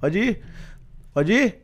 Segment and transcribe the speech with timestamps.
[0.00, 0.42] Pode ir?
[1.12, 1.62] Pode ir?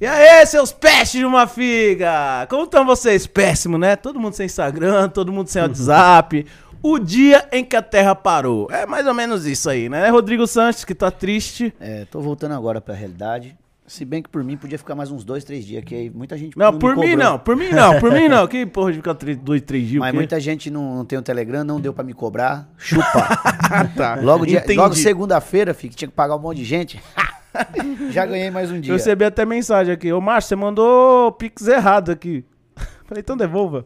[0.00, 2.46] E aí, seus pestes de uma figa?
[2.48, 3.26] Como estão vocês?
[3.26, 3.96] Péssimo, né?
[3.96, 6.46] Todo mundo sem Instagram, todo mundo sem WhatsApp.
[6.82, 8.66] O dia em que a Terra parou.
[8.70, 10.08] É mais ou menos isso aí, né?
[10.08, 11.74] Rodrigo Santos, que tá triste.
[11.78, 13.54] É, tô voltando agora pra realidade.
[13.90, 16.38] Se bem que por mim podia ficar mais uns dois, três dias, que aí muita
[16.38, 18.46] gente Não, me por mim não, por mim não, por mim não.
[18.48, 19.98] Que porra de ficar três- dois, três dias?
[19.98, 22.68] Mas muita gente não, não tem o Telegram, não deu pra me cobrar.
[22.78, 23.02] Chupa.
[23.96, 24.14] tá.
[24.22, 24.78] logo dia- Entendi.
[24.78, 27.02] logo segunda-feira, que tinha que pagar um monte de gente.
[28.12, 28.92] Já ganhei mais um dia.
[28.92, 30.12] Eu recebi até mensagem aqui.
[30.12, 32.44] Ô, Márcio, você mandou pix errado aqui.
[33.06, 33.84] Falei, então devolva.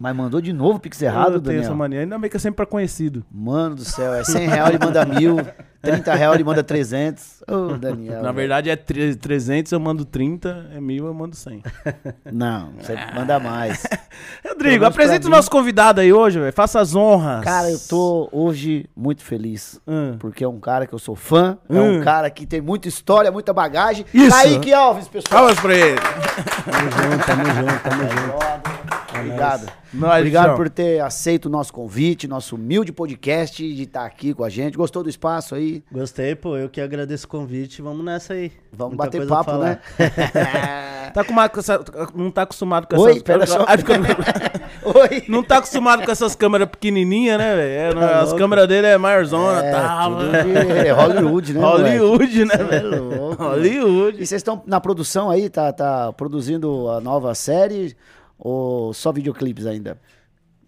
[0.00, 1.76] Mas mandou de novo Pix errado, eu tenho essa Daniel.
[1.76, 2.00] mania.
[2.00, 3.24] Ainda bem que é sempre pra conhecido.
[3.30, 5.36] Mano do céu, é 100 reais ele manda mil,
[5.84, 7.42] 30 reais ele manda 300.
[7.48, 8.22] Ô, Daniel.
[8.22, 10.66] Na verdade é tre- 300, eu mando 30.
[10.74, 11.62] É mil, eu mando 100.
[12.32, 13.84] Não, você manda mais.
[14.46, 16.52] Rodrigo, apresenta o nosso convidado aí hoje, velho.
[16.52, 17.44] Faça as honras.
[17.44, 19.80] Cara, eu tô hoje muito feliz.
[19.86, 20.16] Hum.
[20.18, 21.98] Porque é um cara que eu sou fã, é Hum.
[21.98, 24.04] um cara que tem muita história, muita bagagem.
[24.14, 24.30] Isso.
[24.30, 25.40] Kaique Alves, pessoal.
[25.42, 25.98] Palmas pra ele.
[26.00, 29.18] Tamo junto, tamo junto, tamo junto.
[29.18, 29.72] Obrigado.
[29.94, 34.42] Nós, Obrigado por ter aceito o nosso convite, nosso humilde podcast, de estar aqui com
[34.44, 34.76] a gente.
[34.76, 35.82] Gostou do espaço aí?
[35.92, 36.56] Gostei, pô.
[36.56, 37.80] Eu que agradeço o convite.
[37.80, 38.50] Vamos nessa aí.
[38.72, 39.78] Vamos Muita bater papo, né?
[41.14, 43.64] Tá acostumado com essa, não tá acostumado com Oi, essas pera só.
[43.68, 43.92] Acho que-
[44.98, 45.22] Oi.
[45.28, 47.98] Não tá acostumado com essas câmeras pequenininhas, né, velho?
[47.98, 48.38] É, Tá as louco.
[48.38, 50.04] câmeras dele é maiorzona, É, tá?
[50.08, 51.60] tudo de Hollywood, né?
[51.60, 53.04] Hollywood, né, é velho?
[53.16, 54.16] louco, Hollywood.
[54.20, 55.48] E vocês estão na produção aí?
[55.48, 57.94] Tá, tá produzindo a nova série
[58.38, 60.00] ou só videoclipes ainda?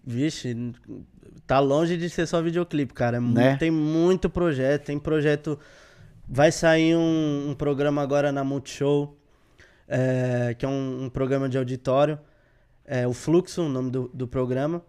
[0.05, 0.55] Vixe,
[1.45, 3.17] tá longe de ser só videoclipe, cara.
[3.17, 3.55] É Né?
[3.57, 4.85] Tem muito projeto.
[4.85, 5.59] Tem projeto.
[6.27, 9.17] Vai sair um, um programa agora na Multishow,
[9.87, 12.19] é, que é um, um programa de auditório.
[12.85, 14.81] É o Fluxo, o nome do, do programa.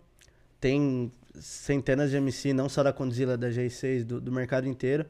[0.60, 5.06] Tem centenas de MC, não só da Condzilla, da G6, do, do mercado inteiro.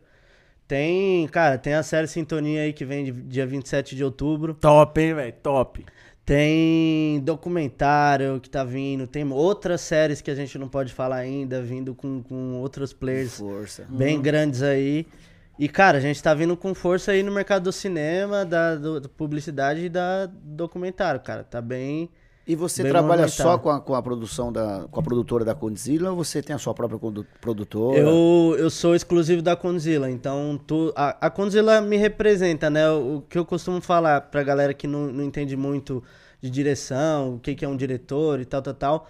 [0.67, 4.53] Tem, cara, tem a série Sintonia aí que vem de- dia 27 de outubro.
[4.55, 5.35] Top, hein, velho?
[5.43, 5.85] Top.
[6.29, 11.63] Tem documentário que tá vindo, tem outras séries que a gente não pode falar ainda,
[11.63, 13.87] vindo com, com outros players Força.
[13.89, 15.07] bem grandes aí.
[15.59, 19.01] E, cara, a gente tá vindo com força aí no mercado do cinema, da, do-
[19.01, 21.43] da publicidade e da documentário, cara.
[21.43, 22.11] Tá bem.
[22.49, 26.11] E você trabalha só com a, com a produção da com a produtora da Condzilla
[26.11, 26.99] ou você tem a sua própria
[27.41, 27.99] produtora?
[28.01, 32.91] Eu, eu sou exclusivo da Condzilla, então tu, a, a Condzilla me representa, né?
[32.91, 36.03] O, o que eu costumo falar pra galera que não, não entende muito
[36.41, 39.09] de direção, o que, que é um diretor e tal, tal, tal.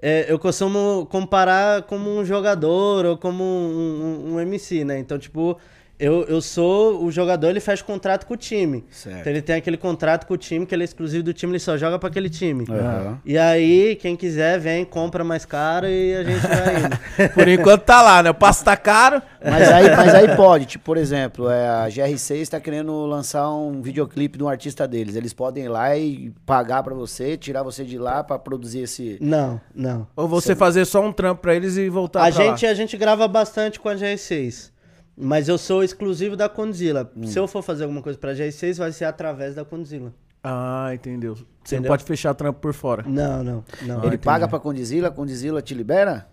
[0.00, 4.98] é, eu costumo comparar como um jogador ou como um, um- um MC, né?
[4.98, 5.56] Então, tipo,
[6.02, 8.84] eu, eu sou o jogador, ele fecha contrato com o time.
[8.90, 9.20] Certo.
[9.20, 11.60] Então ele tem aquele contrato com o time, que ele é exclusivo do time, ele
[11.60, 12.66] só joga pra aquele time.
[12.68, 13.20] Aham.
[13.24, 17.30] E aí, quem quiser, vem, compra mais caro e a gente vai indo.
[17.34, 18.30] Por enquanto tá lá, né?
[18.30, 19.22] O passo tá caro.
[19.44, 23.80] Mas aí, mas aí pode, tipo, por exemplo, é, a GR6 está querendo lançar um
[23.80, 25.14] videoclipe de um artista deles.
[25.14, 29.18] Eles podem ir lá e pagar pra você, tirar você de lá pra produzir esse.
[29.20, 30.08] Não, não.
[30.16, 32.72] Ou você fazer só um trampo pra eles e voltar A pra gente, lá.
[32.72, 34.71] a gente grava bastante com a GR6.
[35.16, 37.10] Mas eu sou exclusivo da Condzilla.
[37.16, 37.26] Hum.
[37.26, 40.12] Se eu for fazer alguma coisa pra GR6, vai ser através da Condzilla.
[40.42, 41.34] Ah, entendeu.
[41.34, 41.88] Você não Entendeu?
[41.92, 43.04] pode fechar trampo por fora.
[43.06, 43.98] Não, não, não.
[43.98, 44.18] Ele entendi.
[44.24, 46.26] paga pra Condzilla, a Condzilla te libera?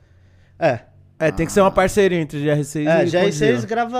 [0.57, 0.79] É.
[1.19, 3.61] É, tem que ser uma parceria entre GR6 É, e GR6 Condzilla.
[3.67, 3.99] grava,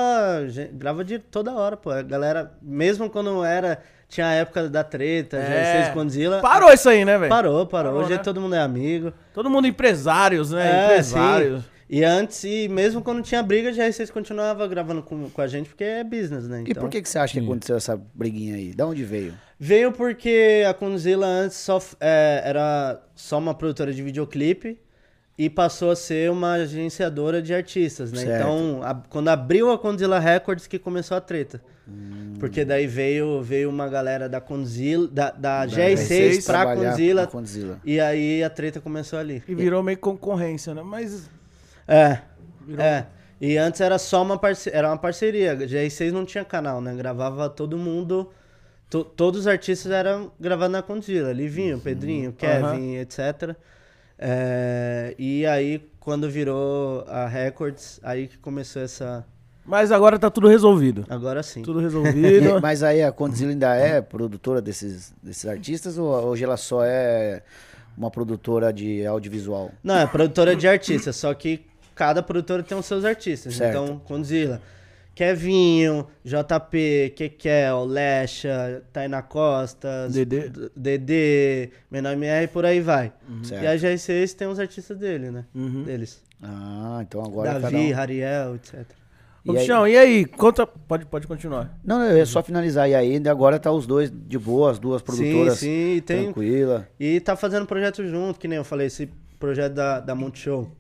[0.74, 1.92] grava de toda hora, pô.
[1.92, 5.90] A galera, mesmo quando era, tinha a época da treta, É.
[5.90, 6.40] GR6 Condzilla.
[6.40, 7.30] Parou isso aí, né, velho?
[7.30, 7.92] Parou, parou.
[7.92, 8.24] Parou, Hoje né?
[8.24, 9.12] todo mundo é amigo.
[9.34, 10.66] Todo mundo empresários, né?
[10.66, 11.62] É, empresários.
[11.62, 11.70] sim.
[11.90, 15.70] E antes, e mesmo quando tinha briga, a GR6 continuava gravando com, com a gente,
[15.70, 16.64] porque é business, né?
[16.68, 18.74] E por que, que você acha que aconteceu essa briguinha aí?
[18.76, 19.34] Da onde veio?
[19.60, 24.78] Veio porque a Condzilla antes só, é, era só uma produtora de videoclipe
[25.36, 28.20] e passou a ser uma agenciadora de artistas, né?
[28.20, 28.36] Certo.
[28.42, 31.60] Então, a- quando abriu a Condzilla Records que começou a treta.
[32.40, 37.30] Porque daí veio, veio uma galera da Condzilla, da, da, G6 pra trabalhar Condzilla, com
[37.30, 37.82] a Condzilla.
[37.84, 39.42] e aí a treta começou ali.
[39.48, 40.84] E virou meio concorrência, né?
[40.84, 41.28] Mas.
[41.90, 42.20] É,
[42.66, 43.08] Virou- é.
[43.42, 45.56] E antes era só uma parceria, era uma parceria.
[45.56, 46.94] GR6 não tinha canal, né?
[46.96, 48.30] Gravava todo mundo,
[48.90, 51.32] to- todos os artistas eram gravados na Condzilla.
[51.32, 53.56] Livinho, Pedrinho, Kevin, etc.
[54.18, 59.26] É, e aí, quando virou a Records, aí que começou essa...
[59.66, 61.06] Mas agora tá tudo resolvido.
[61.10, 61.62] Agora sim.
[61.62, 62.60] Tudo E- resolvido.
[62.62, 67.42] mas aí a Condzilla ainda é produtora desses, desses artistas ou hoje ela só é
[67.98, 69.72] uma produtora de audiovisual?
[69.84, 71.69] Não, é produtora de artistas, só que
[72.00, 73.56] cada produtora tem os seus artistas.
[73.56, 73.72] Certo.
[73.72, 74.62] Então, Condzilla,
[75.14, 80.48] Kevinho, JP, Kekel, Lecha, Tainá Costa, Dedê.
[80.48, 83.12] D- Dedê, Menor MR e por aí vai.
[83.44, 83.64] Certo.
[83.64, 85.44] E a G6 tem os artistas dele, né?
[85.54, 85.84] Uhum.
[85.84, 86.24] Deles.
[86.42, 87.94] Ah, então agora cada Davi, um...
[87.94, 88.76] Rariel, etc.
[89.46, 90.26] Ô, E aí- Bichão, e aí?
[90.26, 90.66] Conta.
[90.66, 91.78] Pode, pode continuar.
[91.84, 92.90] Não, é só finalizar.
[92.90, 96.88] E aí, agora tá os dois de boa, as duas produtoras Sim, sim, tem, tranquila.
[96.98, 100.72] E tá fazendo projeto junto, que nem eu falei, esse projeto da, da Multishow.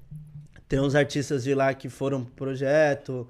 [0.69, 3.27] Tem uns artistas de lá que foram pro projeto,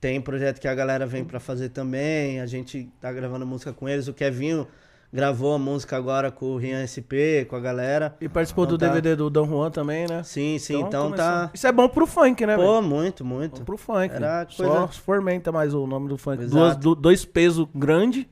[0.00, 3.88] tem projeto que a galera vem pra fazer também, a gente tá gravando música com
[3.88, 4.06] eles.
[4.08, 4.68] O Kevinho
[5.12, 8.14] gravou a música agora com o Rian SP, com a galera.
[8.20, 8.88] E participou Então do tá.
[8.88, 10.22] DVD do Dom Juan também, né?
[10.22, 11.16] Sim, sim, então, começou.
[11.26, 11.50] tá...
[11.54, 12.56] Isso é bom pro funk, né?
[12.56, 13.60] Pô, muito, muito.
[13.60, 14.14] Bom pro funk.
[14.14, 16.44] Era Só coisa- fomenta mais o nome do funk.
[16.46, 18.26] Duas, du- dois pesos grandes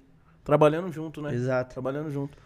[0.45, 1.33] trabalhando junto, né?
[1.35, 1.73] Exato.
[1.73, 2.37] Trabalhando junto.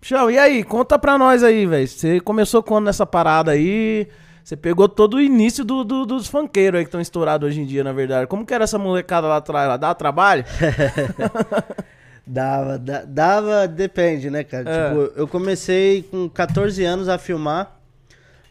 [0.00, 0.62] Bichão, e aí?
[0.64, 1.86] Conta pra nós aí, velho.
[1.86, 4.08] Você começou quando nessa parada aí?
[4.44, 7.64] Você pegou todo o início do, do- dos funkeiros aí que estão estourados hoje em
[7.64, 8.26] dia, na verdade.
[8.26, 9.64] Como que era essa molecada lá atrás?
[9.64, 10.44] Ela dava trabalho?
[12.26, 14.68] Dava, da- dava, depende, né, cara?
[14.70, 14.88] É.
[14.88, 17.78] Tipo, eu comecei com 14 anos a filmar,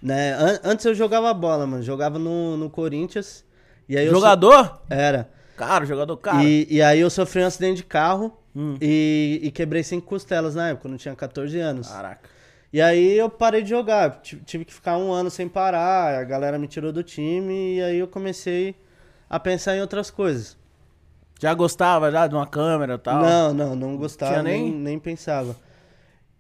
[0.02, 0.34] né?
[0.34, 1.82] An- antes eu jogava bola, mano.
[1.82, 3.44] Jogava no, no Corinthians.
[3.90, 4.80] E aí eu so- Jogador?
[4.90, 5.30] Era.
[5.58, 6.44] Cara, jogador cara.
[6.44, 8.76] E, e aí eu sofri um acidente de carro Hum.
[8.80, 11.88] e, e quebrei cinco costelas na época, quando eu tinha 14 anos.
[11.88, 12.30] Caraca.
[12.74, 14.22] E aí eu parei de jogar.
[14.22, 17.98] Tive, que ficar um ano sem parar, a galera me tirou do time e aí
[18.00, 18.76] eu comecei
[19.30, 20.58] a pensar em outras coisas.
[21.40, 23.24] Já gostava já de uma câmera e tal?
[23.24, 24.64] Não, não, não gostava, nem...
[24.64, 25.56] nem- Nem, pensava.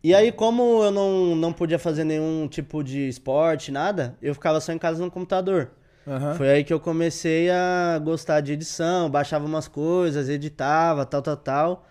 [0.03, 4.59] E aí, como eu não, não podia fazer nenhum tipo de esporte, nada, eu ficava
[4.59, 5.71] só em casa no computador.
[6.07, 6.33] Aham.
[6.35, 11.37] Foi aí que eu comecei a gostar de edição, baixava umas coisas, editava, tal, tal,
[11.37, 11.87] tal.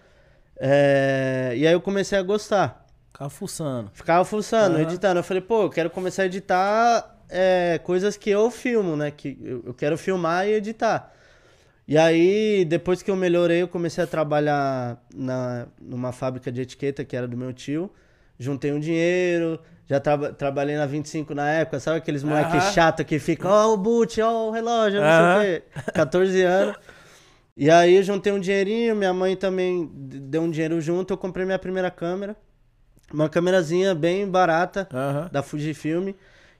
[0.59, 2.82] É, E aí eu comecei a gostar.
[3.23, 3.91] Ficava fuçando.
[3.93, 4.83] Ficava fuçando, Aham.
[4.83, 5.21] editando.
[5.21, 9.11] Eu falei, pô, eu quero começar a editar é, coisas que eu filmo, né?
[9.11, 11.13] Que eu, eu quero filmar e editar.
[11.87, 17.05] E aí, depois que eu melhorei, eu comecei a trabalhar na, numa fábrica de etiqueta
[17.05, 17.91] que era do meu tio.
[18.39, 22.73] Juntei um dinheiro, já traba- trabalhei na 25 na época, sabe aqueles moleques Aham.
[22.73, 25.41] chato que ficam, ó o boot, ó o relógio, não Aham.
[25.43, 25.93] sei o quê.
[25.93, 26.77] 14 anos.
[27.57, 31.45] E aí eu juntei um dinheirinho, minha mãe também deu um dinheiro junto, eu comprei
[31.45, 32.35] minha primeira câmera.
[33.13, 34.89] Uma câmerazinha bem barata
[35.31, 36.13] da Fujifilm.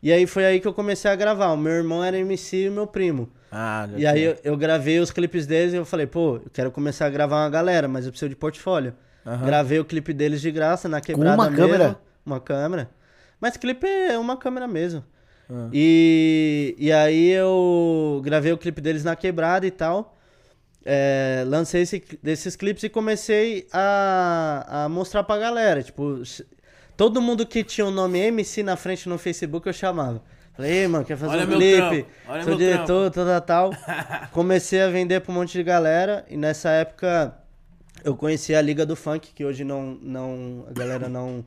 [0.03, 1.53] E aí foi aí que eu comecei a gravar.
[1.53, 3.29] O meu irmão era MC e o meu primo.
[3.51, 6.71] Ah, E aí eu, eu gravei os clipes deles e eu falei, pô, eu quero
[6.71, 8.95] começar a gravar uma galera, mas eu preciso de portfólio.
[9.45, 11.57] Gravei o clipe deles de graça na quebrada uma mesmo.
[11.57, 11.97] câmera?
[12.27, 12.91] Uma câmera.
[13.41, 15.05] Mas clipe é uma câmera mesmo.
[15.49, 15.69] Ah.
[15.73, 20.19] E, e aí eu gravei o clipe deles na quebrada e tal.
[20.85, 25.83] É, lancei esse, desses clipes e comecei a, a mostrar pra galera.
[25.83, 26.23] Tipo,
[26.97, 30.23] todo mundo que tinha o nome MC na frente no Facebook eu chamava.
[30.55, 32.07] Falei, ei, mano, quer fazer Olha um clipe?
[32.45, 33.71] Sou diretor, tal, tal.
[34.33, 36.27] Comecei a vender pra um monte de galera.
[36.29, 37.35] E nessa época
[38.05, 41.45] eu conheci a Liga do Funk, que hoje não, não a galera não,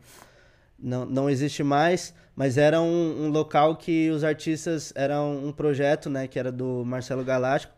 [0.79, 5.51] não, não existe mais, mas era um, um local que os artistas, era um, um
[5.51, 7.73] projeto, né, que era do Marcelo Galáctico,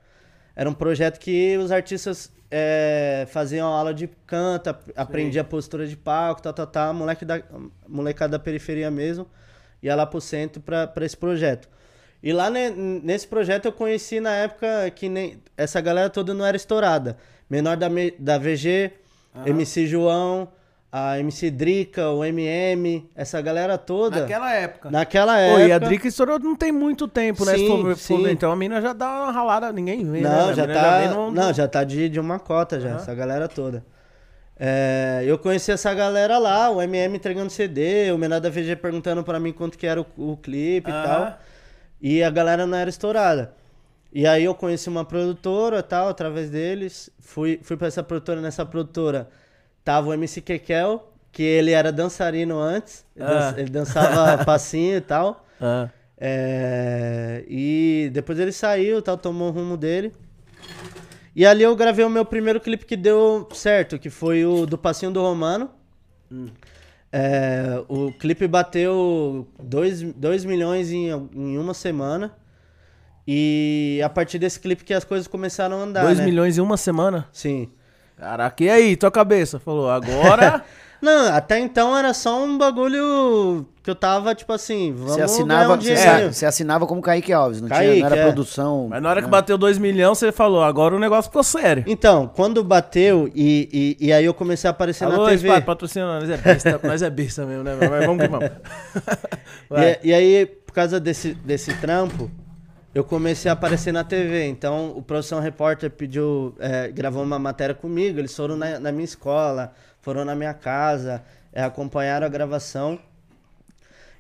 [0.58, 5.96] era um projeto que os artistas é, faziam aula de canto, ap- aprendia postura de
[5.96, 7.42] palco, tal, tal, tal, moleque da,
[7.88, 9.28] molecada da periferia mesmo,
[9.84, 11.70] ia lá pro centro pra, pra esse projeto.
[12.24, 16.44] E lá ne- nesse projeto eu conheci na época que nem essa galera toda não
[16.46, 17.16] era estourada.
[17.48, 17.88] Menor da,
[18.18, 18.92] da VG,
[19.46, 20.48] MC João,
[20.92, 24.22] a MC Drica, o MM, essa galera toda.
[24.22, 24.90] Naquela época.
[24.90, 25.68] Naquela Pô, época.
[25.68, 27.58] e a Drica estourou não tem muito tempo, né?
[27.58, 28.30] Sim, for sim.
[28.30, 30.30] Então a mina já dá uma ralada, ninguém vê, né?
[30.30, 31.00] Não, A já tá.
[31.00, 32.98] vem no- Não, já tá de, de uma cota já, Aham.
[32.98, 33.84] essa galera toda.
[34.60, 39.24] É, eu conheci essa galera lá, o MM entregando CD, o Menor da VG perguntando
[39.24, 41.04] pra mim quanto que era o, o clipe e Aham.
[41.04, 41.40] tal.
[42.02, 43.54] E a galera não era estourada.
[44.12, 47.10] E aí eu conheci uma produtora tal, através deles.
[47.20, 49.30] Fui, fui pra essa produtora, nessa produtora
[49.88, 53.06] tava o MC Kekel, que ele era dançarino antes.
[53.16, 53.30] Ele, Ah.
[53.34, 55.46] dança- ele dançava passinho e tal.
[55.62, 55.88] Ah.
[56.18, 60.12] É, e depois ele saiu, tal, tomou o rumo dele.
[61.34, 64.78] E ali eu gravei o meu primeiro clipe que deu certo, que foi o do
[64.78, 65.70] Passinho do Romano.
[67.14, 72.34] É, o clipe bateu 2 milhões em, em uma semana.
[73.26, 76.26] E a partir desse clipe que as coisas começaram a andar, 2 né?
[76.26, 77.28] milhões em uma semana?
[77.32, 77.70] Sim.
[78.18, 79.60] Caraca, e aí, tua cabeça?
[79.60, 80.64] Falou, agora.
[81.02, 85.26] Não, até então era só um bagulho que eu tava, tipo assim, vamos Você ganhar
[85.26, 86.34] assinava, um você, dinheirinho.
[86.34, 88.24] você assinava como Kaique Alves, não, tinha, Kaique, não era é.
[88.24, 88.88] produção.
[88.90, 91.84] Mas na hora que bateu 2 milhões, você falou, agora o negócio ficou sério.
[91.86, 95.50] Então, quando bateu e, e, e aí eu comecei a aparecer Alô, na TV.
[95.50, 96.30] Spy, patrocina nós.
[96.30, 97.78] É besta, nós é besta mesmo, né?
[97.80, 98.50] Mas vamos que vamos.
[100.02, 102.32] E, e aí, por causa desse, desse trampo,
[102.98, 104.46] eu comecei a aparecer na TV.
[104.48, 108.20] Então, o Produção Repórter pediu, é, gravou uma matéria comigo.
[108.20, 111.24] Eles foram na, na minha escola, foram na minha casa,
[111.54, 113.00] é, acompanharam a gravação.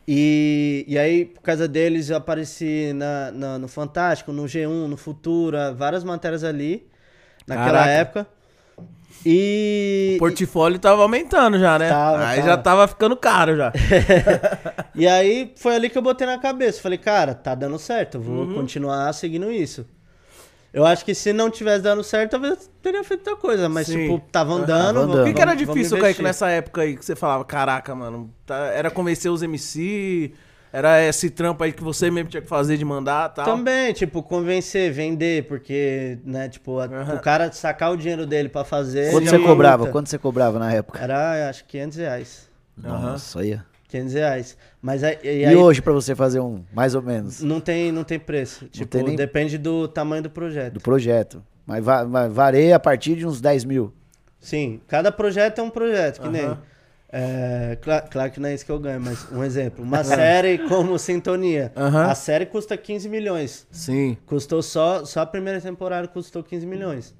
[0.08, 4.96] E, e aí, por causa deles, eu apareci na, na- no Fantástico, no G1, no
[4.96, 6.88] Futura, várias matérias ali,
[7.48, 7.90] naquela Caraca.
[7.90, 8.28] época.
[9.26, 10.14] E.
[10.16, 11.90] O portfólio tava aumentando já, né?
[11.90, 12.50] Tava, Aí tava.
[12.50, 13.72] já tava ficando caro já.
[14.96, 16.82] E aí foi ali que eu botei na cabeça.
[16.82, 18.54] Falei, cara, tá dando certo, vou Uhum.
[18.56, 19.86] continuar seguindo isso.
[20.74, 23.70] Eu acho que se não tivesse dando certo, talvez eu teria feito outra coisa.
[23.70, 23.98] Mas, Sim.
[24.00, 25.08] tipo, tava andando.
[25.08, 25.22] Tava.
[25.22, 28.68] O que, que era difícil, Kaique, nessa época aí que você falava, caraca, mano, tá-
[28.74, 30.34] era convencer os MC,
[30.72, 33.46] era esse trampo aí que você mesmo tinha que fazer de mandar e tal.
[33.46, 37.16] Também, tipo, convencer, vender, porque, né, tipo, a- Aham.
[37.16, 39.12] o cara sacar o dinheiro dele pra fazer.
[39.12, 39.84] Quanto você cobrava?
[39.84, 39.92] luta.
[39.92, 41.00] Quanto você cobrava na época?
[41.02, 42.50] Era, acho que 500 reais.
[42.84, 43.12] Aham.
[43.12, 43.60] Nossa, aí.
[43.90, 44.58] 500 reais.
[44.82, 47.92] Mas aí, e E, aí hoje pra você fazer um, mais ou menos, não, tem,
[47.92, 48.66] não tem preço.
[48.68, 50.74] Tipo, tem nem- depende do tamanho do projeto.
[50.74, 51.42] do projeto?
[51.66, 53.94] Mas va va- varia a partir de uns 10 mil.
[54.40, 56.58] Sim, cada projeto é um projeto, que nem.
[57.10, 59.84] É, cla- claro que não é isso que eu ganho, mas um exemplo.
[59.84, 61.72] Uma série como Sintonia.
[61.76, 62.06] Aham.
[62.06, 63.66] A série custa 15 milhões.
[63.72, 64.18] Sim.
[64.26, 67.16] Custou só, só a primeira temporada custou 15 milhões.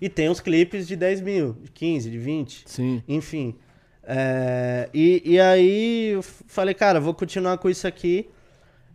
[0.00, 2.62] E tem os clipes de 10 mil, de 15, de 20.
[2.66, 3.02] Sim.
[3.08, 3.56] Enfim.
[4.04, 8.30] É, e, e aí eu falei, cara, vou continuar com isso aqui.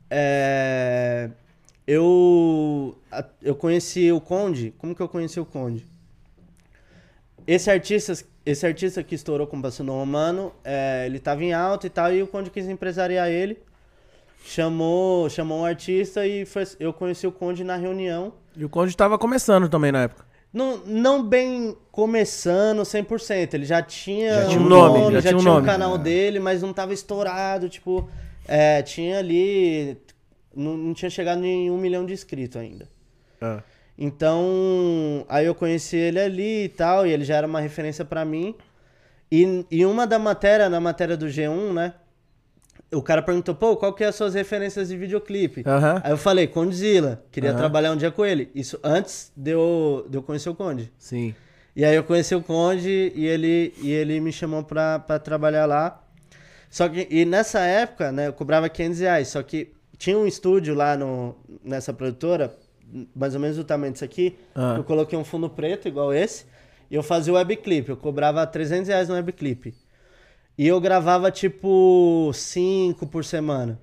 [0.10, 1.30] É,
[1.86, 2.98] eu,
[3.42, 4.74] eu conheci o Conde.
[4.78, 5.86] Como que eu conheci o Conde?
[7.46, 8.14] Esse artista,
[8.46, 12.14] esse artista que estourou com o Passando Romano, é, ele tava em alta e tal,
[12.14, 13.58] e o Conde quis empresariar ele.
[14.46, 18.34] Chamou, chamou um artista e foi- eu conheci o Conde na reunião.
[18.56, 20.26] E o Conde tava começando também na época.
[20.52, 23.54] Não, não bem começando 100%.
[23.56, 25.62] Ele já tinha, Já tinha um nome, já já, tinha um nome.
[25.62, 27.70] um canal dele, mas não tava estourado.
[27.70, 28.08] Tipo,
[28.48, 29.98] é, tinha ali.
[30.56, 32.88] Não, não tinha chegado em um milhão de inscritos ainda.
[33.42, 33.64] Ah.
[33.98, 38.26] Então, aí eu conheci ele ali e tal, e ele já era uma referência pra
[38.26, 38.56] mim.
[39.32, 41.94] E, e uma da matéria, na matéria do G1, né?
[42.92, 45.64] O cara perguntou, pô, qual que é as suas referências de videoclipe?
[45.66, 46.02] Aham.
[46.04, 47.58] Aí eu falei, Condzilla, queria Aham.
[47.58, 48.52] trabalhar um dia com ele.
[48.54, 50.92] Isso antes de eu, de eu conhecer o Conde.
[50.98, 51.34] Sim.
[51.76, 55.66] E aí eu conheci o Conde e ele, e ele me chamou pra, pra trabalhar
[55.66, 56.04] lá.
[56.70, 59.28] Só que, e nessa época, né, eu cobrava 500 reais.
[59.30, 62.56] Só que tinha um estúdio lá no, nessa produtora,
[63.16, 64.38] mais ou menos do tamanho disso aqui.
[64.56, 64.76] Ah.
[64.78, 66.46] Eu coloquei um fundo preto, igual esse,
[66.90, 67.90] e eu fazia o webclip.
[67.90, 69.74] Eu cobrava 300 reais no webclip.
[70.58, 73.80] E eu gravava, tipo, 5 por semana.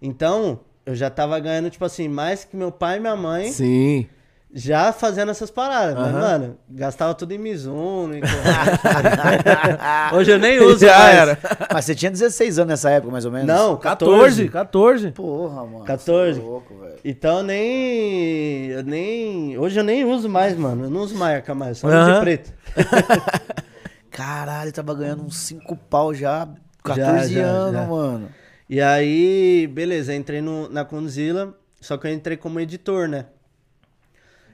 [0.00, 4.08] Então, eu já tava ganhando, tipo assim, mais que meu pai e minha mãe Sim.
[4.52, 5.94] Já fazendo essas paradas.
[5.94, 6.20] Mas, Aham.
[6.20, 8.14] mano, gastava tudo em Mizuno.
[8.14, 8.20] Em.
[10.12, 11.16] Hoje eu nem uso Já mais.
[11.16, 11.38] era.
[11.72, 13.46] Mas você tinha 16 anos nessa época, mais ou menos?
[13.46, 14.48] Não, 14, 14.
[14.48, 15.10] 14.
[15.12, 15.84] Porra, mano.
[15.84, 16.34] 14.
[16.34, 16.94] você é louco, velho.
[17.04, 18.66] Então nem.
[18.66, 19.56] Eu nem.
[19.58, 20.84] Hoje eu nem uso mais, mano.
[20.84, 22.52] Eu não uso marca mais, só uso de preto.
[24.10, 26.48] Caralho, tava ganhando uns 5 pau já,
[26.82, 27.86] 14 já, anos, já.
[27.86, 28.28] mano.
[28.68, 33.26] E aí, beleza, entrei no, na Condzilla, só que eu entrei como editor, né?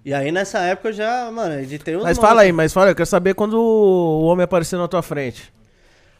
[0.06, 2.92] E aí nessa época eu já, mano, editei os Mas fala aí, mas fala aí,
[2.92, 5.52] eu quero saber quando o homem apareceu na tua frente.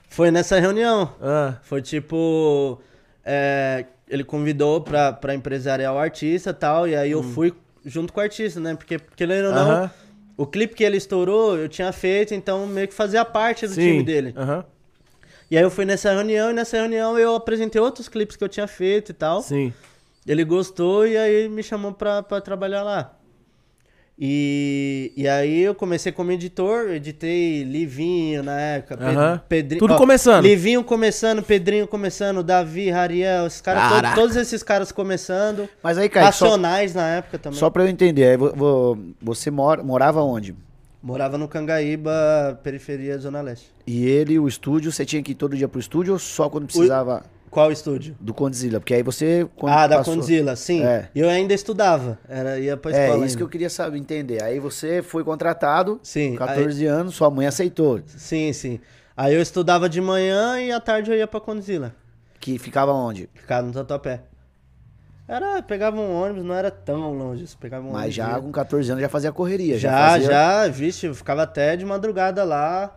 [0.09, 1.15] Foi nessa reunião.
[1.23, 2.81] Ah, Foi tipo.
[3.25, 8.13] é, ele convidou pra, pra empresariar o artista e tal, e aí eu fui junto
[8.13, 8.75] com o artista, né?
[8.75, 9.73] Porque, querendo ou não, Hum.
[9.75, 9.91] Aham.
[10.37, 13.83] o clipe que ele estourou eu tinha feito, então meio que fazia parte do sim.
[13.83, 14.35] time dele.
[14.37, 14.65] Aham.
[15.49, 18.49] E aí eu fui nessa reunião, e nessa reunião eu apresentei outros clipes que eu
[18.49, 19.43] tinha feito e tal.
[19.43, 19.73] Sim.
[20.27, 23.16] Ele gostou e aí me chamou pra, pra trabalhar lá.
[24.19, 29.43] E, e aí eu comecei como editor, editei Livinho na época, Aham.
[29.47, 29.79] Pedrinho.
[29.79, 30.43] Tudo ó, começando.
[30.45, 35.69] Livinho começando, Pedrinho começando, Davi, Rariel, esses caras, todos, esses caras começando.
[35.83, 37.59] Mas aí, só, Racionais na época também.
[37.59, 40.55] só pra eu entender, aí vo- vo- você mora, morava onde?
[41.03, 43.69] Morava no Cangaíba, periferia, Zona Leste.
[43.87, 46.65] E ele, o estúdio, você tinha que ir todo dia pro estúdio ou só quando
[46.67, 47.23] precisava
[47.57, 48.15] Qual estúdio?
[48.21, 48.79] do Condzilla?
[48.81, 49.49] Porque aí você...
[49.63, 50.85] Ah, da passou- Condzilla, sim.
[50.85, 51.09] É.
[51.15, 53.53] Eu ainda estudava, era, ia pra É, escola isso que eu ainda.
[53.53, 54.43] queria saber, entender.
[54.43, 58.01] Aí você foi contratado, Sim, 14 anos, sua mãe aceitou.
[58.07, 58.79] Sim, sim.
[59.17, 61.95] Aí eu estudava de manhã e à tarde eu ia pra Condzilla.
[62.39, 63.31] Que ficava onde?
[63.35, 64.21] Ficava no Tatuapé.
[65.27, 67.43] Era, pegava um ônibus, não era tão longe.
[67.45, 69.79] isso, Pegava um Mas ônibus já com 14 anos já fazia correria.
[69.79, 72.95] Já, fazia- já, vixe, eu ficava até de madrugada lá,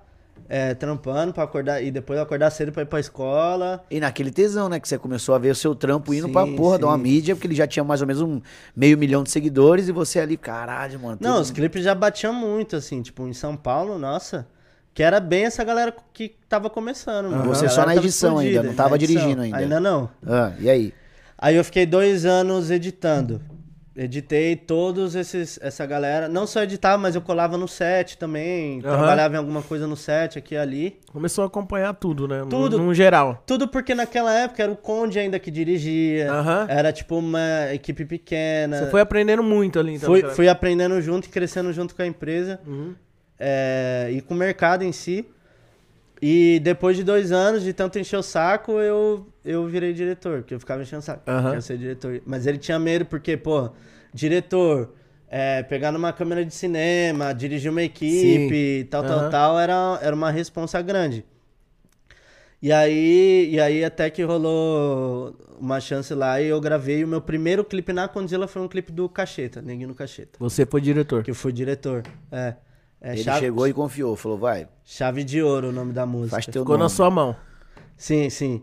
[0.48, 3.83] é, trampando pra acordar, e depois acordar cedo pra ir pra escola.
[3.90, 4.79] E naquele tesão, né?
[4.79, 7.01] Que você começou a ver o seu trampo indo Sim, pra porra de uma sim.
[7.03, 8.40] mídia, porque ele já tinha mais ou menos um
[8.75, 11.18] meio milhão de seguidores e você ali, caralho, mano.
[11.20, 14.48] Não, tudo- os clipes já batiam muito, assim, tipo, em São Paulo, nossa,
[14.94, 17.29] que era bem essa galera que tava começando.
[17.29, 17.44] mano.
[17.46, 19.57] Você só na edição ainda, não tava dirigindo ainda.
[19.57, 20.09] Ainda não.
[20.25, 20.94] Ah, e aí?
[21.37, 23.42] Aí eu fiquei dois anos editando.
[24.01, 26.29] Editei todos esses essa galera.
[26.29, 28.79] Não só editava, mas eu colava no set também.
[28.79, 28.98] Aham.
[28.98, 30.98] Trabalhava em alguma coisa no set aqui e ali.
[31.12, 32.40] Começou a acompanhar tudo, né?
[32.40, 32.77] No- Tudo.
[32.79, 33.44] No, geral.
[33.46, 36.31] Tudo porque naquela época era o Conde ainda que dirigia.
[36.31, 36.66] Aham.
[36.70, 38.77] Era tipo uma equipe pequena.
[38.85, 40.07] Você foi aprendendo muito ali, então.
[40.09, 42.59] fui, fui aprendendo junto e crescendo junto com a empresa.
[42.66, 42.96] Uhum.
[43.38, 45.25] é, e com o mercado em si.
[46.22, 50.53] E depois de dois anos de tanto encher o saco, eu, eu virei diretor, porque
[50.53, 51.24] eu ficava enchendo o saco.
[51.25, 52.22] Quero ser diretor.
[52.25, 53.70] Mas ele tinha medo porque, pô,
[54.14, 54.94] diretor,
[55.29, 59.29] é, pegar numa câmera de cinema, dirigir uma equipe, tal, tal, Aham.
[59.29, 61.24] tal, era, era uma responsa grande.
[62.62, 67.22] E aí, e aí até que rolou uma chance lá e eu gravei o meu
[67.22, 70.38] primeiro clipe na Condzilla foi um clipe do Cacheta, Neguinho no Cacheta.
[70.40, 71.24] Você foi diretor.
[71.24, 72.03] Que eu fui diretor.
[72.29, 72.55] É.
[73.01, 76.31] É Ele chave, chegou e confiou, falou, vai, chave de ouro o nome da música.
[76.31, 76.83] faz teu Ficou nome.
[76.83, 77.35] na sua mão.
[77.96, 78.62] Sim, sim.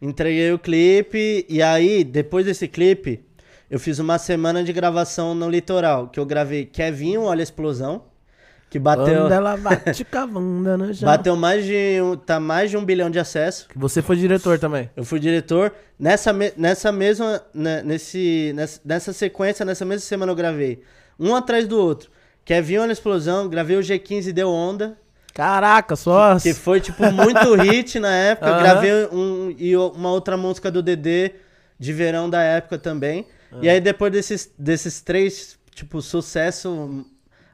[0.00, 3.24] Entreguei o clipe e aí, depois desse clipe,
[3.70, 8.04] eu fiz uma semana de gravação no litoral, que eu gravei Kevinho, Olha a Explosão,
[8.70, 11.06] que bateu, ela bate com a bunda no chão.
[11.06, 13.66] bateu mais de um, tá mais de um bilhão de acessos.
[13.76, 14.88] Você foi diretor também.
[14.96, 15.72] Eu fui diretor.
[15.98, 17.42] Nessa, me- nessa mesma.
[17.52, 20.82] né, nesse, nessa, nessa sequência, nessa mesma semana eu gravei.
[21.20, 22.10] Um atrás do outro.
[22.44, 24.96] Kevin Olha a Explosão, gravei o G15 Deu Onda.
[25.34, 26.38] Caraca, só.
[26.38, 28.50] Que foi, tipo, muito hit na época.
[28.50, 28.58] Aham.
[28.62, 31.32] Gravei um, e uma outra música do Dedê
[31.78, 33.26] de verão da época também.
[33.60, 37.04] E aí, depois desses, desses três, tipo, sucesso,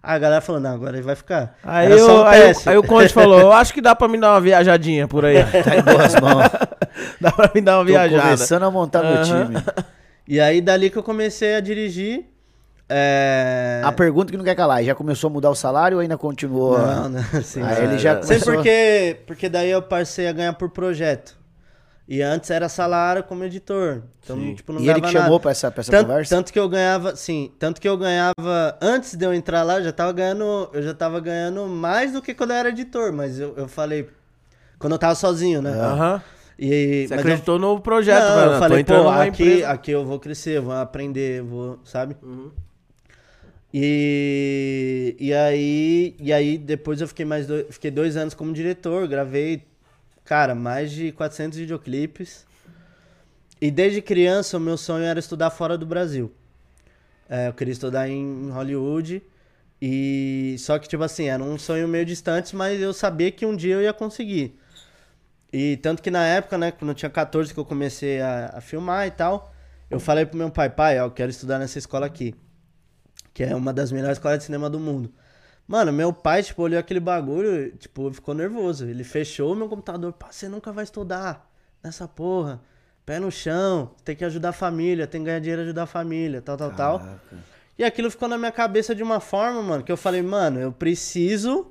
[0.02, 1.56] a galera falou, não, agora ele vai ficar.
[1.62, 4.18] Aí, Era eu, um aí, aí o Conte falou: Eu acho que dá pra me
[4.18, 5.36] dar uma viajadinha por aí.
[5.64, 6.44] Tá em boas mãos.
[7.20, 8.22] dá pra me dar uma Tô viajada.
[8.22, 9.46] começando a montar meu Aham.
[9.46, 9.62] time.
[10.26, 12.24] E aí, dali que eu comecei a dirigir.
[12.88, 13.82] É...
[13.84, 16.78] A pergunta que não quer calar, já começou a mudar o salário ou ainda continuou?
[16.78, 17.62] Não, não, sim.
[17.62, 18.54] Aí ele já Sei começou...
[18.54, 21.36] porque, porque daí eu passei a ganhar por projeto.
[22.10, 24.00] E antes era salário como editor.
[24.24, 24.54] Então, Sim.
[24.54, 25.40] tipo, não E ele que chamou nada.
[25.40, 26.34] pra essa, pra essa tanto, conversa?
[26.34, 29.84] tanto que eu ganhava, sim, tanto que eu ganhava, antes de eu entrar lá, eu
[29.84, 33.38] já tava ganhando, eu já tava ganhando mais do que quando eu era editor, mas
[33.38, 34.08] eu, eu falei,
[34.78, 35.70] quando eu tava sozinho, né?
[35.70, 36.22] Aham.
[36.58, 38.52] E, Você mas acreditou no projeto, não, velho.
[38.52, 39.68] eu falei, pô, aqui, empresa.
[39.68, 42.16] aqui eu vou crescer, eu vou aprender, eu vou, sabe?
[42.22, 42.50] Uhum.
[43.72, 49.06] E, e aí, e aí depois eu fiquei mais dois, fiquei dois anos como diretor,
[49.06, 49.62] gravei,
[50.24, 52.46] cara, mais de 400 videoclipes.
[53.60, 56.32] E desde criança o meu sonho era estudar fora do Brasil.
[57.28, 59.22] É, eu queria estudar em Hollywood.
[59.80, 63.54] E só que tipo assim, era um sonho meio distante, mas eu sabia que um
[63.54, 64.58] dia eu ia conseguir.
[65.52, 68.60] E tanto que na época, né, quando eu tinha 14 que eu comecei a, a
[68.60, 69.54] filmar e tal,
[69.90, 72.34] eu falei pro meu pai, pai, ó, eu quero estudar nessa escola aqui.
[73.38, 75.12] Que é uma das melhores escolas de cinema do mundo.
[75.64, 78.84] Mano, meu pai, tipo, olhou aquele bagulho, tipo, ficou nervoso.
[78.84, 80.12] Ele fechou o meu computador.
[80.12, 81.48] Pá, você nunca vai estudar
[81.80, 82.60] nessa porra.
[83.06, 86.42] Pé no chão, tem que ajudar a família, tem que ganhar dinheiro ajudar a família,
[86.42, 87.00] tal, tal, tal.
[87.78, 90.72] E aquilo ficou na minha cabeça de uma forma, mano, que eu falei, mano, eu
[90.72, 91.70] preciso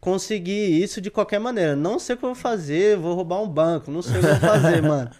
[0.00, 1.76] conseguir isso de qualquer maneira.
[1.76, 4.26] Não sei o que eu vou fazer, vou roubar um banco, não sei o que
[4.26, 5.10] eu vou fazer, mano.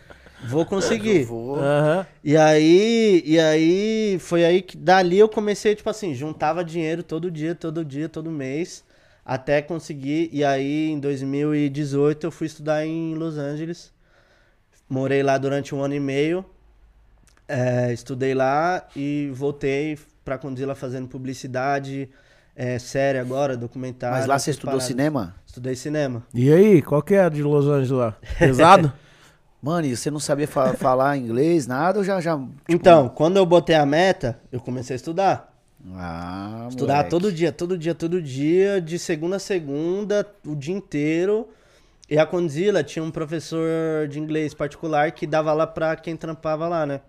[0.44, 1.26] Vou conseguir.
[1.30, 2.06] Aham.
[2.22, 7.30] E aí, e aí, foi aí que dali eu comecei, tipo assim, juntava dinheiro todo
[7.30, 8.84] dia, todo dia, todo mês,
[9.24, 10.30] até conseguir.
[10.32, 13.92] E aí, em 2018, eu fui estudar em Los Angeles.
[14.88, 16.44] Morei lá durante um ano e meio.
[17.48, 22.08] é, estudei lá e voltei pra Condzilla fazendo publicidade,
[22.54, 24.18] é, série agora, documentário.
[24.18, 24.86] Mas lá você estudou paradas.
[24.86, 25.34] cinema?
[25.46, 26.22] Estudei cinema.
[26.34, 28.16] E aí, qual que é a de Los Angeles lá?
[28.38, 28.92] Pesado?
[29.62, 32.20] Mano, e você não sabia fa- falar inglês, nada ou já...
[32.20, 35.52] já tipo, Então, quando eu botei a meta, eu comecei a estudar.
[35.94, 37.10] Ah, Estudar moleque.
[37.10, 41.48] todo dia, todo dia, todo dia, de segunda a segunda, o dia inteiro.
[42.10, 46.66] E a Condzilla tinha um professor de inglês particular que dava lá pra quem trampava
[46.66, 47.00] lá, né?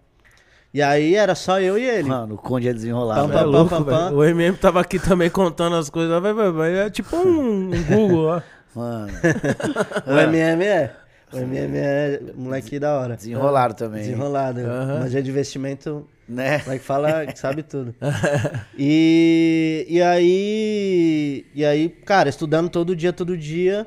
[0.73, 2.07] E aí era só eu e ele.
[2.09, 3.21] Mano, o Conde é desenrolado.
[3.21, 3.39] Pam, velho.
[3.39, 4.11] É pam, louco, pam, pam.
[4.13, 6.21] O MM tava aqui também contando as coisas.
[6.21, 6.77] Vai, vai, vai.
[6.79, 8.41] É tipo um, um Google, ó.
[8.75, 9.11] Mano,
[10.05, 10.95] O MM é.
[11.31, 13.15] O MM é moleque da hora.
[13.15, 14.01] desenrolado também.
[14.01, 14.61] Desenrolado.
[14.61, 14.99] Aham.
[15.01, 16.59] Mas é de investimento Né?
[16.59, 17.93] Como é que fala que sabe tudo.
[18.77, 21.45] E, e aí.
[21.53, 23.85] E aí, cara, estudando todo dia, todo dia.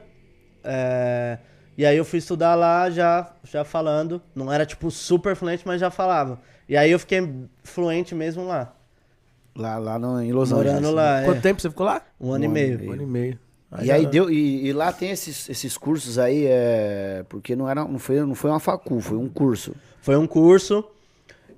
[0.64, 1.38] é,
[1.76, 4.20] e aí eu fui estudar lá já, já falando.
[4.34, 6.38] Não era tipo super fluente, mas já falava.
[6.68, 7.26] E aí eu fiquei
[7.64, 8.74] fluente mesmo lá.
[9.56, 10.74] Lá, lá no, em Los Angeles.
[10.74, 11.20] Morando lá.
[11.22, 11.24] é.
[11.24, 12.02] Quanto tempo você ficou lá?
[12.20, 12.74] Um ano Um ano meio.
[12.74, 12.90] e meio.
[12.90, 13.38] Um ano e meio.
[13.80, 17.84] E aí deu, e, e lá tem esses, esses cursos aí, é, porque não era,
[17.86, 19.74] não foi, não foi uma facul, foi um curso.
[20.02, 20.84] Foi um curso.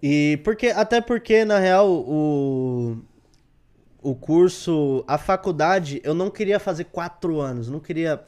[0.02, 2.98] E porque até porque na real o
[4.02, 8.20] o curso, a faculdade, eu não queria fazer quatro anos, não queria.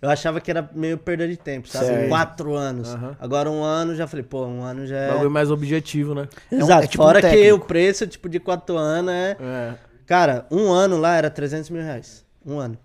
[0.00, 1.86] eu achava que era meio perda de tempo, sabe?
[1.86, 2.08] Certo.
[2.08, 2.94] Quatro anos.
[2.94, 3.16] Aham.
[3.18, 5.08] Agora um ano, já falei, pô, um ano já é...
[5.10, 6.28] Bagulho mais objetivo, né?
[6.52, 7.56] É um- Exato, é tipo um fora que técnico.
[7.56, 9.36] o preço, tipo, de quatro anos é...
[9.40, 9.74] É.
[10.06, 12.24] Cara, um ano lá era 300 mil reais.
[12.46, 12.78] Um ano.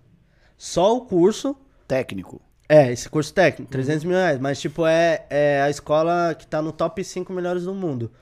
[0.60, 1.56] Só o curso...
[1.88, 2.38] Técnico.
[2.68, 4.38] É, esse curso técnico, 300 mil reais.
[4.38, 8.12] Mas, tipo, é, é a escola que tá no top 5 melhores do mundo.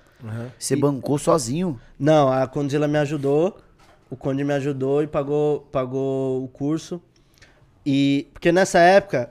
[0.57, 1.81] Você bancou sozinho.
[1.99, 3.59] Não, a Condzilla me ajudou.
[4.09, 7.03] O Conde me ajudou e pagou, pagou o curso.
[7.85, 8.29] E.
[8.33, 9.31] Porque nessa época,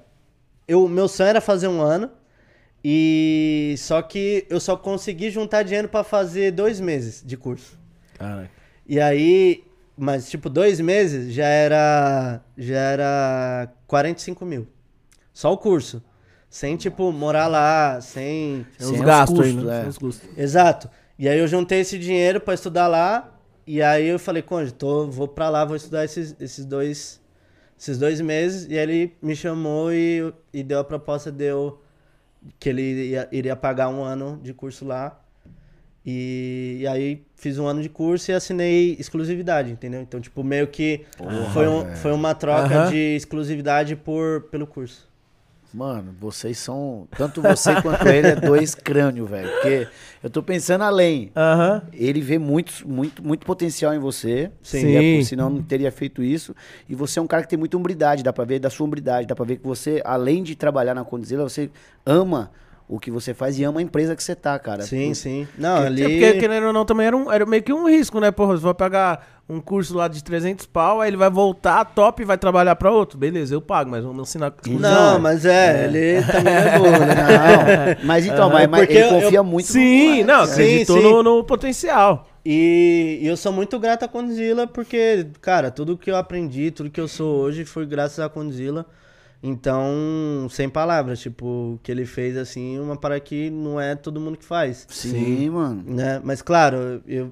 [0.67, 2.11] eu, meu sonho era fazer um ano.
[2.83, 3.73] E.
[3.77, 7.79] Só que eu só consegui juntar dinheiro pra fazer dois meses de curso.
[8.19, 8.49] Caralho.
[8.85, 9.63] E aí.
[9.97, 12.41] Mas, tipo, dois meses já era.
[12.57, 14.67] Já era 45 mil.
[15.33, 16.03] Só o curso.
[16.49, 18.65] Sem, tipo, morar lá, sem.
[18.77, 19.73] Sem os gastos custos, ainda.
[19.73, 19.79] é.
[19.81, 20.29] Sem os custos.
[20.37, 20.89] Exato.
[21.17, 23.33] E aí eu juntei esse dinheiro pra estudar lá.
[23.65, 27.19] E aí eu falei, Conde, tô, vou pra lá, vou estudar esses, esses dois
[27.77, 28.65] esses dois meses.
[28.69, 31.81] E aí ele me chamou e, e deu a proposta, deu
[32.59, 35.19] que ele ia- iria pagar um ano de curso lá.
[36.05, 40.01] E, e aí fiz um ano de curso e assinei exclusividade, entendeu?
[40.01, 41.05] Então, tipo, meio que
[41.53, 42.89] foi, um- foi uma troca Aham.
[42.91, 45.07] de exclusividade por, pelo curso.
[45.73, 47.07] Mano, vocês são.
[47.15, 49.49] Tanto você quanto ele é dois crânios, velho.
[49.51, 49.87] Porque
[50.23, 51.29] eu tô pensando além.
[51.35, 51.81] Aham.
[51.93, 54.49] Ele vê muito, muito, muito potencial em você.
[54.63, 55.19] Sim.
[55.19, 56.55] É senão não teria feito isso.
[56.89, 59.27] E você é um cara que tem muita hombridade, dá pra ver da sua hombridade.
[59.27, 61.69] Dá pra ver que você, além de trabalhar na Condzilla, você
[62.05, 62.49] ama
[62.89, 64.83] o que você faz e ama a empresa que você tá, cara.
[64.83, 65.47] Sim, Por- sim.
[65.57, 66.03] Não, ali...
[66.03, 68.31] É porque, querendo ou não, também era, um, era meio que um risco, né?
[68.31, 72.21] Porra, você vai pagar um curso lá de 300 pau, aí ele vai voltar top
[72.21, 73.17] e vai trabalhar pra outro.
[73.17, 74.53] Beleza, eu pago, mas vamos ensinar...
[74.67, 77.95] Não, mas é, ele também é burro, né?
[77.97, 80.97] Não, mas então, mas, mas Porque ele eu- confia eu- muito Sim, não, Sim, acreditou
[80.97, 81.03] sim.
[81.03, 82.27] No, no potencial.
[82.45, 86.89] E, e eu sou muito grato à Condzilla porque, cara, tudo que eu aprendi, tudo
[86.89, 88.85] que eu sou hoje foi graças à Condzilla.
[89.47, 94.19] Então, sem palavras, tipo, o que ele fez, assim, uma parada que não é todo
[94.19, 95.83] mundo que faz, Sim, mano.
[95.85, 96.19] né?
[96.23, 97.31] Mas, claro, eu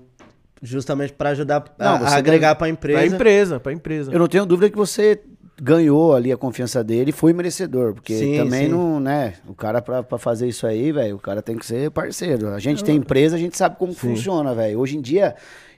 [0.62, 3.16] justamente pra ajudar a, Não, a você agregar pra Pra empresa.
[3.16, 4.12] empresa, pra empresa.
[4.14, 5.20] Eu não tenho dúvida que você
[5.62, 7.94] ganhou ali a confiança dele e foi merecedor.
[7.94, 8.72] Porque Sim, também sim.
[8.72, 9.36] não, né?
[9.48, 12.50] O cara, pra fazer isso aí, velho, o cara tem que ser parceiro.
[12.50, 14.80] A gente tem empresa, a gente sabe como funciona, velho.
[14.80, 15.36] Hoje em dia.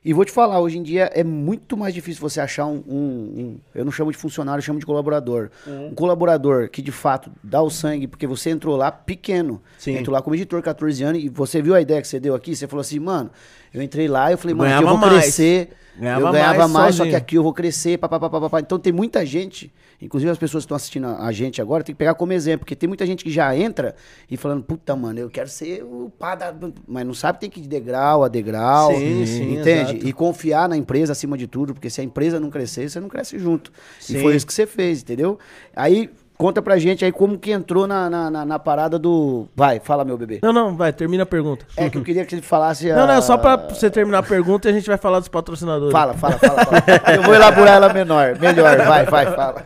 [0.08, 2.82] E vou te falar, hoje em dia é muito mais difícil você achar um.
[2.88, 5.50] um- um- eu não chamo de funcionário, eu chamo de colaborador.
[5.68, 5.88] Uhum.
[5.88, 9.62] Um colaborador que de fato dá o sangue, porque você entrou lá pequeno.
[9.78, 9.98] Sim.
[9.98, 12.56] Entrou lá como editor, 14 anos, e você viu a ideia que você deu aqui,
[12.56, 13.30] você falou assim, mano,
[13.78, 15.14] eu entrei lá e eu falei, mano, aqui eu vou mais.
[15.14, 15.70] crescer.
[16.00, 18.60] Ganhava eu ganhava mais mais, só que aqui eu vou crescer, papapá, papapá.
[18.60, 21.94] Então tem muita gente, inclusive as pessoas que estão assistindo a a gente agora, tem
[21.96, 23.96] que pegar como exemplo, porque tem muita gente que já entra
[24.30, 26.54] e falando, puta, mano, eu quero ser o pá da...
[26.88, 29.94] Mas não sabe, tem que ir de degrau a degrau, Sim, sim, entende?
[29.94, 30.08] exato.
[30.08, 33.10] E confiar na empresa acima de tudo, porque se a empresa não crescer, você não
[33.10, 33.72] cresce junto.
[34.00, 34.18] Sim.
[34.18, 35.40] E foi isso que você fez, entendeu?
[35.76, 39.48] Aí, conta pra gente aí como que entrou na, na, na- na parada do...
[39.56, 40.40] Vai, fala, meu bebê.
[40.44, 41.66] Não, não, vai, termina a pergunta.
[41.76, 42.96] É que eu queria que ele falasse a...
[42.96, 45.92] Não, não, só pra você terminar a pergunta e a gente vai falar dos patrocinadores.
[45.92, 46.84] Fala, fala, fala, fala.
[47.16, 48.78] Eu vou elaborar ela menor, melhor.
[48.78, 49.66] Vai, vai, fala.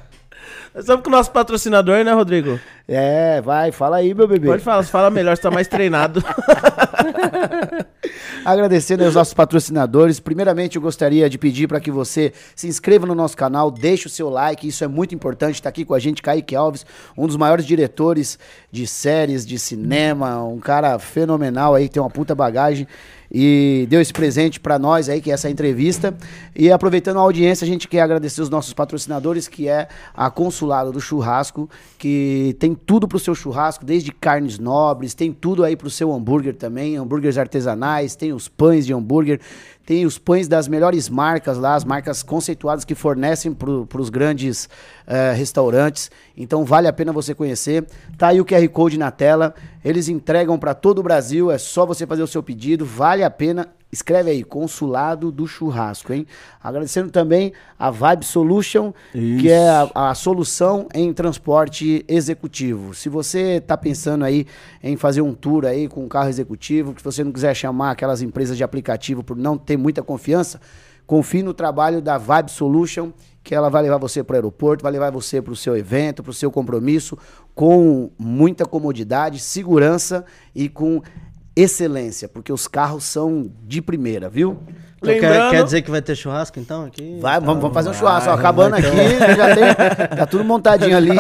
[0.80, 2.58] Sabe que o nosso patrocinador, né, Rodrigo?
[2.88, 4.48] É, vai, fala aí, meu bebê.
[4.48, 6.24] Pode falar, fala melhor, você tá mais treinado.
[8.44, 10.20] Agradecendo aos nossos patrocinadores.
[10.20, 14.10] Primeiramente, eu gostaria de pedir para que você se inscreva no nosso canal, deixe o
[14.10, 15.56] seu like, isso é muito importante.
[15.56, 16.84] Está aqui com a gente, Kaique Alves,
[17.16, 18.40] um dos maiores diretores
[18.72, 22.88] de séries, de cinema, um cara fenomenal aí, tem uma puta bagagem.
[23.34, 26.14] E deu esse presente para nós aí, que é essa entrevista.
[26.54, 30.92] E aproveitando a audiência, a gente quer agradecer os nossos patrocinadores, que é a Consulado
[30.92, 35.90] do Churrasco, que tem tudo pro seu churrasco, desde carnes nobres, tem tudo aí pro
[35.90, 39.40] seu hambúrguer também, hambúrgueres artesanais, tem os pães de hambúrguer,
[39.86, 44.70] tem os pães das melhores marcas lá, as marcas conceituadas que fornecem para os grandes
[45.08, 46.12] eh, restaurantes.
[46.38, 47.86] Então vale a pena você conhecer.
[48.18, 49.56] Tá aí o QR Code na tela.
[49.84, 51.52] Eles entregam para todo o Brasil.
[51.52, 52.86] É só você fazer o seu pedido.
[52.86, 53.68] Vale a pena.
[53.92, 56.26] Escreve aí, Consulado do Churrasco, hein?
[56.64, 58.94] Agradecendo também a Vibe Solution,
[59.40, 62.94] que é a, a solução em transporte executivo.
[62.94, 64.48] Se você está pensando aí
[64.82, 68.22] em fazer um tour aí com um carro executivo, que você não quiser chamar aquelas
[68.22, 70.62] empresas de aplicativo por não ter muita confiança,
[71.06, 73.12] confie no trabalho da Vibe Solution,
[73.44, 76.24] que ela vai levar você para o aeroporto, vai levar você para o seu evento,
[76.24, 77.18] para o seu compromisso,
[77.54, 80.24] com muita comodidade, segurança
[80.56, 81.02] e com
[81.56, 84.60] excelência, porque os carros são de primeira, viu?
[84.98, 87.18] Então, quer, quer dizer que vai ter churrasco então aqui?
[87.20, 88.30] Vai, vamos, vamos fazer um vai, churrasco.
[88.30, 89.64] ó, vai, acabando aqui, já tem.
[90.18, 91.16] Tá tudo montadinho ali.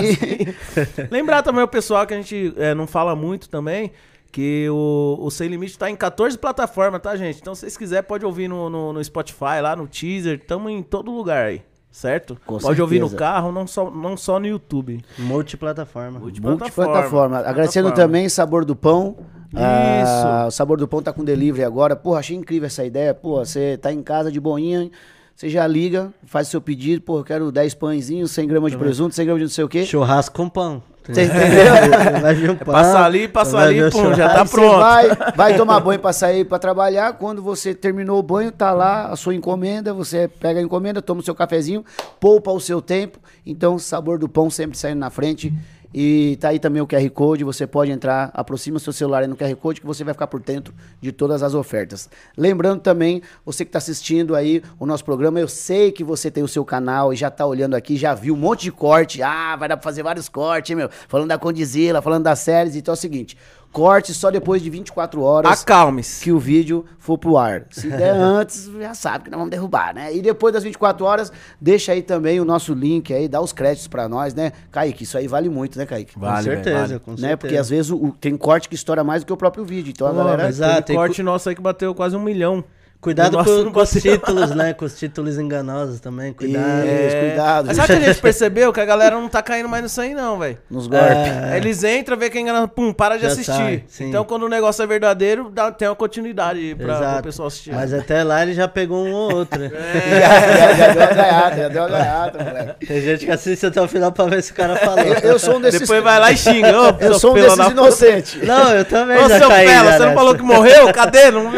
[1.09, 3.91] Lembrar também o pessoal que a gente é, não fala muito também,
[4.31, 7.39] que o, o Sem Limite tá em 14 plataformas, tá, gente?
[7.41, 10.39] Então, se vocês quiserem, pode ouvir no, no, no Spotify, lá no teaser.
[10.45, 11.63] Tamo em todo lugar aí.
[11.91, 12.37] Certo?
[12.45, 13.31] Com Pode ouvir no certeza.
[13.31, 15.03] carro, não só, não só no YouTube.
[15.19, 16.19] Multiplataforma.
[16.19, 17.39] Multiplataforma.
[17.39, 19.17] Agradecendo também Sabor do Pão.
[19.53, 21.95] Ah, o Sabor do Pão tá com delivery agora.
[21.95, 23.13] Porra, achei incrível essa ideia.
[23.13, 24.89] Pô, você tá em casa de boinha,
[25.35, 27.01] você já liga, faz seu pedido.
[27.01, 29.69] Pô, eu quero 10 pãezinhos, 100 gramas de presunto, 100 gramas de não sei o
[29.69, 29.85] quê.
[29.85, 30.81] Churrasco com pão.
[31.03, 31.73] Você entendeu?
[32.21, 32.73] Vai vir um pão.
[32.73, 34.77] Passa ali, passa vai ali, o pum, já tá pronto.
[34.77, 37.13] Vai, vai tomar banho pra sair pra trabalhar.
[37.13, 39.93] Quando você terminou o banho, tá lá a sua encomenda.
[39.93, 41.83] Você pega a encomenda, toma o seu cafezinho,
[42.19, 43.19] poupa o seu tempo.
[43.45, 45.51] Então, sabor do pão sempre saindo na frente.
[45.93, 47.43] E tá aí também o QR Code.
[47.43, 50.39] Você pode entrar, aproxima seu celular aí no QR Code que você vai ficar por
[50.39, 52.09] dentro de todas as ofertas.
[52.37, 56.43] Lembrando também, você que tá assistindo aí o nosso programa, eu sei que você tem
[56.43, 59.21] o seu canal e já tá olhando aqui, já viu um monte de corte.
[59.21, 60.89] Ah, vai dar pra fazer vários cortes, hein, meu.
[61.07, 62.75] Falando da Condizila, falando das séries.
[62.75, 63.37] Então é o seguinte:
[63.71, 66.23] corte só depois de 24 horas Acalme-se.
[66.23, 67.65] que o vídeo for pro ar.
[67.71, 70.13] Se der antes, já sabe que nós vamos derrubar, né?
[70.15, 73.87] E depois das 24 horas, deixa aí também o nosso link aí, dá os créditos
[73.87, 74.51] pra nós, né?
[74.71, 76.13] Kaique, isso aí vale muito, né, Kaique?
[76.13, 76.99] Com Vale, certeza, velho, vale.
[76.99, 77.17] com né?
[77.17, 77.37] certeza.
[77.37, 79.91] Porque às vezes o, o- tem corte que estoura mais do que o próprio vídeo.
[79.91, 80.47] Então a Pô, galera.
[80.49, 82.63] Exato, teve e corte nosso aí que bateu quase um milhão.
[83.01, 84.73] Cuidado O com, com os títulos, né?
[84.73, 86.31] Com os títulos enganosos também.
[86.33, 86.85] Cuidado.
[86.85, 87.65] Isso, cuidado.
[87.65, 87.67] É.
[87.69, 88.71] Mas sabe o que a gente percebeu?
[88.71, 90.57] Que a galera não tá caindo mais nisso aí, não, velho.
[90.69, 91.09] Nos golpes.
[91.09, 91.57] É.
[91.57, 93.51] Eles entram, vê quem engana, pum, para de Já assistir.
[93.51, 97.13] sai, então, quando o negócio é verdadeiro, dá, tem uma continuidade pra, Exato.
[97.15, 97.73] pro pessoal assistir.
[97.73, 99.59] Mas até lá ele já pegou um ou outro.
[100.11, 102.85] Já, já, já deu uma gaiata, já deu uma gaiata, moleque.
[102.85, 104.99] Tem gente que assiste até o final pra ver se o cara falou.
[104.99, 105.79] Eu, eu sou um desses.
[105.81, 106.79] Depois vai lá e xinga.
[106.79, 108.37] Ô, Eu sou um desses na- inocentes.
[108.47, 109.65] Não, eu também Ô, já seu caí.
[109.67, 110.93] Pela, você não falou que morreu?
[110.93, 111.31] Cadê?
[111.31, 111.51] Não...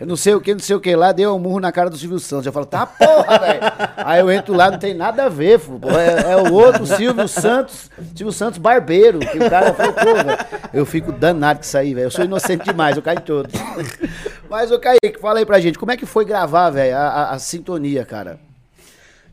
[0.00, 1.96] Não sei o que, não sei o que lá, deu um murro na cara do
[1.98, 2.46] Silvio Santos.
[2.46, 3.60] Eu falo, tá porra, velho.
[3.96, 5.58] Aí eu entro lá, não tem nada a ver.
[5.58, 9.18] Pô, É, é o outro, Silvio Santos, Silvio Santos Barbeiro.
[9.18, 10.38] Que o cara falou, pô, velho.
[10.72, 12.06] Eu fico danado com isso aí, velho.
[12.06, 13.52] Eu sou inocente demais, eu caio em todos.
[14.48, 17.30] Mas, ô Kaique, fala aí pra gente, como é que foi gravar, velho, a, a-
[17.34, 18.38] a sintonia, cara?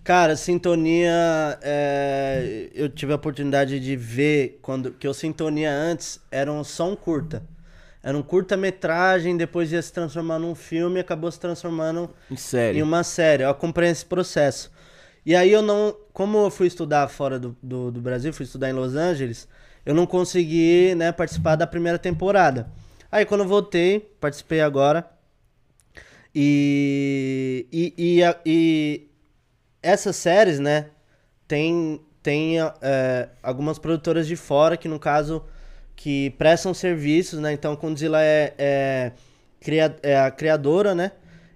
[0.03, 6.51] Cara, Sintonia, é, eu tive a oportunidade de ver quando que o Sintonia antes era
[6.51, 7.41] um, só um curta.
[8.07, 12.37] Era um curta-metragem, depois ia se transformar num filme e acabou se transformando Em em
[12.37, 12.85] sério.
[12.85, 13.41] uma série.
[13.41, 14.71] Eu acompanhei esse processo.
[15.25, 15.97] E aí eu não.
[16.13, 19.47] Como eu fui estudar fora do, do, do Brasil, fui estudar em Los Angeles,
[19.83, 22.69] eu não consegui né, participar da primeira temporada.
[23.11, 25.09] Aí quando eu voltei, participei agora.
[26.33, 27.65] E.
[27.71, 29.07] E, e, e
[29.81, 30.87] essas séries, né?
[31.47, 35.43] Tem, tem é, algumas produtoras de fora que, no caso,
[35.95, 37.53] que prestam serviços, né?
[37.53, 39.11] Então, Condzilla é, é,
[39.61, 41.11] cria- é a criadora, né?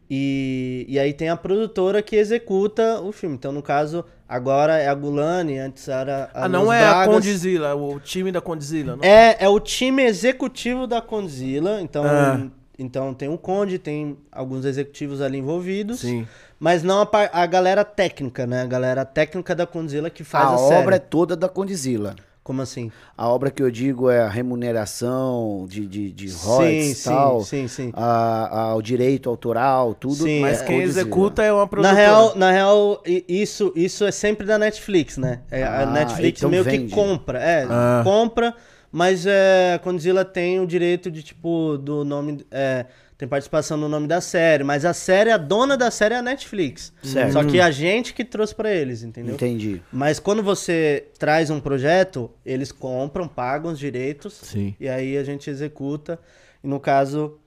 [0.09, 3.35] E, e aí tem a produtora que executa o filme.
[3.35, 7.05] Então, no caso, agora é a Gulani, antes era a Ah, não é a.
[7.05, 9.03] Condzilla, o time da Condzilla, não?
[9.03, 11.79] É, é o time executivo da Condzilla.
[11.81, 12.47] Então, Ah.
[12.79, 15.99] então tem o Conde, tem alguns executivos ali envolvidos.
[15.99, 16.27] Sim.
[16.59, 18.63] Mas não a, a galera técnica, né?
[18.63, 21.09] A galera técnica da Condzilla que faz a a, obra é série.
[21.09, 22.15] toda da Condizila.
[22.49, 22.91] Como assim?
[23.15, 27.41] A obra que eu digo é a remuneração de, de, de royalties e sim, tal.
[27.43, 27.91] sim, sim.
[27.93, 30.15] A, a- o direito autoral, tudo.
[30.23, 31.95] Sim, Mas é, quem executa é uma Na produtora.
[32.01, 35.41] real, na real, isso, isso é sempre da Netflix, né?
[35.51, 36.85] É, Ah, a Netflix então meio vende.
[36.87, 37.37] que compra.
[37.37, 38.01] É, Ah.
[38.03, 38.55] compra,
[38.91, 42.43] mas é, a Condzilla tem o direito de, tipo, do nome.
[42.49, 42.87] é,
[43.19, 44.63] tem participação no nome da série.
[44.63, 46.93] Mas a série, a dona da série é a Netflix.
[47.03, 47.33] Certo.
[47.33, 49.35] Só que a gente que trouxe pra eles, entendeu?
[49.35, 49.81] Entendi.
[49.91, 54.35] Mas quando você traz um projeto, eles compram, pagam os direitos.
[54.35, 54.73] Sim.
[54.79, 56.17] E aí a gente executa.
[56.63, 57.37] E no caso,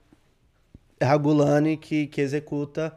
[0.99, 2.95] é a Gulani que, que executa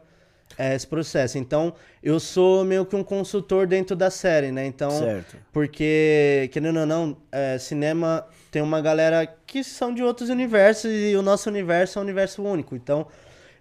[0.55, 1.39] é, esse processo.
[1.39, 4.67] Então, eu sou meio que um consultor dentro da série, né?
[4.67, 5.35] Então, Certo.
[5.51, 11.15] porque, querendo ou não, é, cinema tem uma galera que são de outros universos e
[11.15, 12.75] o nosso universo é um universo único.
[12.75, 13.07] Então,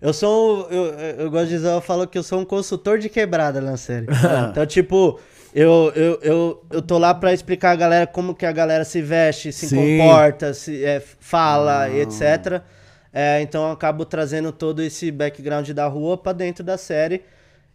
[0.01, 0.69] eu sou.
[0.71, 3.77] Eu, eu, gosto de dizer, eu falo que eu sou um consultor de quebrada na
[3.77, 4.07] série.
[4.51, 5.19] então, tipo.
[5.55, 9.01] Eu, eu, eu, eu tô lá pra explicar a galera como que a galera se
[9.01, 9.97] veste, se Sim.
[9.97, 12.61] comporta, se é, fala, e etc.
[13.11, 17.23] É, então eu acabo trazendo todo esse background da rua pra dentro da série,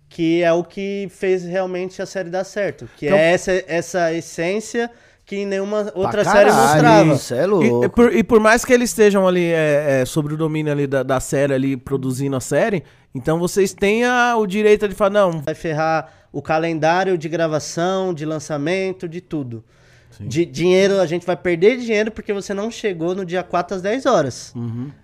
[0.07, 2.87] que é o que fez realmente a série dar certo.
[2.95, 4.91] Que Então- é essa, essa essência
[5.31, 7.13] que nenhuma outra série mostrava.
[7.13, 7.85] Isso é E, louco.
[7.85, 10.85] e por, e por mais que eles estejam ali é, é, sobre o domínio ali
[10.85, 12.83] da, da série ali, produzindo a série,
[13.15, 18.13] então vocês têm a- o direito de falar, não, Vai ferrar o calendário de gravação,
[18.13, 19.63] de lançamento, de tudo.
[20.19, 23.81] De dinheiro, a gente vai perder dinheiro porque você não chegou no dia 4 às
[23.81, 24.53] 10 horas.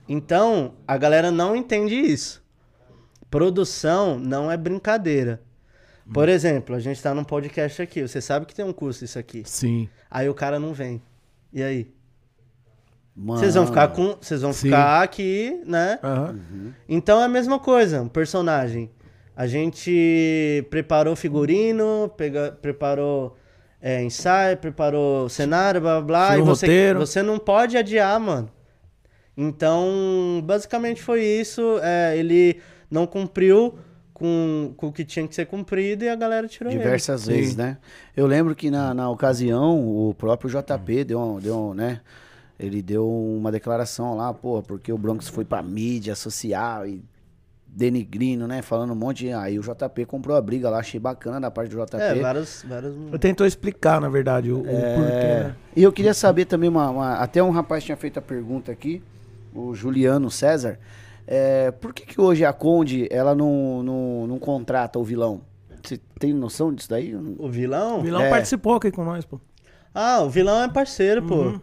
[0.10, 2.44] Então, a galera não entende isso.
[3.30, 5.42] Produção não é brincadeira.
[6.14, 9.20] Por exemplo, a gente tá num podcast aqui, você sabe que tem um custo isso
[9.20, 9.44] aqui.
[9.46, 9.90] sim.
[10.10, 11.02] Aí o cara não vem.
[11.52, 11.92] E aí?
[13.16, 13.40] Mano.
[13.40, 14.68] Vocês vão ficar com, vocês vão Sim.
[14.68, 15.98] ficar aqui, né?
[16.04, 16.40] Aham.
[16.88, 18.92] Então é a mesma coisa, um personagem.
[19.36, 23.36] A gente preparou figurino, pega, preparou
[23.82, 26.38] é, ensaio, preparou cenário, blá blá blá.
[26.38, 27.00] E você, roteiro.
[27.00, 28.52] você não pode adiar, mano.
[29.36, 31.80] Então, basicamente foi isso.
[31.82, 33.78] É, ele não cumpriu
[34.18, 36.80] com, com o que tinha que ser cumprido e a galera tirou ele.
[36.80, 37.34] Diversas Sim.
[37.34, 37.78] vezes, né?
[38.16, 42.02] Eu lembro que na, na ocasião, o próprio JP deu, um- deu, um, né?
[42.60, 47.00] Ele deu uma declaração lá, pô, porque o Bronx foi pra mídia social e
[47.68, 48.64] denigrindo, né?
[48.64, 49.34] Falando um monte de...
[49.34, 51.98] Aí o JP comprou a briga lá, achei bacana da parte do JP.
[52.02, 52.96] É, vários, vários...
[53.12, 55.56] Eu tentou explicar, na verdade, o, o porquê, É, né?
[55.76, 59.04] E eu queria saber também, uma, uma- até um rapaz tinha feito a pergunta aqui,
[59.54, 60.80] o Juliano César,
[61.28, 65.42] é, por que, que hoje a Conde ela não, não, não contrata o vilão?
[65.84, 67.14] Você tem noção disso daí?
[67.16, 68.00] O vilão?
[68.00, 68.30] O vilão É.
[68.30, 69.40] participou aqui com nós, pô.
[69.94, 71.60] Ah, o vilão é parceiro, pô.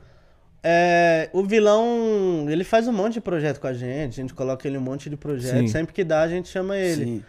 [0.62, 4.66] É, o vilão, ele faz um monte de projeto com a gente, a gente coloca
[4.66, 5.58] ele em um monte de projeto.
[5.60, 5.68] Sim.
[5.68, 7.04] Sempre que dá, a gente chama ele.
[7.04, 7.24] Sim.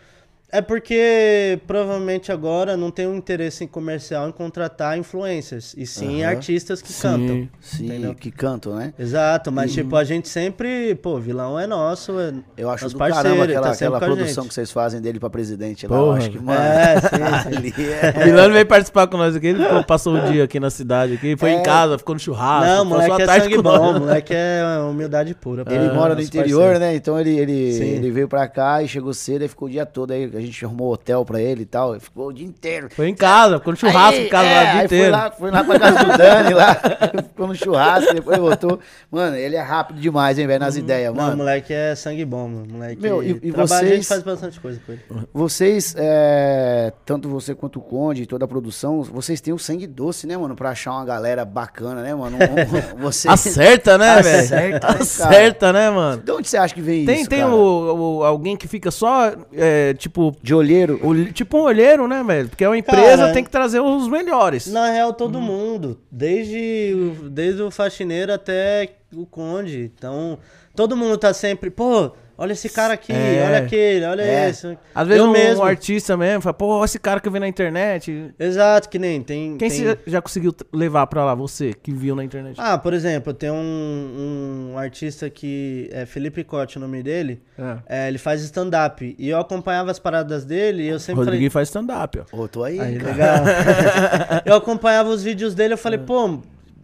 [0.57, 6.23] É porque provavelmente agora não tem um interesse em comercial em contratar influencers, e sim
[6.23, 6.31] Aham.
[6.31, 7.01] artistas que Sim.
[7.01, 7.49] cantam.
[7.59, 8.15] Sim, Entendeu?
[8.15, 8.93] que cantam, né?
[8.97, 12.99] Exato, mas tipo, a gente sempre, pô, vilão é nosso, é Eu acho nosso do
[12.99, 15.97] parceiro, caramba aquela, tá aquela produção que vocês fazem dele pra presidente lá.
[15.97, 16.17] Eu Porra.
[16.19, 17.07] acho que, mano, É, sim,
[17.51, 17.57] sim.
[17.57, 18.25] ali O é...
[18.25, 21.49] Milano veio participar com nós aqui, ele passou o dia aqui na cidade, aqui, foi
[21.51, 21.53] É.
[21.59, 22.65] em casa, ficou no churrasco.
[22.65, 23.99] Não, passou moleque a é tarde sangue bom, nós.
[23.99, 25.63] moleque é humildade pura.
[25.69, 25.95] Ele pô.
[25.95, 26.79] mora no interior, parceiro.
[26.79, 26.95] né?
[26.95, 27.83] Então ele, ele, Sim.
[27.83, 30.11] ele veio pra cá e chegou cedo, aí ficou o dia todo.
[30.11, 31.91] Aí a gente arrumou hotel pra ele e tal.
[31.93, 32.89] Ele ficou o dia inteiro.
[32.95, 35.03] Foi em casa, ficou no churrasco Aí, em casa é, lá o dia aí inteiro.
[35.03, 36.75] Foi lá, foi lá pra casa do Dani lá,
[37.29, 38.79] ficou no churrasco, depois voltou.
[39.11, 41.37] Mano, ele é rápido demais, hein, velho, nas ideias, Não, mano.
[41.37, 42.67] moleque é sangue bom, mano.
[42.69, 45.01] Moleque Meu, e- e trabalha, a vocês- gente faz bastante coisa com ele.
[45.33, 49.85] Vocês, é, tanto você quanto o Conde e toda a produção, vocês têm o sangue
[49.87, 50.55] doce, né, mano?
[50.55, 52.37] Pra achar uma galera bacana, né, mano?
[52.37, 53.31] Um- um- vocês...
[53.33, 54.39] Acerta, né, velho?
[54.43, 55.03] Acerta, né, cara?
[55.03, 56.21] Acerta, né, mano?
[56.21, 57.53] De onde você acha que vem Tem, isso, tem cara?
[57.55, 60.99] o, o- alguém que fica só, é, tipo, De olheiro?
[61.03, 62.49] olhe- tipo um olheiro, né, velho?
[62.49, 64.67] Porque uma empresa Cara, tem que trazer os melhores.
[64.67, 65.99] Na real, todo mundo.
[66.11, 66.95] Desde,
[67.29, 69.91] desde o faxineiro até o conde.
[69.95, 70.37] Então,
[70.75, 73.43] todo mundo tá sempre, pô, olha esse cara aqui, É.
[73.45, 74.49] olha aquele, olha É.
[74.49, 74.77] esse.
[74.93, 75.63] Às vezes eu um, mesmo.
[75.63, 78.33] artista mesmo fala, pô, olha esse cara que eu vi na internet.
[78.39, 79.57] Exato, que nem tem.
[79.57, 79.79] Quem tem...
[79.79, 81.35] você já conseguiu levar pra lá?
[81.35, 82.55] Você, que viu na internet.
[82.59, 87.41] Ah, por exemplo, tem um, um artista que é Felipe Cote, o nome dele.
[87.87, 88.05] É.
[88.05, 89.15] É, ele faz stand-up.
[89.17, 91.65] E eu acompanhava as paradas dele e eu sempre Rodriguinho falei.
[91.65, 92.37] faz stand-up, ó.
[92.43, 93.11] Ô, tô aí, Aí, cara.
[93.11, 93.43] legal.
[94.45, 95.77] eu acompanhava os vídeos dele, eu É.
[95.77, 96.39] falei, pô,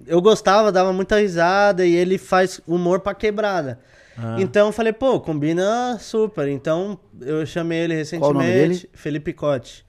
[0.07, 3.79] eu gostava, dava muita risada e ele faz humor pra quebrada.
[4.17, 4.35] Ah.
[4.39, 6.47] Então eu falei, pô, combina super.
[6.47, 9.85] Então eu chamei ele recentemente, Felipe Cote.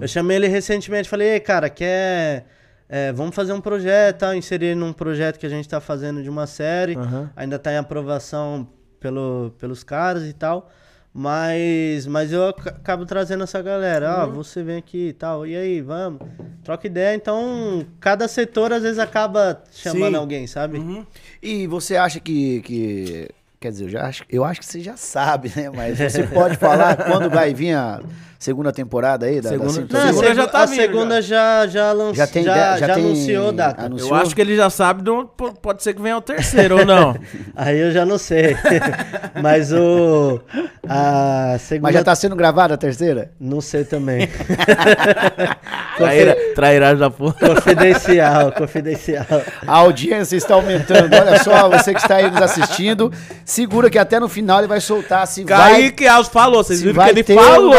[0.00, 2.46] Eu chamei ele recentemente, falei, ei, cara, quer.
[2.88, 6.30] é, vamos fazer um projeto, tal, inserir num projeto que a gente tá fazendo de
[6.30, 6.94] uma série.
[6.96, 7.30] Aham.
[7.34, 8.68] Ainda tá em aprovação
[9.00, 10.70] pelo, pelos caras e tal.
[11.18, 14.22] Mas, mas eu ac- acabo trazendo essa galera.
[14.22, 15.46] Ah, você vem aqui e tal.
[15.46, 16.20] E aí, vamos.
[16.62, 17.14] Troca ideia.
[17.16, 20.16] Então, cada setor às vezes acaba chamando Sim.
[20.16, 21.06] alguém, sabe?
[21.42, 23.28] E você acha que, que-
[23.58, 25.70] Quer dizer, eu, já acho, eu acho que você já sabe, né?
[25.70, 28.00] Mas você pode falar quando vai vir a
[28.38, 29.40] segunda temporada aí?
[29.40, 32.16] Da, Segunda- da Não, a, Segunda já tá a vindo, segunda já, já, lanç...
[32.16, 33.82] Já já, tem já, ideia- já tem anunciou data.
[33.86, 34.08] anúncio?
[34.08, 36.78] Eu acho que ele já sabe, de onde po- pode ser que venha o terceiro
[36.78, 37.16] ou não.
[37.56, 38.56] Aí eu já não sei.
[39.42, 40.40] Mas o.
[40.88, 41.88] A segunda.
[41.88, 43.30] Mas já tá sendo gravada a terceira?
[43.40, 44.28] Não sei também.
[45.96, 47.34] Traíra, trairagem da porra.
[47.34, 49.24] confidencial, confidencial.
[49.66, 51.12] A audiência está aumentando.
[51.14, 53.10] Olha só, você que está aí nos assistindo,
[53.44, 55.72] segura que até no final ele vai soltar se vai.
[55.72, 57.72] Kaique Alves falou, vocês viram vai que ele falou.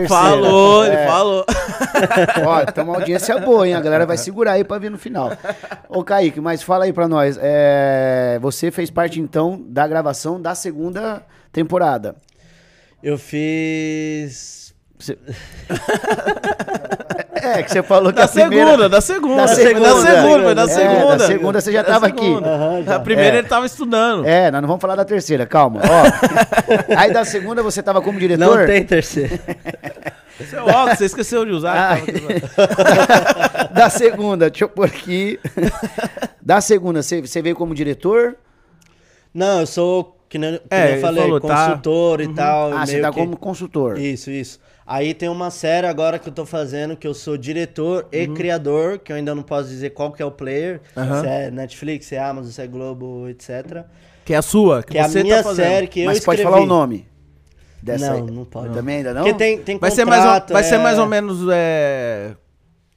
[0.00, 0.22] Terceira.
[0.22, 1.06] falou, ele É.
[1.06, 1.44] falou.
[2.46, 3.74] Ó, então uma audiência boa, hein?
[3.74, 5.32] A galera vai segurar aí pra vir no final.
[5.88, 7.38] Ô, Kaique, mas fala aí pra nós.
[7.40, 11.22] é, Você fez parte, então, da gravação da segunda
[11.52, 12.16] temporada.
[13.02, 14.74] Eu fiz.
[14.98, 15.18] Você-
[17.42, 18.66] É, que você falou que Da a primeira...
[18.70, 19.36] segunda, da segunda.
[19.42, 19.80] Da segunda.
[19.80, 21.16] Da segunda, foi da É, segunda.
[21.16, 22.34] da segunda você já Da tava aqui.
[22.34, 22.96] Aham, já.
[22.96, 23.38] A primeira É.
[23.40, 24.26] ele tava estudando.
[24.26, 25.80] É, nós não vamos falar da terceira, calma.
[25.82, 28.58] Ó, aí da segunda você tava como diretor?
[28.60, 29.38] Não tem terceiro.
[30.50, 31.92] Seu óculos, você esqueceu de usar.
[31.92, 32.04] Ai.
[33.72, 35.38] da segunda, deixa eu pôr aqui.
[36.42, 38.36] Da segunda, você, você veio como diretor?
[39.32, 41.66] Não, eu sou, que nem, que É, nem eu falei, falou, tá.
[41.68, 42.72] consultor e tal.
[42.72, 43.98] Ah, você tá que- como consultor.
[43.98, 44.60] Isso, isso.
[44.86, 49.00] Aí tem uma série agora que eu tô fazendo que eu sou diretor e criador,
[49.00, 50.80] que eu ainda não posso dizer qual que é o player.
[50.96, 51.20] Uhum.
[51.20, 53.84] Se é Netflix, se é Amazon, se é Globo, etc.
[54.24, 55.66] Que é a sua, que, Que é a você minha tá fazendo.
[55.66, 56.42] série que eu Mas escrevi.
[56.44, 57.06] pode falar o nome?
[57.82, 58.30] Dessa Não, aí?
[58.30, 58.72] não pode.
[58.74, 59.22] Também ainda não?
[59.22, 62.32] Porque tem, tem Vai ser, mais ou, contrato, vai ser é- mais ou menos é,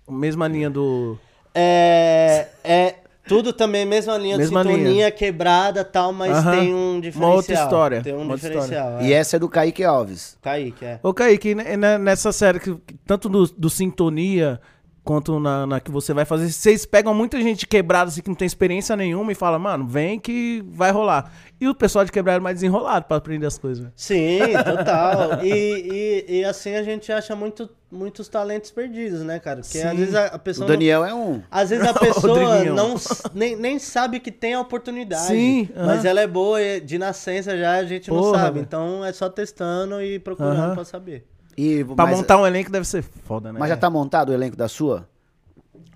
[0.07, 1.17] a mesma linha do...
[1.55, 2.95] É, é,
[3.29, 5.11] Tudo também, mesma linha Mesma de sintonia, linha.
[5.11, 6.51] quebrada e tal, mas Aham.
[6.59, 7.35] tem um Uma diferencial.
[7.35, 9.01] outra história, Tem um uma outra diferencial.
[9.01, 9.15] E é.
[9.15, 10.37] essa é do Kaique Alves.
[10.41, 10.99] Kaique, é.
[11.03, 12.75] Ô, Kaique, né, né, nessa série, que
[13.05, 14.59] tanto do, do Sintonia
[15.03, 18.35] quanto na, na que você vai fazer, vocês pegam muita gente quebrada assim, que não
[18.35, 21.31] tem experiência nenhuma e fala, mano, vem que vai rolar.
[21.59, 23.83] E o pessoal de quebrada é mais desenrolado pra aprender as coisas.
[23.85, 23.91] né?
[23.95, 25.43] Sim, total.
[25.43, 29.61] e, e, e assim a gente acha muito, muitos talentos perdidos, né, cara?
[29.61, 29.97] Porque às Sim.
[29.97, 30.67] vezes a, a O pessoa.
[30.67, 31.41] não- Daniel é um.
[31.49, 32.95] Às vezes a pessoa não,
[33.33, 35.25] nem, nem sabe que tem a oportunidade.
[35.27, 36.07] Sim, Mas aham.
[36.07, 38.53] ela é boa e de nascença já, a gente não Porra, sabe.
[38.55, 38.63] velho.
[38.65, 40.75] Então é só testando e procurando Aham.
[40.75, 41.25] pra saber.
[41.59, 43.59] E, Pra mas, montar um elenco deve ser foda, né?
[43.59, 45.05] mas já tá montado o elenco da sua?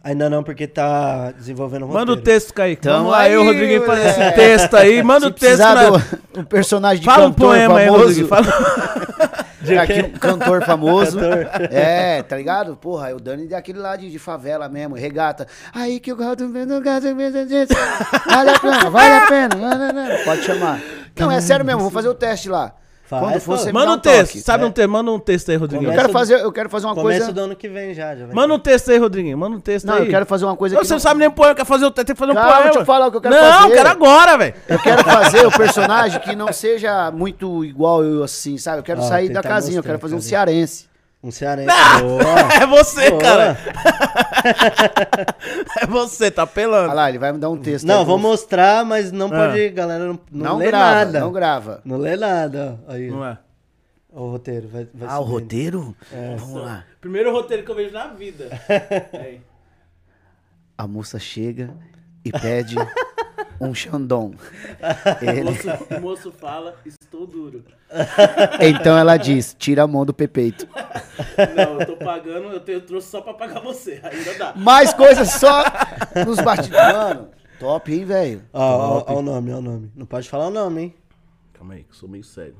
[0.04, 2.08] Ainda não, porque tá desenvolvendo o roteiro.
[2.08, 2.82] Manda o texto, Kaique.
[2.82, 4.10] Então Vamos lá, aí, eu, Rodriguinho, fazer é.
[4.10, 5.02] esse texto aí.
[5.02, 5.60] Manda Se o texto.
[5.60, 5.90] Na...
[5.90, 6.04] do
[6.42, 8.04] um personagem de Fala um cantor poema aí, famoso.
[8.04, 8.28] Rodriguinho.
[8.28, 8.48] Fala...
[9.62, 11.18] De aqui, um cantor famoso.
[11.18, 11.48] Cantor.
[11.72, 12.76] É, tá ligado?
[12.76, 15.48] Porra, aí o Dani é aquele lá de, de favela mesmo, regata.
[15.74, 17.74] Aí que eu gosto do gato mesmo, gente.
[18.28, 19.56] Vale a pena, vale a pena.
[19.56, 20.24] Não, não, não.
[20.26, 20.82] Pode chamar.
[21.18, 22.76] Não, é sério mesmo, vou fazer o teste lá.
[23.20, 24.32] Faz, Quando for, você Manda dá um texto.
[24.34, 24.42] toque.
[24.42, 24.68] Sabe É.
[24.68, 24.90] um texto?
[24.90, 25.92] Manda um texto aí, Rodriguinho.
[25.92, 27.34] Eu quero fazer, eu quero fazer uma Começo coisa.
[27.34, 28.16] do ano que vem já.
[28.16, 29.38] já Manda um texto aí, Rodriguinho.
[29.38, 30.04] Manda um texto Não, aí.
[30.06, 32.06] eu quero fazer uma coisa Você que não sabe nem poema, quer fazer o tem
[32.06, 32.64] que fazer um Calma, poema.
[32.66, 33.74] deixa eu falar o que eu quero não, fazer.
[33.76, 34.54] quero agora, velho.
[34.68, 38.80] Eu quero fazer o personagem que não seja muito igual eu assim, sabe?
[38.80, 40.93] Eu quero Ó, sair da tentar casinha, eu quero fazer um cearense.
[41.24, 41.70] Um cearense.
[41.72, 42.54] Ah, Boa.
[42.62, 43.22] é você, Boa.
[43.22, 43.58] cara.
[45.82, 46.86] é você, tá pelando.
[46.90, 47.86] Olha lá, ele vai me dar um texto.
[47.86, 49.48] Não, aí, vou mostrar, mas não Ah.
[49.48, 51.20] pode, galera, não, não, Não lê grava, nada.
[51.22, 51.82] não grava.
[51.86, 52.78] Não lê nada.
[52.88, 52.92] ó.
[52.94, 53.38] Aí, Não é?
[54.12, 54.68] o roteiro.
[54.68, 55.40] Vai, vai Ah, o subindo.
[55.40, 55.96] roteiro?
[56.12, 56.36] É.
[56.36, 56.84] Vamos lá.
[57.00, 58.50] Primeiro roteiro que eu vejo na vida.
[59.14, 59.40] Aí.
[60.78, 61.70] A moça chega
[62.26, 62.76] e pede
[63.60, 64.34] um Xandão.
[65.22, 67.64] O Ele- moço, o moço fala, estou duro.
[68.60, 70.68] Então ela diz: tira a mão do pepeito.
[71.56, 74.00] Não, eu tô pagando, eu, tenho, eu trouxe só pra pagar você.
[74.04, 74.54] Ainda dá.
[74.56, 75.64] Mais coisas só
[76.26, 76.94] nos bastidores.
[76.94, 77.30] Mano,
[77.60, 78.42] top, hein, velho?
[78.52, 78.60] Ó,
[79.00, 79.92] ó, ó o nome, ó o nome.
[79.96, 80.96] Não pode falar o nome, hein?
[81.54, 82.58] Calma aí, que eu sou meio cego.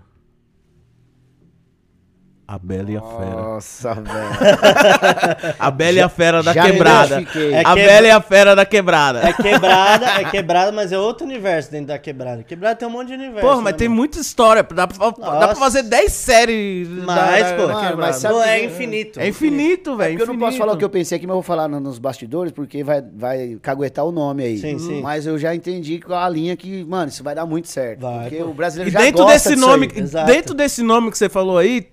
[2.46, 3.32] A Bela e a Fera.
[3.42, 5.56] Nossa, velho.
[5.58, 7.16] A Bela e a Fera da já me quebrada.
[7.16, 7.54] identifiquei.
[7.54, 9.20] É a que- Bela e a Fera da quebrada.
[9.28, 12.44] É quebrada, é quebrada, mas é outro universo dentro da quebrada.
[12.44, 13.42] Quebrada tem um monte de universo.
[13.48, 13.98] Porra, mas né, tem mano?
[14.00, 14.62] muita história.
[14.62, 17.62] Dá pra, dá pra fazer 10 séries Mais, pô.
[17.68, 17.96] Mano, quebrada.
[17.96, 19.20] mas sabe Não, que- é infinito.
[19.22, 20.18] É infinito, velho.
[20.18, 21.80] Porque eu não posso falar o que eu pensei aqui, mas eu vou falar no-
[21.80, 24.58] nos bastidores, porque vai, vai caguetar o nome aí.
[24.58, 25.02] Sim, sim.
[25.02, 28.02] Mas eu já entendi com a linha que, mano, isso vai dar muito certo.
[28.02, 28.50] Vai, porque pô.
[28.50, 30.26] o brasileiro E já dentro gosta desse disso nome, aí.
[30.26, 31.88] Dentro desse nome que você falou aí,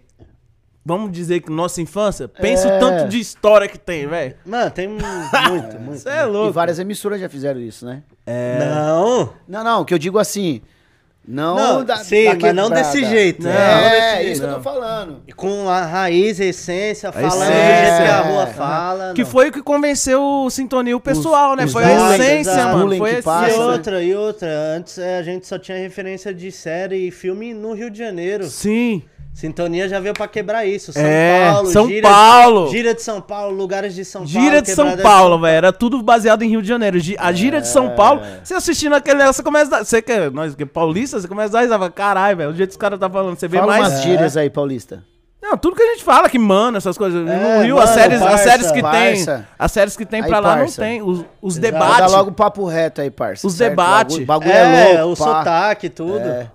[0.85, 2.77] vamos dizer que nossa infância, pensa É.
[2.77, 4.35] o tanto de história que tem, velho.
[4.45, 5.03] Mano, tem muito,
[5.51, 5.79] muito.
[5.99, 6.53] Você é E louco.
[6.53, 8.03] várias emissoras já fizeram isso, né?
[8.59, 9.33] Não.
[9.49, 10.63] Não, não, que eu digo assim.
[11.29, 13.43] Não, Não, da, sim, da mas não desse jeito.
[13.45, 15.23] Não, não É, desse isso que eu tô falando.
[15.29, 18.33] E Com a raiz, a essência, falando do essência, jeito que a é.
[18.33, 19.13] rua fala.
[19.15, 19.31] Que não.
[19.31, 21.67] foi o que convenceu o Sintonia o pessoal, né?
[21.67, 22.77] os Foi a bullying, essência, exato.
[22.79, 22.97] mano.
[22.97, 23.65] Foi a que passa, E essência.
[23.67, 23.73] né?
[23.73, 24.49] outra, e outra.
[24.77, 28.47] Antes é, a gente só tinha referência de série e filme no Rio de Janeiro.
[28.47, 29.03] Sim.
[29.33, 30.93] Sintonia já veio pra quebrar isso.
[30.93, 32.69] São É, Paulo, São gira, Paulo.
[32.71, 34.31] Gira de São Paulo, lugares de São Paulo.
[34.31, 35.57] Gira de São Paulo, velho.
[35.57, 36.99] Era tudo baseado em Rio de Janeiro.
[37.19, 39.85] A gira de São Paulo, você assistindo aquele você começa a dar.
[39.85, 41.89] Você que é, nós que é paulista, você começa a dar risada.
[41.91, 42.51] Caralho, velho.
[42.51, 43.37] O jeito que os caras tá falando.
[43.39, 43.89] Você vê Fala mais.
[43.95, 45.03] umas gírias aí, Paulista.
[45.43, 47.25] Não, tudo que a gente fala, que mano, essas coisas.
[47.25, 48.83] no É, Rio, mano, as séries, as parça, séries que tem.
[48.83, 49.49] parça.
[49.59, 50.83] As séries que tem Aí, pra lá parça.
[50.83, 51.01] não tem.
[51.03, 51.73] Os, os Exato.
[51.73, 52.13] Dá debates.
[52.13, 53.47] logo o papo reto aí, parça.
[53.47, 53.71] Os certo?
[53.71, 54.23] debate.
[54.23, 55.39] O bagulho, o bagulho É, é, o louco, pá.
[55.39, 56.19] sotaque, tudo.
[56.29, 56.51] É.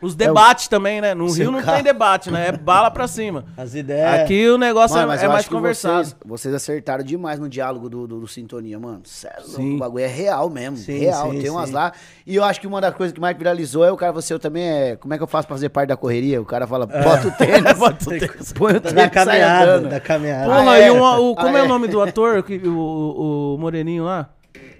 [0.00, 1.12] Os debates também, né?
[1.14, 1.74] No Seu Rio não carro.
[1.74, 2.48] tem debate, né?
[2.48, 3.44] É bala pra cima.
[3.56, 4.20] As ideias.
[4.20, 6.04] Aqui o negócio Mano, é- é, mais conversado.
[6.04, 9.00] vocês, vocês acertaram demais no diálogo do, do, do Sintonia, mano.
[9.04, 9.74] Sério, Sim.
[9.74, 10.76] o bagulho é real mesmo.
[10.76, 11.30] Sim, real.
[11.32, 11.74] sim, Tem umas sim.
[11.74, 11.92] lá.
[12.26, 14.38] E eu acho que uma das coisas que mais viralizou é o cara, você eu
[14.38, 14.96] também é.
[14.96, 16.40] Como é que eu faço pra fazer parte da correria?
[16.40, 20.00] O cara fala, bota o tênis, bota o tênis, põe o tênis, Da caminhada, da
[20.00, 20.44] caminhada.
[20.46, 20.86] Porra, Ah, é?
[20.86, 21.68] e um- o, como Ah, é o é?
[21.68, 22.44] nome do ator?
[22.48, 24.28] o, o, o Moreninho lá?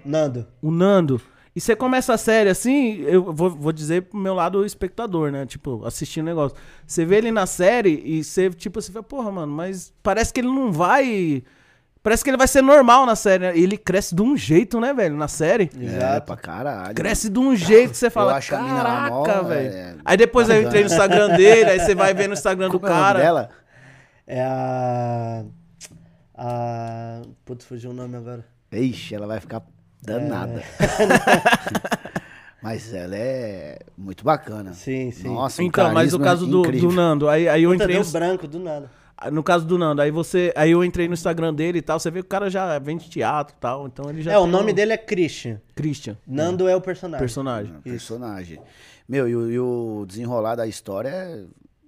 [0.05, 0.47] Nando.
[0.61, 1.21] O Nando.
[1.55, 5.45] E você começa a série assim, eu vou, vou dizer pro meu lado espectador, né?
[5.45, 6.55] Tipo, assistindo o negócio.
[6.85, 10.39] Você vê ele na série e você, tipo, você fala, porra, mano, mas parece que
[10.39, 11.43] ele não vai.
[12.01, 13.43] Parece que ele vai ser normal na série.
[13.43, 13.57] né?
[13.57, 15.17] E ele cresce de um jeito, né, velho?
[15.17, 15.69] Na série.
[15.77, 16.25] É, Exato.
[16.27, 16.95] pra caralho.
[16.95, 19.73] Cresce de um jeito que você fala, caraca, velho.
[19.73, 22.79] é, Aí depois eu entrei no Instagram dele, aí você vai ver no Instagram do
[22.79, 23.19] Como é o nome cara.
[23.19, 23.49] dela?
[24.25, 25.43] É a.
[26.35, 27.21] A.
[27.43, 28.45] Putz, fugiu o nome agora.
[28.71, 29.61] Ixi, ela vai ficar
[30.01, 30.61] danada.
[30.79, 32.19] É.
[32.61, 34.73] Mas ela é muito bacana.
[34.73, 35.29] Sim, sim.
[35.29, 37.95] Nossa, um Então, mas no carisma caso do, do Nando, aí, aí eu Puta, entrei
[37.95, 38.91] deu no, branco do nada.
[39.31, 42.11] no caso do Nando, aí você, aí eu entrei no Instagram dele e tal, você
[42.11, 44.45] vê que o cara já vem de teatro e tal, então ele já É, o
[44.45, 45.61] nome um- dele é Christian.
[45.73, 47.19] Christian, Nando é o personagem.
[47.19, 47.73] personagem.
[47.81, 48.59] personagem.
[49.07, 51.43] Meu, e o, e o desenrolar da história é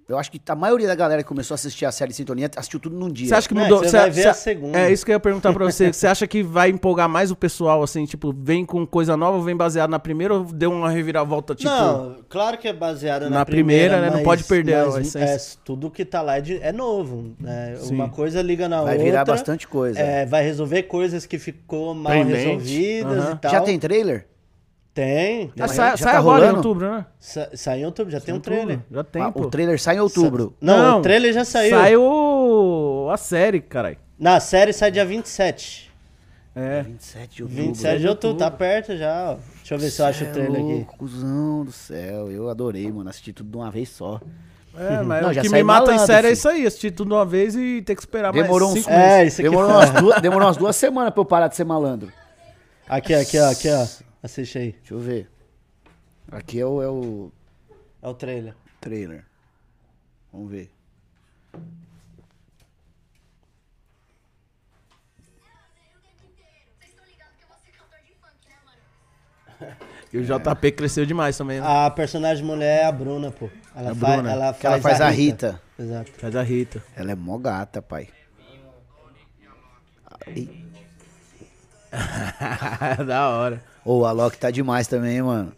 [0.08, 2.78] Eu acho que a maioria da galera que começou a assistir a série Sintonia assistiu
[2.80, 3.28] tudo num dia.
[3.28, 3.78] Você acha que É, mudou?
[3.78, 4.78] você Você- vai ver você- a segunda.
[4.78, 5.92] É isso que eu ia perguntar pra você.
[5.92, 9.56] Você acha que vai empolgar mais o pessoal, assim, tipo, vem com coisa nova, vem
[9.56, 11.70] baseado na primeira ou deu uma reviravolta, tipo.
[11.70, 14.06] não, claro que é baseado na, na primeira, né?
[14.08, 15.58] Não mas- pode perder a mas, essência.
[15.58, 17.34] é, tudo que tá lá é, de- é novo.
[17.40, 17.76] né?
[17.78, 17.94] Sim.
[17.94, 19.04] Uma coisa liga na Vai outra.
[19.04, 19.98] virar bastante coisa.
[19.98, 23.50] É, vai resolver coisas que ficou mal resolvidas e tal.
[23.50, 24.26] Já tem trailer?
[24.94, 25.50] Tem.
[25.58, 26.68] Ah, Já- sai já sai tá agora em rolando?
[26.68, 27.06] outubro, né?
[27.18, 28.80] Sa saiu em outubro, já tem um trailer.
[28.90, 29.40] Já tem, Ah, pô.
[29.42, 30.54] o trailer sai em outubro.
[30.60, 31.70] Não, o trailer já saiu.
[31.78, 33.96] Saiu a série, caralho.
[34.18, 35.90] Na série sai dia 27.
[36.54, 36.82] É.
[36.82, 37.64] 27 de outubro.
[37.64, 39.36] 27 de outubro, tá perto já, ó.
[39.56, 40.86] Deixa eu ver se eu acho o é trailer aqui.
[40.98, 43.08] Cuzão do céu, eu adorei, mano.
[43.08, 44.20] Assisti tudo de uma vez só.
[44.76, 46.32] É, mas Não, o que sai me mata em embalado, série é filho.
[46.32, 48.94] isso aí, assistir tudo de uma vez e ter que esperar Demorou mais uns- cinco
[48.94, 49.32] É, meses.
[49.32, 52.12] isso aqui Demorou umas, duas, demorou umas duas semanas pra eu parar de ser malandro.
[52.88, 53.86] Aqui, aqui, ó, aqui, ó.
[54.22, 54.72] Assiste aí.
[54.72, 55.28] Deixa eu ver.
[56.30, 57.32] Aqui é o, é o
[58.00, 58.54] É o trailer.
[58.80, 59.24] trailer.
[60.32, 60.70] Vamos ver.
[70.12, 71.66] E o JP cresceu demais também, né?
[71.66, 73.48] A personagem mulher é a Bruna, pô.
[73.74, 74.30] Ela, A faz, Bruna.
[74.30, 75.60] ela Que ela faz a Rita.
[75.78, 76.10] Exato.
[76.12, 76.82] Faz a Rita.
[76.94, 78.08] Ela é mó gata, pai.
[80.26, 80.66] Ai.
[83.06, 83.64] da hora.
[83.84, 85.52] Ô, a Loki tá demais também, hein, mano.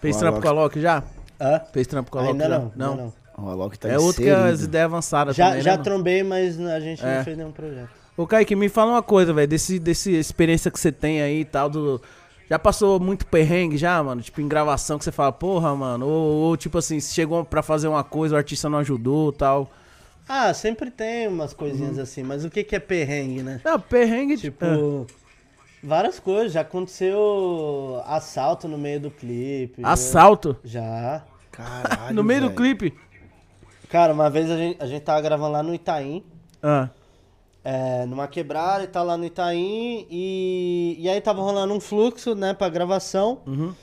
[0.00, 0.42] Fez Boa, trampo Loki.
[0.42, 1.02] com a Loki já?
[1.40, 1.60] Hã?
[1.72, 2.58] Fez trampo com a Loki Ainda já?
[2.58, 3.12] não, ainda não.
[3.38, 5.84] Ó, a Loki tá É outro que as ideias avançadas Já, também, já né, mano?
[5.84, 7.18] trombei, mas a gente É.
[7.18, 7.90] não fez nenhum projeto.
[8.16, 11.44] Ô, Kaique, me fala uma coisa, velho, desse, desse experiência que você tem aí e
[11.44, 12.00] tal, do...
[12.48, 14.22] Já passou muito perrengue já, mano?
[14.22, 17.88] Tipo, em gravação que você fala, porra, mano, ou, ou, tipo assim, chegou pra fazer
[17.88, 19.70] uma coisa, o artista não ajudou e tal.
[20.28, 21.58] Ah, sempre tem umas Uhum.
[21.58, 23.60] coisinhas assim, mas o que que é perrengue, né?
[23.64, 25.06] Não, perrengue, Tipo, tipo...
[25.82, 26.52] várias coisas.
[26.52, 29.82] Já aconteceu assalto no meio do clipe.
[29.84, 30.56] Assalto?
[30.64, 31.24] Já.
[31.50, 32.56] Caralho, no meio do velho.
[32.56, 32.94] clipe?
[33.88, 36.24] Cara, uma vez a gente, a gente tava gravando lá no Itaim.
[36.62, 36.88] Ah,
[37.64, 40.06] é, numa quebrada e tal, lá no Itaim.
[40.10, 43.40] E, e aí tava rolando um fluxo, né, pra gravação.
[43.46, 43.74] uhum.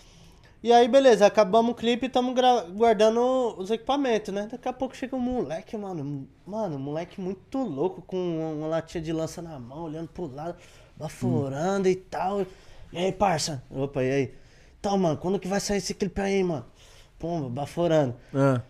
[0.61, 3.19] E aí, beleza, acabamos o clipe e tamo gra- guardando
[3.57, 4.47] os equipamentos, né?
[4.49, 6.25] Daqui a pouco chega um moleque, mano.
[6.47, 10.55] Mano, um moleque muito louco, com uma latinha de lança na mão, olhando pro lado,
[10.97, 12.45] baforando e tal.
[12.91, 13.63] E aí, parça?
[13.69, 14.33] Opa, e aí?
[14.79, 16.65] Então, mano, quando que vai sair esse clipe aí, mano?
[17.17, 18.15] Pumba, baforando.
[18.33, 18.61] Ah.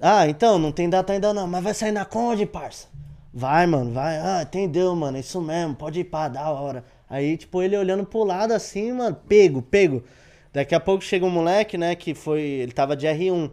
[0.00, 2.88] Ah, então, não tem data ainda não, mas vai sair na Conde, parça.
[3.32, 4.16] Vai, mano, vai.
[4.18, 6.84] Ah, entendeu, mano, isso mesmo, pode ir pra da hora.
[7.08, 10.02] Aí, tipo, ele olhando pro lado assim, mano, pego, pego.
[10.52, 13.50] Daqui a pouco chega um moleque, né, que foi, ele tava de R1.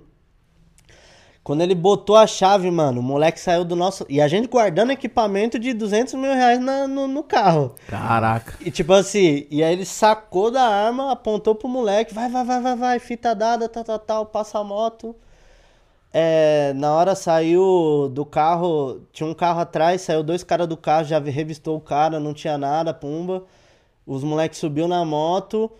[1.45, 4.03] Quando ele botou a chave, mano, o moleque saiu do nosso...
[4.09, 7.75] E a gente guardando equipamento de 200 mil reais na- no, no carro.
[7.87, 8.55] Caraca.
[8.59, 12.59] E tipo assim, e aí ele sacou da arma, apontou pro moleque, vai, vai, vai,
[12.59, 15.15] vai, vai, fita dada, tal, tal, tal, passa a moto.
[16.11, 21.03] É, na hora saiu do carro, tinha um carro atrás, saiu dois caras do carro,
[21.05, 23.43] já revistou o cara, não tinha nada, pumba.
[24.03, 25.71] Os moleques subiu na moto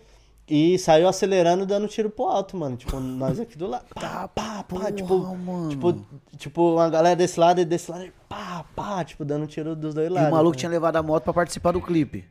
[0.48, 2.76] e saiu acelerando e dando tiro pro alto, mano.
[2.76, 5.68] Tipo, nós aqui do lado, pá, pá, pá, tipo, mano.
[5.70, 9.74] tipo, tipo, uma galera desse lado e desse lado, e pá, pá, tipo, dando tiro
[9.74, 10.28] dos dois E lados.
[10.28, 10.58] o maluco né?
[10.60, 12.24] tinha levado a moto pra participar do clipe.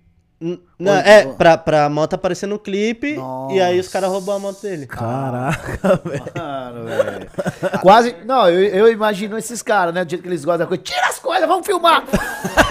[0.77, 3.15] Não, Oi, é, pra, pra moto aparecer no clipe
[3.49, 3.91] e aí os Nossa.
[3.93, 4.85] caras roubam a moto dele.
[4.85, 6.23] Caraca, velho.
[6.37, 7.27] Mano, velho.
[7.81, 8.15] Quase.
[8.25, 10.03] Não, eu, eu imagino esses caras, né?
[10.05, 10.83] Do jeito que eles gostam da coisa.
[10.83, 12.03] Tira as coisas, vamos filmar!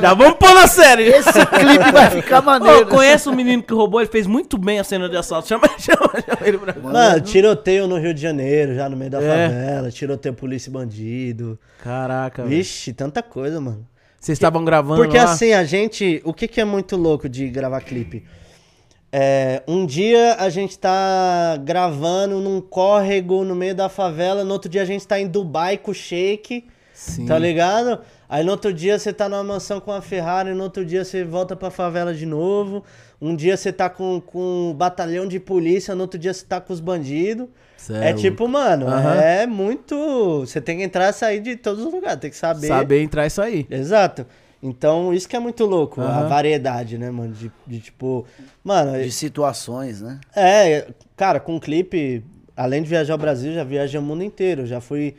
[0.00, 1.04] Já vamos pôr na série.
[1.04, 2.86] Esse clipe vai ficar maneiro.
[2.86, 5.48] conheço um menino que roubou, ele fez muito bem a cena de assalto.
[5.48, 6.80] Chama, chama, chama ele pra cá.
[6.80, 9.48] Mano, tiroteio no Rio de Janeiro, já no meio da É.
[9.48, 11.58] favela, tiroteio polícia e bandido.
[11.82, 12.56] Caraca, velho.
[12.56, 13.86] Vixe, tanta coisa, mano.
[14.20, 15.24] Vocês estavam gravando Porque lá?
[15.24, 16.20] assim, a gente.
[16.24, 18.22] O que, que é muito louco de gravar clipe?
[19.10, 24.70] É, um dia a gente tá gravando num córrego no meio da favela, no outro
[24.70, 26.68] dia a gente tá em Dubai com o Shake.
[26.92, 27.24] Sim.
[27.24, 28.00] Tá ligado?
[28.28, 31.24] Aí no outro dia você tá numa mansão com a Ferrari, no outro dia você
[31.24, 32.84] volta pra favela de novo.
[33.20, 36.60] Um dia você tá com, com um batalhão de polícia, no outro dia você tá
[36.60, 37.48] com os bandidos.
[37.90, 39.14] É, é tipo, mano, Aham.
[39.14, 40.40] é muito.
[40.40, 42.66] Você tem que entrar e sair de todos os lugares, tem que saber.
[42.68, 43.66] Saber entrar isso aí.
[43.70, 44.26] Exato.
[44.62, 46.28] Então, isso que é muito louco, a Aham.
[46.28, 47.32] variedade, né, mano?
[47.32, 48.26] De, de, tipo.
[48.62, 50.18] Mano, De situações, né?
[50.36, 52.22] é, cara, com clipe,
[52.56, 54.66] além de viajar ao Brasil, já viajei o mundo inteiro.
[54.66, 55.14] Já fui,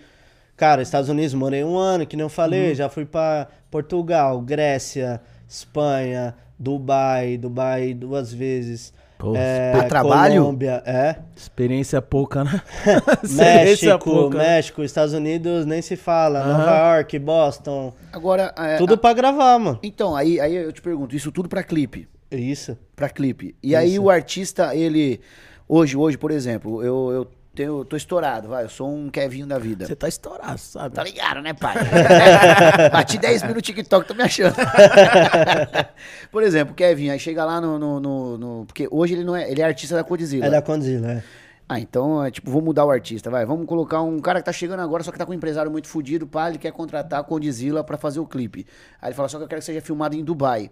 [0.56, 2.70] cara, Estados Unidos, morei um ano, que nem eu falei.
[2.70, 2.76] Uhum.
[2.76, 8.94] Já fui pra Portugal, Grécia, Espanha, Dubai, Dubai duas vezes.
[9.18, 10.42] Pô, é, trabalho?
[10.42, 11.16] Colômbia, é.
[11.36, 12.62] Experiência pouca, né?
[13.24, 16.44] Experiência México, México, Estados Unidos, nem se fala.
[16.44, 17.94] Nova York, Boston.
[18.14, 18.54] Agora.
[18.58, 19.80] é, Tudo a- pra gravar, mano.
[19.84, 22.08] Então, aí, aí eu te pergunto, isso tudo pra clipe.
[22.32, 22.78] Isso.
[22.96, 23.56] Pra clipe.
[23.62, 24.04] E aí Isso.
[24.04, 25.20] o artista, ele.
[25.68, 28.64] Hoje, hoje, por exemplo, eu, eu tenho, tô estourado, vai.
[28.66, 29.86] Eu sou um Kevinho da vida.
[29.86, 30.96] Você tá estourado, sabe?
[30.96, 31.76] Tá ligado, né, pai?
[32.92, 34.56] Bati 10 mil no TikTok, tô me achando.
[36.32, 39.36] Por exemplo, o Kevin, aí chega lá no, no, no- no- Porque hoje ele não
[39.36, 39.50] é.
[39.50, 40.46] Ele é artista da Codizila.
[40.46, 41.24] É da Condzilla, é.
[41.68, 43.46] Ah, então é tipo, vou mudar o artista, vai.
[43.46, 45.88] Vamos colocar um cara que tá chegando agora, só que tá com um empresário muito
[45.88, 48.66] fudido, pá, ele quer contratar a Condzilla pra fazer o clipe.
[49.02, 50.70] Aí ele fala, só que eu quero que seja filmado em Dubai.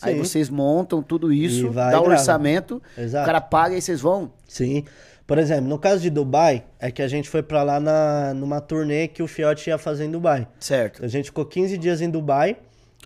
[0.00, 0.24] Aí Sim.
[0.24, 2.08] vocês montam tudo isso, dá o grava.
[2.08, 3.24] orçamento, Exato.
[3.24, 4.30] o cara paga e vocês vão.
[4.46, 4.84] Sim.
[5.28, 8.62] Por exemplo, no caso de Dubai, é que a gente foi pra lá na, numa
[8.62, 10.48] turnê que o Fiote ia fazer em Dubai.
[10.58, 11.04] Certo.
[11.04, 12.56] A gente ficou 15 dias em Dubai.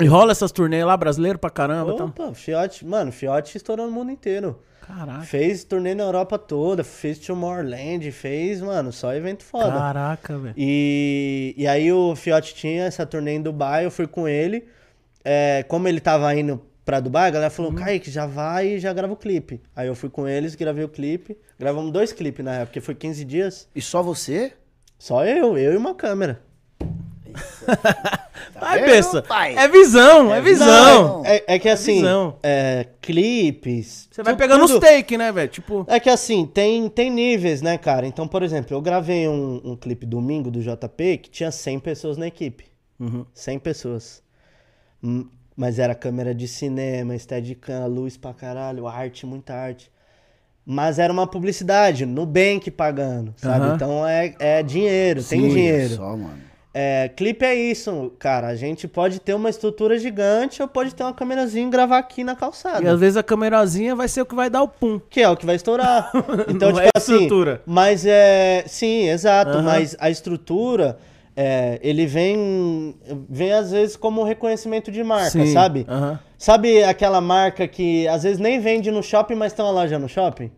[0.00, 1.94] E rola essas turnês lá, brasileiro pra caramba.
[1.94, 2.06] Então.
[2.06, 4.56] Opa, o Fiote, mano, o Fiote estourou no mundo inteiro.
[4.86, 5.22] Caraca.
[5.22, 9.72] Fez turnê na Europa toda, fez Tomorrowland, fez, mano, só evento foda.
[9.72, 10.54] Caraca, velho.
[10.56, 14.64] E, e aí o Fiote tinha essa turnê em Dubai, eu fui com ele.
[15.24, 17.78] É, como ele tava indo pra Dubai, a galera falou, Uhum.
[17.78, 19.60] Kaique, já vai e já grava o clipe.
[19.74, 21.36] Aí eu fui com eles, gravei o clipe.
[21.58, 23.68] Gravamos dois clipes na época, porque foi 15 dias.
[23.74, 24.52] E só você?
[24.98, 26.40] Só eu, eu e uma câmera.
[28.60, 29.22] Vai, vendo, pensa.
[29.22, 29.56] pai?
[29.56, 30.66] É visão, é, visão.
[31.18, 31.26] Não.
[31.26, 32.36] É, é que assim, visão.
[32.42, 34.08] é, clipes...
[34.10, 35.48] Você vai pegando tudo- os take, né, velho?
[35.48, 38.06] Tipo, É que assim, tem, tem níveis, né, cara?
[38.06, 42.16] Então, por exemplo, eu gravei um, um clipe domingo do JP que tinha 100 pessoas
[42.16, 42.66] na equipe.
[43.00, 43.24] Uhum.
[43.34, 44.22] 100 pessoas.
[45.56, 49.90] Mas era câmera de cinema, steadicam, luz pra caralho, arte, muita arte.
[50.64, 53.66] Mas era uma publicidade, Nubank pagando, sabe?
[53.66, 53.74] Aham.
[53.74, 55.94] Então é, é dinheiro, tem Sim, dinheiro.
[55.96, 56.52] Só, mano.
[56.74, 58.46] É, clipe é isso, cara.
[58.46, 62.24] A gente pode ter uma estrutura gigante ou pode ter uma câmerazinha e gravar aqui
[62.24, 62.82] na calçada.
[62.82, 64.98] e às vezes a câmerazinha vai ser o que vai dar o pum.
[65.10, 66.10] Que é o que vai estourar.
[66.48, 67.12] Então, Não tipo é assim.
[67.14, 67.62] estrutura.
[67.66, 68.64] Mas é.
[68.66, 69.50] Sim, exato.
[69.50, 69.62] Aham.
[69.62, 70.98] Mas a estrutura,
[71.36, 72.94] é, ele vem.
[73.28, 75.86] Vem às vezes como reconhecimento de marca, Sim, sabe?
[75.88, 76.18] aham.
[76.36, 80.08] Sabe aquela marca que às vezes nem vende no shopping, mas tem uma loja no
[80.08, 80.50] shopping?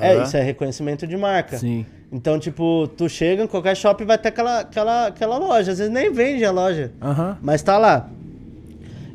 [0.00, 1.58] É, isso é reconhecimento de marca.
[1.58, 1.84] Sim.
[2.12, 5.72] Então, tipo, tu chega em qualquer shopping vai ter aquela, aquela, aquela loja.
[5.72, 6.92] Às vezes nem vende a loja.
[7.02, 7.38] Aham.
[7.42, 8.08] Mas tá lá.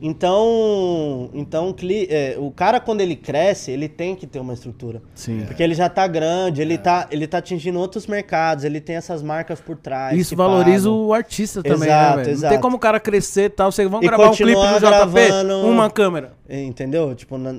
[0.02, 1.76] Então, então
[2.10, 5.02] é, o cara quando ele cresce, ele tem que ter uma estrutura.
[5.16, 5.44] Sim.
[5.46, 9.22] Porque ele já tá grande, ele, tá, ele tá atingindo outros mercados, ele tem essas
[9.22, 10.18] marcas por trás.
[10.18, 11.06] Isso valoriza pagam.
[11.08, 12.26] o artista também, Exato, né, velho?
[12.28, 12.54] Não exato.
[12.54, 13.72] tem como o cara crescer e tal.
[13.72, 16.34] Vocês vão E gravar um clipe continuar JP, gravando- uma câmera.
[16.50, 17.14] Entendeu?
[17.16, 17.52] Tipo, na-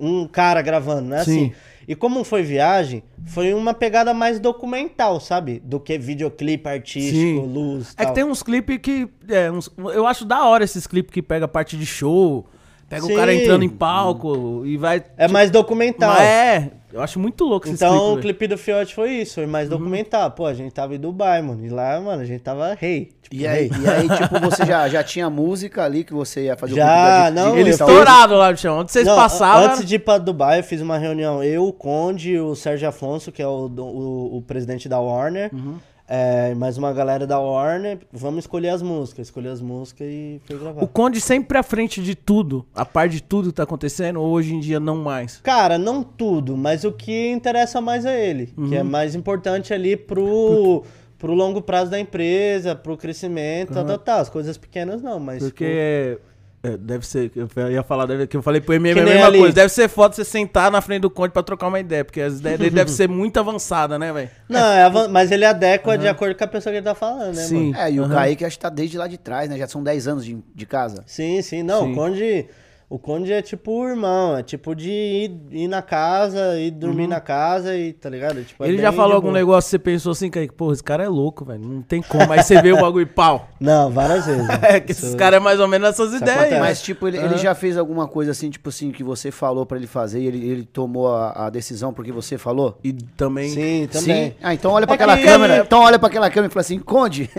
[0.00, 1.24] um cara gravando, não é Uhum.
[1.24, 1.30] Sim.
[1.46, 1.52] assim.
[1.90, 5.58] E como foi viagem, foi uma pegada mais documental, sabe?
[5.64, 7.52] Do que videoclipe artístico, Sim.
[7.52, 7.94] luz.
[7.96, 8.14] É que tal.
[8.14, 9.08] tem uns clipes que.
[9.28, 12.46] é, uns- eu acho da hora esses clipes que pega parte de show,
[12.90, 13.12] pega Sim.
[13.12, 15.02] o cara entrando em palco e vai.
[15.16, 16.10] É mais documental.
[16.10, 18.10] Mas é, eu acho muito louco esses Então, o clipes.
[18.14, 18.20] velho.
[18.22, 20.30] clipe do Fiote foi isso, foi mais documental.
[20.32, 21.64] Pô, a gente tava em Dubai, mano.
[21.64, 23.12] E lá, mano, a gente tava rei.
[23.22, 23.80] Tipo, E aí, rei.
[23.80, 27.24] e aí, tipo, você já, já tinha música ali que você ia fazer Já, o
[27.26, 28.80] clipe não, Ele eu estourado lá no chão.
[28.80, 29.66] Onde vocês Não, passavam.
[29.70, 31.42] Antes de ir pra Dubai, eu fiz uma reunião.
[31.44, 35.48] Eu, o Conde, o Sérgio Afonso, que é o, o, o presidente da Warner.
[35.54, 35.76] Uhum.
[36.12, 38.00] É, mais uma galera da Warner.
[38.12, 39.28] Vamos escolher as músicas.
[39.28, 40.82] Escolher as músicas e foi gravar.
[40.82, 44.28] O Conde sempre à frente de tudo, a par de tudo que tá acontecendo, ou
[44.32, 45.36] hoje em dia não mais.
[45.38, 48.46] Cara, não tudo, mas o que interessa mais a ele.
[48.46, 48.74] Que Uhum.
[48.74, 50.82] é mais importante ali pro,
[51.16, 54.20] pro longo prazo da empresa, pro crescimento, tal, tal, tal.
[54.20, 55.36] As coisas pequenas não, mas.
[55.38, 56.18] tipo, Porque
[56.62, 59.26] é, deve ser, eu ia falar, deve, que eu falei pro MM Que a mesma
[59.26, 59.38] ali.
[59.38, 59.54] coisa.
[59.54, 62.38] Deve ser foda você sentar na frente do Conde pra trocar uma ideia, porque as
[62.38, 64.30] ideias dele devem ser muito avançadas, né, velho?
[64.48, 67.34] Não, é avan- mas ele adequa de acordo com a pessoa que ele tá falando,
[67.34, 67.70] né, Sim.
[67.70, 67.78] mano?
[67.84, 68.14] É, e o Aham.
[68.14, 69.56] Kaique acho que tá desde lá de trás, né?
[69.56, 71.02] Já são 10 anos de, de casa.
[71.06, 71.62] Sim, sim.
[71.62, 71.92] Não, Sim.
[71.92, 72.46] o Conde.
[72.90, 77.06] O Conde é tipo o irmão, é tipo de ir, ir na casa, ir dormir
[77.06, 78.42] na casa e, tá ligado?
[78.42, 79.38] Tipo, é Ele já falou algum boa.
[79.38, 81.60] negócio que você pensou assim, Kaique, porra, esse cara é louco, velho.
[81.60, 82.32] Não tem como.
[82.32, 83.48] Aí você vê o bagulho e pau.
[83.60, 84.44] Não, várias vezes.
[84.48, 84.58] né?
[84.70, 86.30] É, que esses caras é mais ou menos essas ideias.
[86.30, 86.54] acontece.
[86.54, 86.60] né?
[86.60, 89.78] Mas, tipo, ele, ele já fez alguma coisa assim, tipo assim, que você falou pra
[89.78, 92.76] ele fazer e ele, ele tomou a, a decisão porque você falou?
[92.82, 93.50] E também.
[93.50, 94.30] Sim, também.
[94.30, 94.34] Sim?
[94.42, 95.58] Ah, então olha pra É aquela que- câmera.
[95.64, 97.30] Então olha pra aquela câmera e fala assim, Conde,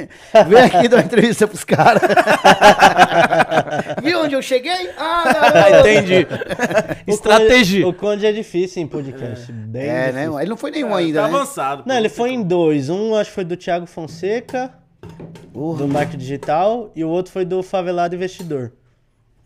[0.47, 2.01] vem aqui dar uma entrevista pros caras.
[4.01, 4.89] Viu onde eu cheguei?
[4.97, 5.40] Ah, garoto.
[5.79, 6.27] Entendi.
[7.07, 7.87] Estratégia.
[7.87, 9.51] O Conde é difícil em podcast.
[9.51, 10.33] Bem É, difícil.
[10.33, 10.41] né?
[10.41, 11.35] Ele não foi nenhum ainda, tá né?
[11.35, 11.83] avançado.
[11.85, 12.89] Não, ele foi em dois.
[12.89, 14.73] Um acho que foi do Thiago Fonseca,
[15.53, 18.71] do Marketing Digital, e o outro foi do Favelado Investidor.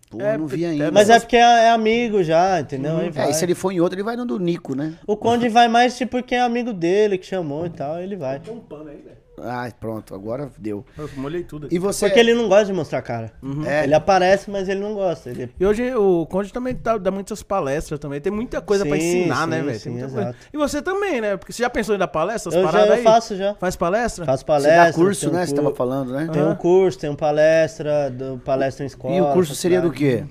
[0.09, 0.91] Pô, É, não vi é, ainda.
[0.91, 2.97] Mas é porque é, é amigo já, entendeu?
[2.97, 4.93] Aí É, e se ele for em outro, ele vai no do Nico, né?
[5.07, 8.39] O Conde vai mais tipo porque é amigo dele que chamou e tal, ele vai.
[8.39, 9.24] Tem um pano aí, velho.
[9.41, 10.86] Ah, pronto, agora deu.
[10.97, 11.75] Eu molhei tudo aqui.
[11.75, 12.05] E você...
[12.07, 13.33] Porque ele não gosta de mostrar cara.
[13.65, 13.83] É.
[13.83, 15.29] Ele aparece, mas ele não gosta.
[15.29, 15.49] Ele...
[15.59, 18.21] E hoje o Conde também dá, dá muitas palestras também.
[18.21, 19.71] Tem muita coisa pra Sim, ensinar, né, sim, velho?
[19.71, 20.23] Tem sim, muita exato.
[20.25, 20.38] coisa.
[20.53, 21.38] E você também, né?
[21.38, 22.49] Porque você já pensou em dar palestra?
[22.49, 23.03] As Eu já eu aí?
[23.03, 23.53] faço já.
[23.55, 24.25] Faz palestra?
[24.25, 24.86] Você palestra.
[24.86, 25.45] dá curso, um né?
[25.45, 26.29] Você cur- tava falando, né?
[26.31, 29.15] Tem um curso, tem um palestra, do palestra em escola.
[29.15, 30.23] E o curso seria do quê?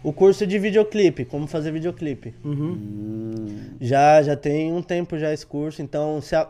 [0.00, 2.32] o curso de videoclipe, como fazer videoclipe.
[3.80, 6.48] Já, já tem um tempo já esse curso, então se a-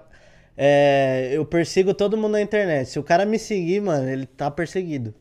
[0.60, 2.88] é, eu persigo todo mundo na internet.
[2.88, 5.14] Se o cara me seguir, mano, ele tá perseguido.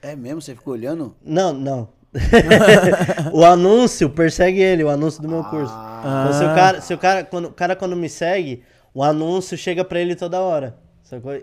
[0.00, 0.40] É mesmo?
[0.40, 1.14] Você ficou olhando?
[1.22, 1.90] Não, não.
[3.34, 5.74] o anúncio persegue ele, o anúncio do meu curso.
[6.00, 8.62] Então, se o cara, se o cara, quando, o cara quando me segue,
[8.94, 10.74] o anúncio chega pra ele toda hora.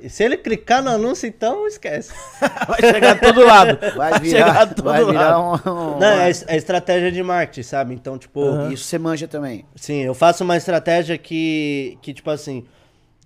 [0.10, 2.12] se ele clicar no anúncio, então esquece.
[2.68, 3.78] Vai chegar todo lado.
[3.96, 5.70] Vai chegar virar, de todo vai virar lado.
[5.70, 6.00] um...
[6.00, 7.94] Não, é, é estratégia de marketing, sabe?
[7.94, 9.66] Então, tipo, Isso você manja também.
[9.76, 12.66] Sim, eu faço uma estratégia que, que tipo assim,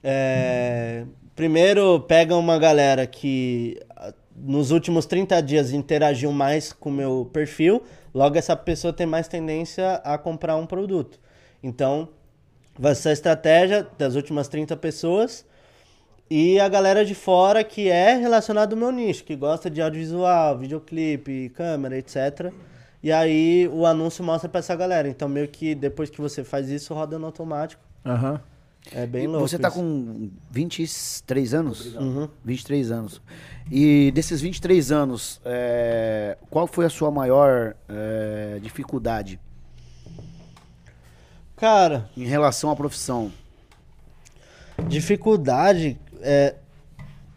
[0.03, 6.93] é, primeiro pega uma galera que ah, nos últimos 30 dias interagiu mais com o
[6.93, 7.83] meu perfil,
[8.13, 11.19] logo essa pessoa tem mais tendência a comprar um produto.
[11.61, 12.09] Então,
[12.77, 15.45] vai ser a estratégia das últimas 30 pessoas
[16.29, 20.57] e a galera de fora que é relacionada ao meu nicho, que gosta de audiovisual,
[20.57, 22.53] videoclipe, câmera, etc.
[23.01, 25.09] E aí o anúncio mostra pra essa galera.
[25.09, 27.81] Então meio que depois que você faz isso, roda no automático.
[28.05, 28.39] Aham.
[28.93, 29.47] É bem E louco.
[29.47, 29.77] Você tá isso.
[29.77, 31.95] com 23 anos?
[31.95, 32.27] Uhum.
[32.43, 33.21] 23 anos.
[33.71, 39.39] E desses 23 anos, é, qual foi a sua maior é, dificuldade
[41.55, 43.31] Cara, em relação à profissão?
[44.87, 46.55] dificuldade é.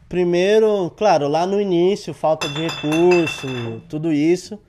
[0.08, 4.60] Primeiro, claro, lá no início, falta de recurso, tudo isso.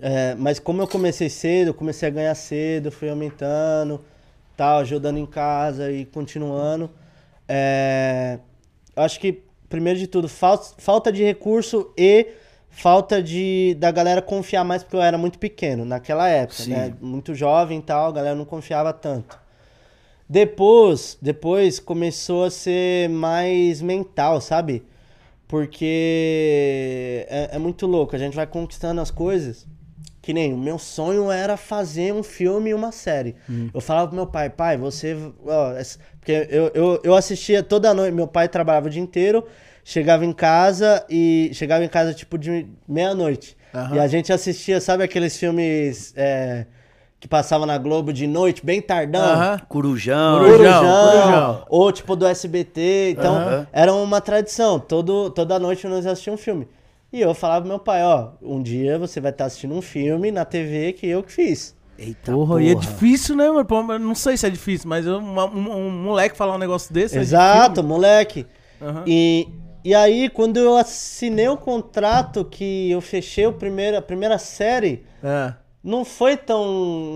[0.00, 4.04] É, mas como eu comecei cedo, eu comecei a ganhar cedo, fui aumentando,
[4.56, 6.90] tal, ajudando em casa e continuando.
[7.48, 8.38] É,
[8.96, 12.28] acho que, primeiro de tudo, fal- falta de recurso e
[12.70, 16.70] falta de da galera confiar mais, porque eu era muito pequeno naquela época, Sim.
[16.70, 16.94] né?
[17.00, 19.38] Muito jovem e tal, a galera não confiava tanto.
[20.28, 24.82] Depois, depois começou a ser mais mental, sabe?
[25.46, 29.66] Porque é, é muito louco, a gente vai conquistando as coisas.
[30.26, 33.36] Que nem o meu sonho era fazer um filme e uma série.
[33.72, 35.16] Eu falava pro meu pai, pai, você.
[35.46, 35.72] ó,
[36.18, 39.46] porque eu, eu, eu assistia toda noite, meu pai trabalhava o dia inteiro,
[39.84, 41.52] chegava em casa e.
[41.54, 43.56] Chegava em casa tipo de meia-noite.
[43.94, 46.66] E a gente assistia, sabe aqueles filmes é,
[47.20, 49.22] que passavam na Globo de noite, bem tardão?
[49.22, 49.60] Aham.
[49.68, 50.40] Corujão.
[50.40, 51.66] Corujão, Corujão, Corujão.
[51.68, 53.10] ou tipo do SBT.
[53.16, 54.80] Então, era uma tradição.
[54.80, 56.68] Todo, toda noite nós assistíamos um filme.
[57.16, 60.30] E eu falava pro meu pai, ó, um dia você vai estar assistindo um filme
[60.30, 61.74] na TV que eu que fiz.
[61.98, 63.66] Eita Porra, e é difícil, né, mano?
[63.94, 66.92] Eu Não sei se é difícil, mas eu- uma- um, um moleque falar um negócio
[66.92, 67.16] desse.
[67.16, 67.84] é Exato, difícil.
[67.88, 68.46] moleque.
[68.82, 69.02] Aham.
[69.06, 69.48] E,
[69.82, 75.06] e aí, quando eu assinei o contrato que eu fechei o primeiro, a primeira série,
[75.24, 75.54] É.
[75.82, 76.62] não foi tão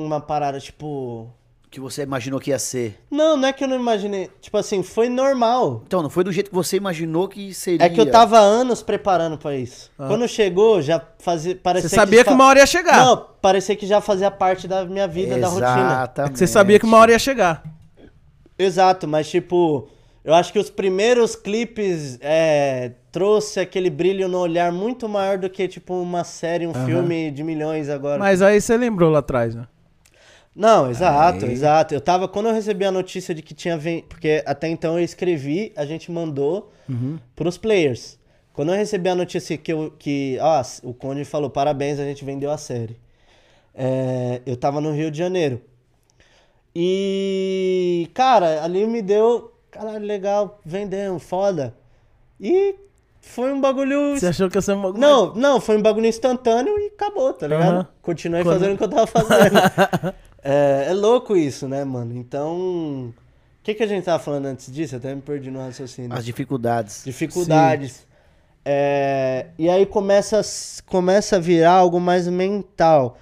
[0.02, 1.28] uma parada, tipo...
[1.70, 2.98] Que você imaginou que ia ser.
[3.08, 4.28] Não, não é que eu não imaginei.
[4.40, 5.82] Tipo assim, foi normal.
[5.86, 7.86] Então, não foi do jeito que você imaginou que seria.
[7.86, 9.88] É que eu tava anos preparando pra isso.
[9.96, 11.54] Quando chegou, já fazia.
[11.54, 12.96] Parecia Você sabia que fa- uma hora ia chegar.
[13.04, 15.68] Não, parecia que já fazia parte da minha vida, da rotina.
[15.80, 16.30] Exatamente.
[16.30, 17.62] É que você sabia que uma hora ia chegar.
[18.58, 19.88] Exato, mas tipo,
[20.24, 25.48] eu acho que os primeiros clipes é, trouxe aquele brilho no olhar muito maior do
[25.48, 28.18] que, tipo, uma série, um filme de milhões agora.
[28.18, 29.66] Mas aí você lembrou lá atrás, né?
[30.54, 31.52] Não, exato, Aí.
[31.52, 31.94] exato.
[31.94, 34.02] Eu tava, quando eu recebi a notícia de que tinha ven...
[34.08, 36.70] porque até então eu escrevi, a gente mandou
[37.36, 38.18] pros players.
[38.52, 42.24] Quando eu recebi a notícia que, eu, que ó, o Conde falou, parabéns, a gente
[42.24, 42.98] vendeu a série.
[43.74, 45.62] É, eu tava no Rio de Janeiro.
[46.74, 51.74] E, cara, ali me deu, caralho, legal, vendemos, foda.
[52.40, 52.74] E
[53.20, 54.16] foi um bagulho...
[54.18, 55.00] Você achou que ia ser um bagulho.
[55.00, 57.68] Não, não, foi um bagulho instantâneo e acabou, tá ligado?
[57.72, 57.88] Aham.
[58.02, 60.14] Continuei Quando- fazendo o que eu tava fazendo.
[60.42, 62.16] é, é louco isso, né, mano?
[62.16, 63.14] Então.
[63.60, 64.96] O que, que a gente tava falando antes disso?
[64.96, 66.16] Até me perdi no raciocínio.
[66.16, 67.02] As dificuldades.
[67.04, 68.06] Dificuldades.
[68.64, 70.40] É, e aí começa,
[70.86, 73.18] começa a virar algo mais mental.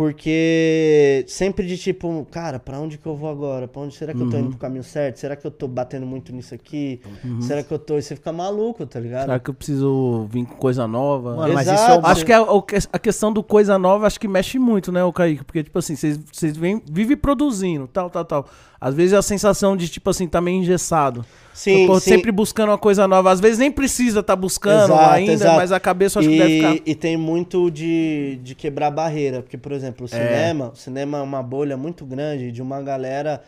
[0.00, 3.68] Porque sempre de tipo, cara, pra onde que eu vou agora?
[3.68, 4.42] Pra onde será que eu tô Uhum.
[4.42, 5.18] indo pro caminho certo?
[5.18, 7.00] Será que eu tô batendo muito nisso aqui?
[7.40, 7.98] Será que eu tô.
[7.98, 9.22] E você fica maluco, tá ligado?
[9.26, 11.36] Será que eu preciso vir com coisa nova?
[11.36, 14.18] Mano, mas isso é o Acho que a, que- a questão do coisa nova, acho
[14.18, 15.44] que mexe muito, né, o Kaique?
[15.44, 18.46] Porque, tipo assim, vocês vocês vêm- vivem produzindo, tal, tal, tal.
[18.80, 21.24] Às vezes é a sensação de, tipo assim, tá meio engessado.
[21.52, 22.08] Sim, Pô, sim.
[22.10, 23.30] sempre buscando uma coisa nova.
[23.30, 25.56] Às vezes nem precisa estar buscando Exato, ainda, exato.
[25.56, 26.88] mas a cabeça eu acho que deve e, ficar.
[26.90, 31.22] e tem muito de, de quebrar barreira, porque, por exemplo, o cinema, o cinema é
[31.22, 33.42] uma bolha muito grande de uma galera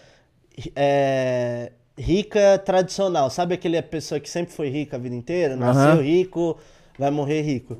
[0.76, 3.30] é, rica tradicional.
[3.30, 5.56] Sabe aquele pessoa que sempre foi rica a vida inteira?
[5.56, 6.02] Nasceu Aham.
[6.02, 6.58] rico,
[6.98, 7.78] vai morrer rico.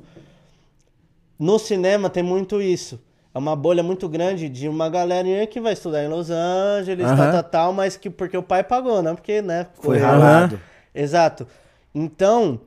[1.37, 2.99] No cinema tem muito isso.
[3.33, 7.31] É uma bolha muito grande de uma galerinha que vai estudar em Los Angeles, tal,
[7.31, 9.67] tal, tal, mas que porque o pai pagou, não porque, né?
[9.73, 10.05] Foi correu.
[10.05, 10.59] ralado.
[10.93, 11.47] Exato.
[11.95, 12.59] Então,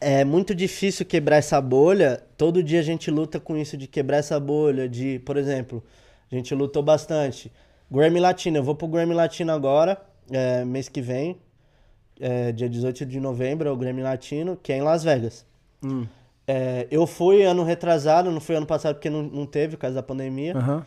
[0.00, 2.20] é muito difícil quebrar essa bolha.
[2.36, 4.88] Todo dia a gente luta com isso de quebrar essa bolha.
[4.88, 5.82] De, por exemplo,
[6.30, 7.52] a gente lutou bastante.
[7.90, 11.38] Grammy Latino, eu vou pro Grammy Latino agora, é, mês que vem,
[12.20, 15.46] é, dia 18 de novembro, é o Grammy Latino, que é em Las Vegas.
[15.84, 16.06] Hum.
[16.48, 19.96] É, eu fui ano retrasado, não fui ano passado porque não, não teve, por causa
[19.96, 20.56] da pandemia.
[20.56, 20.84] Aham.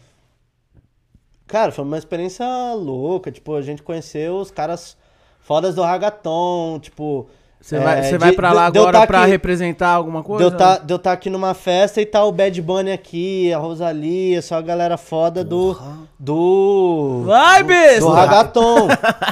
[1.48, 2.46] Cara, foi uma experiência
[2.76, 3.32] louca.
[3.32, 4.96] Tipo, a gente conheceu os caras
[5.40, 7.28] fodas do Ragaton, tipo.
[7.62, 10.46] Você é, vai, de- vai pra lá de agora tá pra aqui- representar alguma coisa?
[10.46, 13.58] De eu tá, eu tá aqui numa festa e tá o Bad Bunny aqui, a
[13.58, 15.78] Rosalia, só a galera foda do.
[16.18, 17.24] Do.
[17.26, 18.00] Vai, besta!
[18.00, 18.88] Do Ragaton.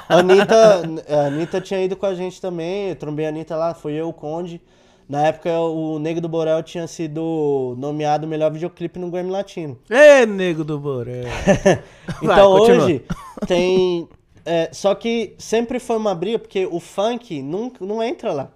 [0.10, 2.90] A Anitta, a Anitta tinha ido com a gente também.
[2.90, 4.60] Eu trombei a Anitta lá, foi eu, o Conde.
[5.08, 9.78] Na época, o Nego do Borel tinha sido nomeado o melhor videoclipe no Grammy Latino.
[9.90, 11.24] Ê, nego do Boré.
[12.22, 12.86] Então continua.
[12.86, 13.06] hoje
[13.48, 14.08] tem.
[14.46, 18.52] é, só que sempre foi uma briga, porque o funk não, não entra lá.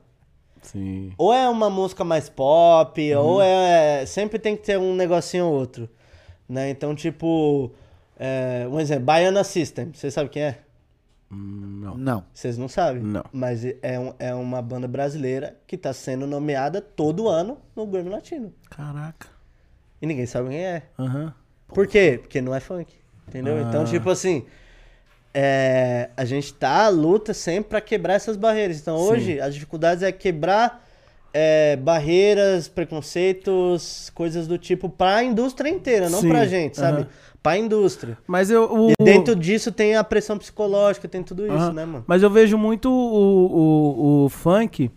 [0.62, 1.12] Sim.
[1.18, 3.22] Ou é uma música mais pop, Uhum.
[3.22, 4.06] ou é.
[4.06, 5.90] Sempre tem que ter um negocinho ou outro.
[6.50, 6.70] Né?
[6.70, 7.72] Então, tipo.
[8.20, 9.92] É, um exemplo, Baiana System.
[9.94, 10.58] Você sabe quem é?
[11.32, 11.96] Não.
[11.98, 12.26] Não.
[12.34, 13.02] Vocês não sabem.
[13.02, 13.24] Não.
[13.32, 18.10] Mas é, um- é uma banda brasileira que tá sendo nomeada todo ano no Grammy
[18.10, 18.54] Latino.
[18.70, 19.28] Caraca.
[20.02, 20.84] E ninguém sabe quem é.
[21.00, 21.34] Aham.
[21.70, 22.20] Por quê?
[22.22, 22.94] Porque não é funk.
[23.28, 23.56] Entendeu?
[23.58, 23.62] Ah.
[23.62, 24.46] Então, tipo assim.
[25.34, 28.80] é, a gente tá à luta sempre pra quebrar essas barreiras.
[28.82, 30.86] Então, hoje, as dificuldades é quebrar
[31.34, 37.08] é, barreiras, preconceitos, coisas do tipo pra indústria inteira, não Sim, pra gente, sabe?
[37.42, 37.44] Aham.
[37.44, 38.18] Pra indústria.
[38.28, 38.64] Mas eu.
[38.72, 38.92] O...
[38.92, 41.74] E dentro disso tem a pressão psicológica, tem tudo isso, Aham.
[41.74, 42.04] né, mano?
[42.08, 44.92] Mas eu vejo muito o, o, o funk.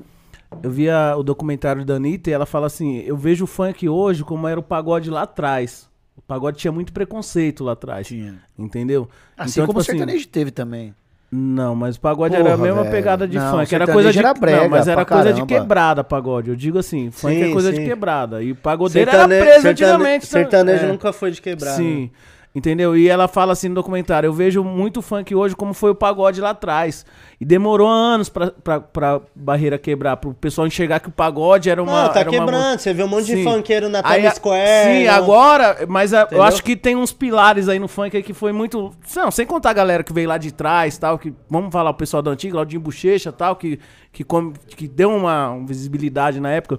[0.62, 4.22] Eu via o documentário da Anitta e ela fala assim: eu vejo o funk hoje
[4.22, 5.88] como era o pagode lá atrás.
[6.16, 8.06] O pagode tinha muito preconceito lá atrás.
[8.06, 8.34] Tinha.
[8.58, 9.08] Entendeu?
[9.36, 10.94] Assim Então, como o tipo assim, sertanejo teve também.
[11.36, 12.94] Não, mas o pagode Porra, era a mesma velho.
[12.94, 13.74] pegada de Não, funk.
[13.74, 14.18] Era sertanejo coisa de.
[14.20, 15.46] era brega não, mas era coisa de caramba.
[15.46, 16.50] quebrada, pagode.
[16.50, 17.80] Eu digo assim: funk é Sim, coisa sim.
[17.80, 18.40] de quebrada.
[18.42, 20.26] E o pagodeiro Sertane- era preso sertane- antigamente.
[20.26, 20.42] sabe?
[20.44, 20.88] Sertanejo É.
[20.88, 21.72] nunca foi de quebrar.
[21.72, 22.02] Sim.
[22.02, 22.10] né?
[22.56, 22.96] Entendeu?
[22.96, 26.40] E ela fala assim no documentário: eu vejo muito funk hoje como foi o pagode
[26.40, 27.04] lá atrás.
[27.40, 31.82] E demorou anos pra, pra, pra barreira quebrar, pro pessoal enxergar que o pagode era
[31.82, 32.04] uma.
[32.04, 32.78] Não, tá era uma quebrando.
[32.78, 33.42] Você vê um monte de Sim.
[33.42, 34.84] funkeiro na Aí, Times Square.
[34.98, 38.22] Sim, não- agora, mas a- eu acho que tem uns pilares aí no funk aí
[38.22, 38.94] que foi muito.
[39.16, 41.34] Não, sem contar a galera que veio lá de trás tal, que.
[41.50, 43.80] Vamos falar o pessoal da antiga, Claudinho Bochecha tal, que,
[44.12, 46.78] que, come- que deu uma visibilidade na época.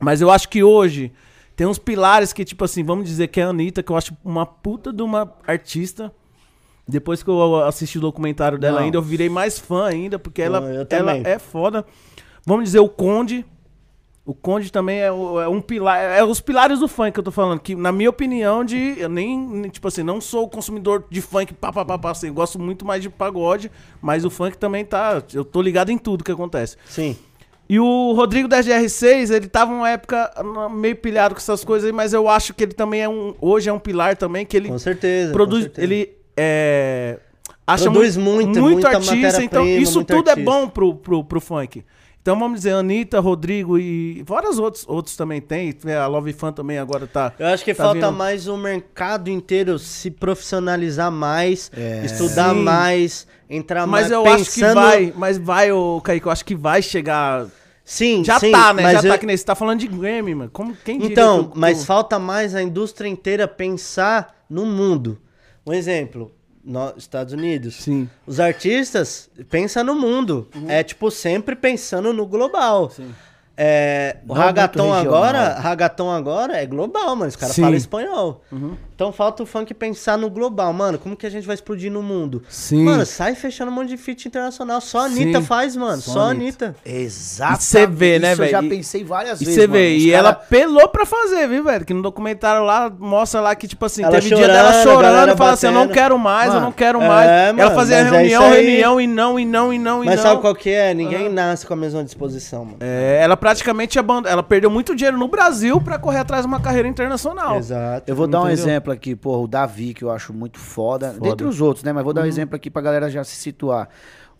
[0.00, 1.12] Mas eu acho que hoje
[1.58, 4.16] tem uns pilares que, tipo assim, vamos dizer que é a Anitta, que eu acho
[4.24, 6.12] uma puta de uma artista.
[6.86, 8.84] Depois que eu assisti o documentário dela Não.
[8.84, 11.84] ainda, eu virei mais fã ainda, porque ela, ela é foda.
[12.46, 13.44] Vamos dizer, o Conde.
[14.24, 15.98] O Conde também é, o- é um pilar.
[15.98, 17.58] É os pilares do funk que eu tô falando.
[17.58, 18.94] Que, na minha opinião, de.
[18.96, 22.32] Eu nem, nem, Tipo assim, não sou consumidor de funk, pá, pá, pá, pá, assim.
[22.32, 23.68] Gosto muito mais de pagode,
[24.00, 25.20] mas o funk também tá.
[25.34, 26.76] Eu tô ligado em tudo que acontece.
[26.86, 27.16] Sim.
[27.68, 30.30] E o Rodrigo da GR6, ele tava uma época
[30.70, 33.34] meio pilhado com essas coisas aí, mas eu acho que ele também é um.
[33.40, 35.32] Hoje é um pilar também, que ele Com certeza.
[35.32, 35.64] produz.
[35.66, 35.84] com certeza.
[35.86, 37.18] Ele é.
[37.66, 40.50] Acha Produz muito, muito muita artista, então isso muito tudo é artista.
[40.50, 41.84] bom pro, pro, pro funk.
[42.22, 45.74] Então vamos dizer, Anitta, Rodrigo e vários outros, outros também tem.
[45.98, 47.32] A Love Fan também agora tá.
[47.38, 52.02] Eu acho que tá falta vindo- mais o mercado inteiro se profissionalizar mais, É.
[52.04, 52.62] estudar Sim.
[52.62, 54.12] mais, entrar Mas mais.
[54.12, 57.46] eu acho que vai, mas vai, ô Kaique, eu acho que vai chegar.
[57.90, 58.82] Sim, Já sim, tá, né?
[58.82, 60.50] mas Já eu- tá que nem você tá falando de Grammy, mano.
[60.52, 65.18] Como, quem diria Então, que o- mas falta mais a indústria inteira pensar no mundo.
[65.66, 66.30] Um exemplo,
[66.62, 67.76] nos Estados Unidos.
[67.76, 68.00] Sim.
[68.02, 68.08] Uhum.
[68.26, 70.48] Os artistas pensam no mundo.
[70.68, 72.92] É tipo sempre pensando no global.
[73.56, 77.28] É, o Não ragaton agora, ragaton agora é global, mano.
[77.28, 77.62] Os caras Sim.
[77.62, 78.44] falam espanhol.
[78.52, 78.76] Uhum.
[78.98, 80.98] Então falta o funk pensar no global, mano.
[80.98, 82.42] Como que a gente vai explodir no mundo?
[82.48, 82.82] Sim.
[82.82, 84.80] Mano, sai fechando um monte de feat internacional.
[84.80, 85.46] Só a Anitta Sim.
[85.46, 86.02] faz, mano.
[86.02, 86.64] Só Só, a Anitta.
[86.66, 86.76] Anitta.
[86.84, 87.60] Exato.
[87.60, 88.66] E cê vê, né, Eu já velho?
[88.66, 89.60] E- pensei várias E vezes.
[89.60, 91.84] você vê, Os e cara- ela pelou pra fazer, viu, velho?
[91.84, 95.32] Que no documentário lá mostra lá que, tipo assim, Ela teve dia dela chorando, chorando
[95.32, 97.28] e fala assim: eu não quero mais, eu Mano, não quero é, mais.
[97.30, 98.64] ela mano, fazia mas é reunião, aí.
[98.66, 100.22] reunião, e não, e não, e não, e Mas não.
[100.24, 100.92] sabe qual que é?
[100.92, 102.78] Ninguém nasce com a mesma disposição, mano.
[102.80, 104.28] É, ela praticamente abandona.
[104.28, 107.58] Ela perdeu muito dinheiro no Brasil pra correr atrás de uma carreira internacional.
[107.58, 108.02] Exato.
[108.10, 108.64] Eu vou dar um Entendeu?
[108.88, 111.20] Exemplo aqui, pô, o Davi, que eu acho muito foda, Foda.
[111.20, 111.92] dentre os outros, né?
[111.92, 112.14] Mas vou Uhum.
[112.14, 113.88] dar um exemplo aqui pra galera já se situar.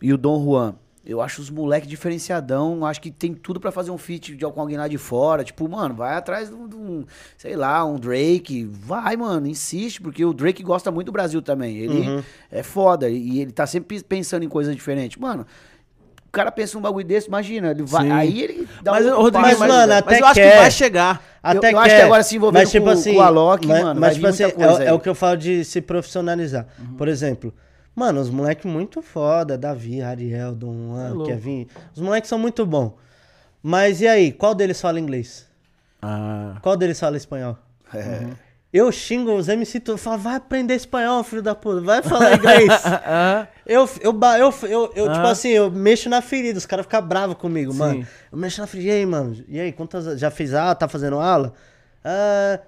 [0.01, 0.75] E o Dom Juan.
[1.05, 4.61] Eu acho os moleque diferenciadão, acho que tem tudo pra fazer um feat de, com
[4.61, 5.43] alguém lá de fora.
[5.43, 7.05] Tipo, mano, vai atrás de um, de um,
[7.37, 8.65] sei lá, um Drake.
[8.65, 11.77] Vai, mano, insiste, porque o Drake gosta muito do Brasil também.
[11.77, 12.23] Ele Uhum.
[12.51, 15.17] é foda e ele tá sempre pensando em coisas diferentes.
[15.17, 15.47] Mano,
[16.29, 18.11] o cara pensa um bagulho desse, imagina, ele vai, Sim.
[18.11, 20.57] aí ele dá Mas, um Rodrigo, Mas, mas, mano, mas até eu acho que quer.
[20.59, 21.23] vai chegar.
[21.41, 23.81] Até eu acho que agora se envolvendo mas, tipo com- assim, com o Alok, mas,
[23.83, 25.81] mano, mas, vai tipo assim, muita é, coisa é o que eu falo de se
[25.81, 26.67] profissionalizar.
[26.97, 27.53] Por exemplo,
[27.95, 31.25] mano, os moleques muito foda, Davi, Ariel, Dom Juan, louco.
[31.31, 32.93] Kevin, os moleques são muito bons.
[33.63, 35.47] Mas e aí, qual deles fala inglês?
[36.01, 36.55] Ah.
[36.61, 37.57] Qual deles fala espanhol?
[37.93, 38.27] É.
[38.71, 42.69] Eu xingo os MC todos, falo, vai aprender espanhol, filho da puta, vai falar inglês.
[43.65, 47.37] Eu, eu, eu, eu, eu tipo assim, eu mexo na ferida, os caras ficam bravos
[47.37, 48.07] comigo, mano.
[48.31, 51.19] Eu mexo na ferida, e aí, mano, e aí, quantas, já fez aula, tá fazendo
[51.19, 51.53] aula?
[52.03, 52.59] Ah,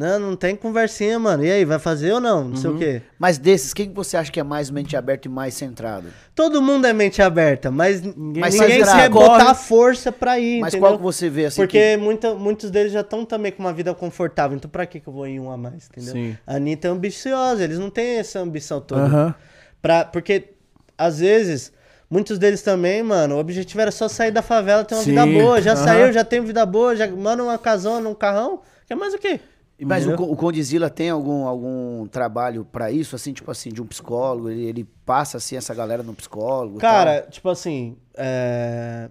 [0.00, 2.56] não, não tem conversinha, mano, e aí, vai fazer ou não, não Uhum.
[2.56, 3.02] sei o quê.
[3.18, 6.08] Mas desses, quem que você acha que é mais mente aberta e mais centrado?
[6.34, 9.08] Todo mundo é mente aberta, mas Mas ninguém grave.
[9.10, 10.88] botar força pra ir, Mas entendeu?
[10.88, 11.60] qual que você vê assim?
[11.60, 15.06] Porque muita, muitos deles já estão também com uma vida confortável, então pra que que
[15.08, 16.14] eu vou em um a mais, entendeu?
[16.14, 16.36] Sim.
[16.46, 19.02] A Anitta é ambiciosa, eles não têm essa ambição toda.
[19.02, 19.34] Aham.
[19.82, 20.50] Pra, porque,
[20.96, 21.72] às vezes,
[22.10, 25.26] muitos deles também, mano, o objetivo era só sair da favela, ter uma Sim, vida
[25.26, 25.60] boa.
[25.60, 28.60] Já saiu, já tem vida boa, já manda uma casona, um carrão.
[28.86, 29.40] Quer mais o quê?
[29.84, 33.86] Mas o, o Condizila tem algum, algum trabalho pra isso, assim, tipo assim, de um
[33.86, 34.50] psicólogo?
[34.50, 36.78] Ele, ele passa, assim, essa galera no psicólogo?
[36.78, 39.08] Cara, tipo assim, é...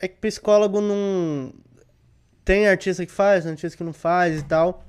[0.00, 1.52] é que psicólogo não.
[2.44, 4.84] Tem artista que faz, tem artista que não faz e tal.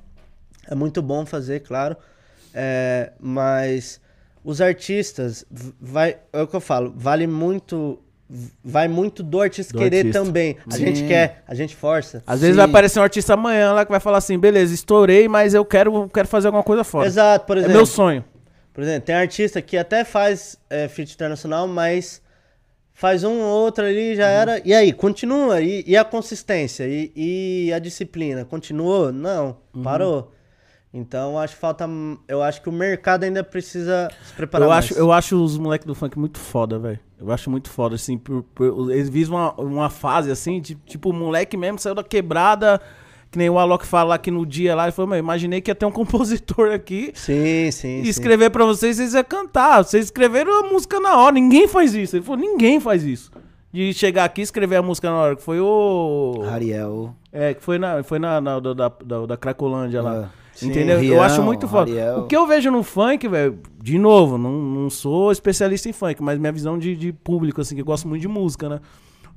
[0.68, 1.98] É muito bom fazer, claro.
[2.54, 4.00] É, mas
[4.44, 5.46] os artistas,
[5.80, 8.02] vai, é o que eu falo, vale muito.
[8.64, 10.24] Vai muito do artista Do querer artista.
[10.24, 10.56] também.
[10.68, 10.86] A Sim.
[10.86, 12.22] gente quer, a gente força.
[12.28, 12.58] Às vezes Sim.
[12.58, 16.08] vai aparecer um artista amanhã lá que vai falar assim, beleza, estourei, mas eu quero,
[16.10, 17.08] quero fazer alguma coisa fora.
[17.08, 17.76] Exato, por É exemplo.
[17.78, 18.24] meu sonho.
[18.72, 22.22] Por exemplo, tem artista que até faz é, feat internacional, mas
[22.94, 24.62] faz um ou outro ali já era.
[24.64, 25.60] E aí, continua?
[25.60, 26.86] E, e a consistência?
[26.88, 28.46] E, e a disciplina?
[28.46, 29.12] Continuou?
[29.12, 30.32] Não, parou.
[30.94, 31.90] Então acho que falta.
[32.28, 34.86] Eu acho que o mercado ainda precisa se preparar Eu mais.
[34.86, 37.00] acho, eu acho os moleques do funk muito foda, velho.
[37.22, 38.18] Eu acho muito foda, assim.
[38.18, 42.04] por- por- eles vivem uma, uma fase, assim, de, tipo, o moleque mesmo saiu da
[42.04, 42.80] quebrada,
[43.30, 45.76] que nem o Alok fala aqui no dia lá, ele falou, meu, imaginei que ia
[45.76, 48.00] ter um compositor aqui Sim, sim.
[48.00, 48.10] e sim.
[48.10, 49.84] escrever pra vocês, vocês iam cantar.
[49.84, 52.16] Vocês escreveram a música na hora, ninguém faz isso.
[52.16, 53.30] Ele falou, ninguém faz isso.
[53.72, 56.42] De chegar aqui e escrever a música na hora, que foi o...
[56.50, 57.14] Ariel.
[57.32, 60.32] É, que foi na, foi na, na da, da, da, da Cracolândia lá.
[60.62, 60.66] É.
[60.66, 60.96] Entendeu?
[60.98, 61.92] eu Rian, acho muito foda.
[61.92, 62.20] Ariel.
[62.20, 66.22] O que eu vejo no funk, velho, de novo, não, não sou especialista em funk,
[66.22, 68.80] mas minha visão de, de público, assim, que eu gosto muito de música, né?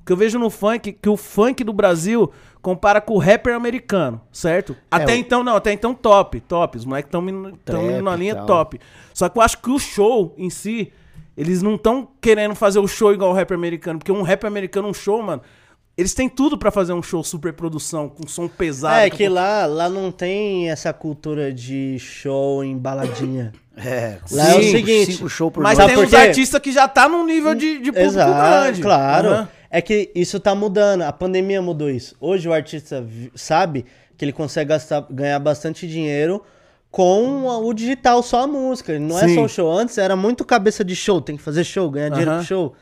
[0.01, 3.55] O que eu vejo no funk, que o funk do Brasil compara com o rapper
[3.55, 4.77] americano, certo?
[4.91, 6.77] até o- então, não, até então top, top.
[6.77, 8.47] Os moleques estão indo na linha tal.
[8.47, 8.81] top.
[9.14, 10.93] Só que eu acho que o show em si,
[11.37, 14.89] eles não estão querendo fazer o show igual o rapper americano, porque um rapper americano,
[14.89, 15.41] um show, mano,
[15.97, 18.95] eles têm tudo pra fazer um show super produção, com som pesado.
[19.01, 23.53] É com- que lá, lá não tem essa cultura de show em baladinha.
[23.74, 24.18] É.
[24.30, 26.86] Lá é o cinco- seguinte, Cinco shows por Mas Sabe tem uns artistas que já
[26.86, 28.82] tá num nível de, de público Exato, grande.
[28.82, 29.28] claro.
[29.30, 29.49] Aham.
[29.70, 32.14] É que isso tá mudando, a pandemia mudou isso.
[32.20, 33.03] Hoje o artista
[33.34, 33.86] sabe
[34.18, 36.43] que ele consegue gastar, ganhar bastante dinheiro
[36.90, 38.99] com o digital, só a música.
[38.99, 39.34] Não é Sim.
[39.36, 39.72] só o show.
[39.72, 42.40] Antes era muito cabeça de show, tem que fazer show, ganhar dinheiro Aham.
[42.40, 42.74] com show.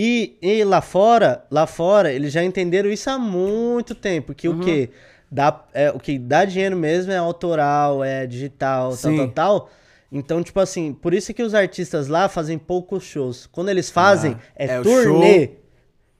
[0.00, 4.32] E, e lá fora, lá fora, eles já entenderam isso há muito tempo.
[4.32, 4.60] Que Uhum.
[4.60, 4.90] o que
[5.28, 9.16] dá, é, o que dá dinheiro mesmo é autoral, é digital, tal, Sim.
[9.16, 9.70] tal, tal.
[10.12, 13.46] Então, tipo assim, por isso que os artistas lá fazem poucos shows.
[13.50, 15.50] Quando eles fazem, Ah, é, é turnê.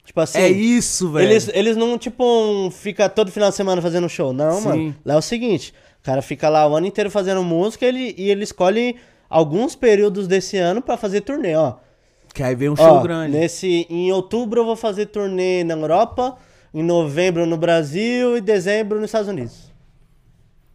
[0.05, 0.39] Tipo assim.
[0.41, 1.31] É isso, velho.
[1.31, 4.33] Eles, eles não, tipo, um, fica todo final de semana fazendo show.
[4.33, 4.69] Não, Sim.
[4.69, 4.97] mano.
[5.05, 8.29] Lá é o seguinte: o cara fica lá o ano inteiro fazendo música ele, e
[8.29, 8.97] ele escolhe
[9.31, 11.75] alguns períodos desse ano pra fazer turnê, ó.
[12.39, 13.37] Que aí vem um show Ó, grande.
[13.37, 16.39] Nesse, em outubro eu vou fazer turnê na Europa,
[16.73, 19.73] em novembro no Brasil e dezembro nos Estados Unidos.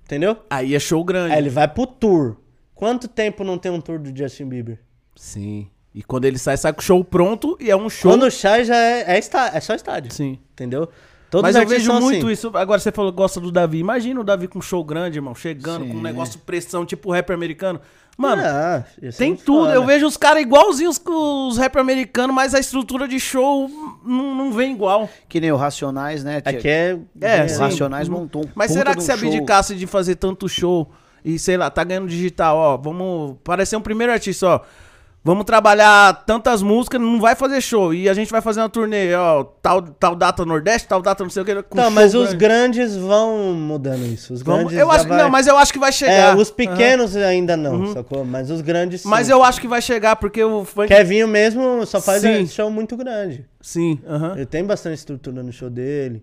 [0.03, 0.35] Entendeu?
[0.49, 1.31] Aí é show grande.
[1.31, 2.35] Aí ele vai pro tour.
[2.75, 4.77] Quanto tempo não tem um tour do Justin Bieber?
[5.15, 5.69] Sim.
[5.95, 8.11] E quando ele sai, sai com o show pronto e é um show.
[8.11, 10.11] Quando sai já é, é, está, é só estádio.
[10.11, 10.39] Sim.
[10.51, 10.89] Entendeu?
[11.33, 12.31] Todos Mas eu vejo são muito assim.
[12.33, 12.51] isso.
[12.53, 13.79] Agora você falou que gosta do Davi.
[13.79, 15.33] Imagina o Davi com um show grande, irmão.
[15.33, 17.81] Chegando com um negócio de pressão, tipo o rapper americano.
[18.15, 19.71] Mano, Ah, é tem tudo.
[19.71, 23.67] Eu vejo os caras igualzinhos com os rapper americanos, mas a estrutura de show
[24.05, 25.09] não, não vem igual.
[25.27, 26.39] Que nem o Racionais, né?
[26.45, 26.99] Aqui é.
[27.19, 27.57] É, O sim.
[27.57, 29.27] Racionais montou um Mas será que um se show.
[29.27, 30.87] abdicasse de fazer tanto show
[31.25, 34.59] e, sei lá, tá ganhando digital, ó, vamos parecer um primeiro artista, ó.
[35.25, 37.93] Vamos trabalhar tantas músicas, não vai fazer show.
[37.93, 41.29] E a gente vai fazer uma turnê, ó, tal, tal data Nordeste, tal data não
[41.29, 41.63] sei o que.
[41.63, 42.75] com Não, mas os grande.
[42.83, 44.33] grandes vão mudando isso.
[44.33, 46.35] Os grandes eu acho, vai- Não, mas eu acho que vai É, chegar.
[46.37, 48.25] os pequenos ainda não, sacou?
[48.25, 49.07] Mas os grandes sim.
[49.07, 50.89] Mas eu acho que vai chegar, porque o funk.
[50.89, 52.41] Kevinho mesmo só faz Sim.
[52.43, 53.45] um show muito grande.
[53.61, 54.33] Sim, aham.
[54.35, 56.21] Ele tem bastante estrutura no show dele.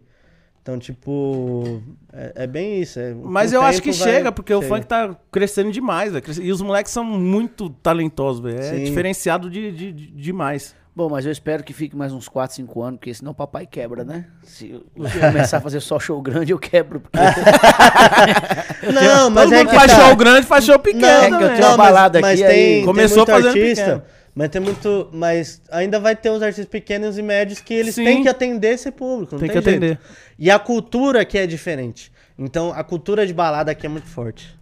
[0.62, 1.80] Então, tipo,
[2.12, 3.00] é, é bem isso.
[3.00, 4.74] é- Mas eu o acho que vai- chega, porque o chega.
[4.74, 6.24] funk tá crescendo demais, velho.
[6.42, 8.58] E os moleques são muito talentosos, velho.
[8.58, 8.84] É Sim.
[8.84, 10.74] diferenciado de, de- de- demais.
[10.94, 13.64] Bom, mas eu espero que fique mais uns 4, 5 anos, porque senão o papai
[13.64, 14.26] quebra, né?
[14.42, 14.84] Se eu
[15.48, 17.00] começar a fazer só show grande, eu quebro.
[17.00, 17.16] Porque
[18.92, 20.00] Não, mas Todo é mundo que faz tá.
[20.06, 21.06] show grande, faz show pequeno.
[21.06, 21.54] É que eu também.
[21.56, 24.02] tenho uma mas- balada mas aqui, tem, aí tem começou muito fazendo artista, pequeno.
[24.40, 25.10] Mas tem muito.
[25.12, 28.04] Mas ainda vai ter os artistas pequenos e médios que eles Sim.
[28.04, 29.34] têm que atender esse público.
[29.34, 29.84] Não Tem tem, que jeito.
[29.84, 30.00] atender.
[30.38, 32.10] E a cultura aqui é diferente.
[32.38, 34.58] Então a cultura de balada aqui é muito forte.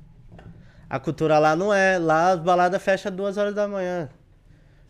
[0.91, 1.97] A cultura lá não é.
[1.97, 4.09] Lá as baladas fecham duas horas da manhã.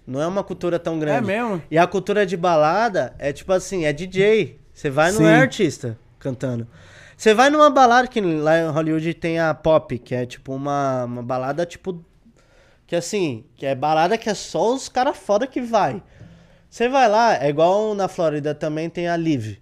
[0.07, 1.31] Não é uma cultura tão grande.
[1.31, 1.63] É mesmo?
[1.71, 4.59] E a cultura de balada é tipo assim, é DJ.
[4.73, 5.27] Você vai, não Sim.
[5.27, 6.67] é artista cantando.
[7.15, 11.05] Você vai numa balada que lá em Hollywood tem a pop, que é tipo uma,
[11.05, 12.03] uma balada tipo.
[12.89, 16.03] Que assim, que é balada que é só os caras foda que vai.
[16.71, 19.61] Você vai lá, é igual na Flórida também tem a Live.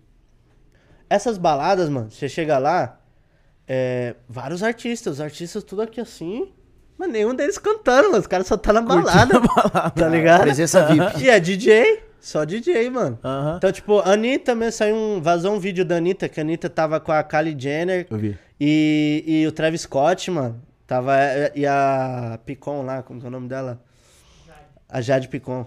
[1.10, 3.00] Essas baladas, mano, você chega lá,
[3.66, 6.52] é, vários artistas, os artistas tudo aqui assim,
[6.96, 9.40] mas nenhum deles cantando, mano, os caras só tá na balada,
[9.94, 10.42] tá ligado?
[10.42, 11.22] Presença VIP.
[11.26, 13.18] E é DJ, só DJ, mano.
[13.24, 13.56] Aham.
[13.58, 15.20] Então, tipo, a Anitta mesmo saiu um.
[15.20, 18.38] Vazou um vídeo da Anitta, que a Anitta tava com a Kylie Jenner Eu vi.
[18.60, 20.60] e, e o Travis Scott, mano.
[20.86, 21.14] Tava.
[21.54, 23.80] E a Picon lá, como que é o nome dela?
[24.88, 25.66] A Jade Picon.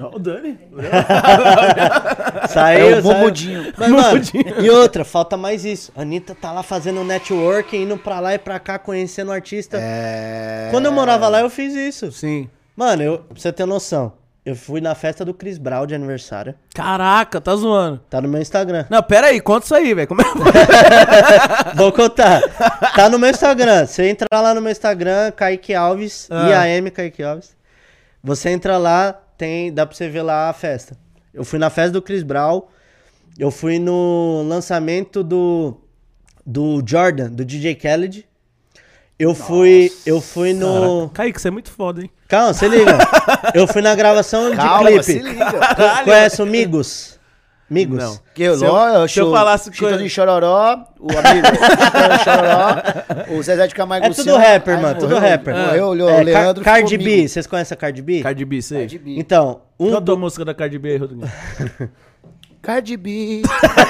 [0.00, 0.58] Ó, o Dani.
[2.48, 3.02] Saiu, É o.
[3.02, 3.72] Momodinho.
[3.76, 4.20] Mas, mano,
[4.62, 5.92] e outra, falta mais isso.
[5.96, 9.76] A Anitta tá lá fazendo networking, indo pra lá e pra cá, conhecendo o artista.
[9.80, 10.68] É...
[10.70, 12.12] Quando eu morava lá, eu fiz isso.
[12.12, 12.48] Sim.
[12.76, 14.12] Mano, eu, pra você ter noção,
[14.48, 16.54] eu fui na festa do Chris Brown de aniversário.
[16.74, 18.00] Caraca, tá zoando.
[18.08, 18.86] Tá no meu Instagram.
[18.88, 20.08] Não, pera aí, conta isso aí, velho.
[20.08, 20.30] Como é que
[21.76, 22.40] Vou contar.
[22.94, 23.84] Tá no meu Instagram.
[23.84, 26.66] Você entra lá no meu Instagram, Kaique Alves, Ah.
[26.66, 27.54] IAM Kaique Alves.
[28.24, 30.96] Você entra lá, tem, dá pra você ver lá a festa.
[31.34, 32.62] Eu fui na festa do Chris Brown.
[33.38, 35.76] Eu fui no lançamento do
[36.46, 38.26] do Jordan, do DJ Khaled.
[39.18, 42.10] Eu fui, eu fui no Kaique, você é muito foda, hein?
[42.28, 42.98] Calma, se liga.
[43.52, 45.28] Eu fui na gravação Calma, de se clipe.
[45.30, 45.50] liga.
[45.50, 47.18] Co- Conhece o Migos?
[47.70, 47.98] Migos?
[47.98, 48.18] Não.
[48.34, 52.16] Que eu, Se eu- eu, se eu falasse Chitão coisa- de Chororó, o amigo Chitão
[52.16, 55.54] de Chororó, o Zezé de Camargo É tudo rapper, aí mano, tudo morreu, rapper.
[55.56, 58.22] Morreu, olhou, É, o Car- Leandro Cardi B, vocês conhecem a Cardi B?
[58.22, 58.78] Cardi B, sei.
[58.80, 59.18] Cardi B.
[59.18, 60.12] Então, um Canta do...
[60.12, 61.22] a música da Cardi B, Rodrigo.
[62.60, 63.42] Cardi B,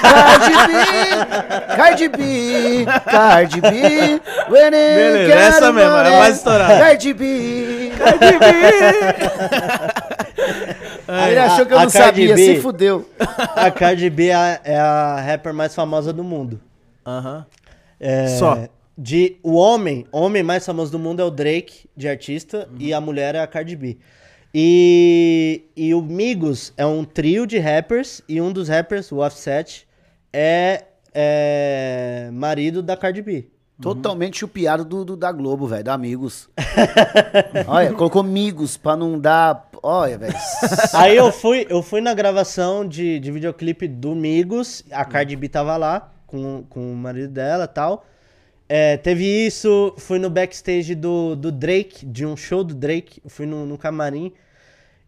[0.03, 4.20] Cardi B, Cardi B, Cardi B,
[4.51, 6.78] when Beleza, essa mesmo, é a mais estourada.
[6.78, 7.93] Cardi B.
[7.99, 8.47] Cardi B!
[11.31, 13.09] Ele achou que eu a não Cardi sabia, B- se fudeu.
[13.57, 16.61] a Cardi B é a, é a rapper mais famosa do mundo.
[17.07, 17.47] Aham.
[17.99, 18.69] É, Só.
[18.97, 22.77] De, o homem, homem mais famoso do mundo é o Drake, de artista, Uhum.
[22.81, 23.97] e a mulher é a Cardi B.
[24.54, 29.86] E, e o Migos é um trio de rappers, e um dos rappers, o Offset,
[30.32, 30.84] é,
[31.14, 33.46] é marido da Cardi B.
[33.80, 36.48] Totalmente chupiado do, do- da Globo, velho, da Amigos.
[37.68, 39.68] Olha, colocou Amigos pra não dar.
[39.80, 40.34] Olha, velho.
[40.94, 45.48] Aí eu fui, eu fui na gravação de, de videoclipe do Migos, a Cardi B
[45.48, 48.04] tava lá com, com o marido dela e tal.
[48.69, 53.47] É, teve isso, fui no backstage do, do Drake, de um show do Drake, fui
[53.47, 54.32] no, no camarim.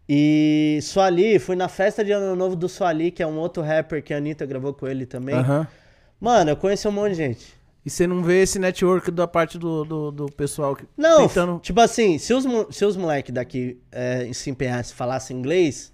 [0.09, 4.03] E Suali, fui na festa de ano novo do Suali, que é um outro rapper
[4.03, 5.35] que a Anitta gravou com ele também.
[5.35, 5.67] Aham.
[6.19, 7.53] Mano, eu conheci um monte de gente.
[7.85, 11.59] E você não vê esse network da parte do, do, do pessoal que Não, tentando.
[11.59, 15.91] tipo assim, se os, se os moleques daqui é, se empenhassem falassem inglês,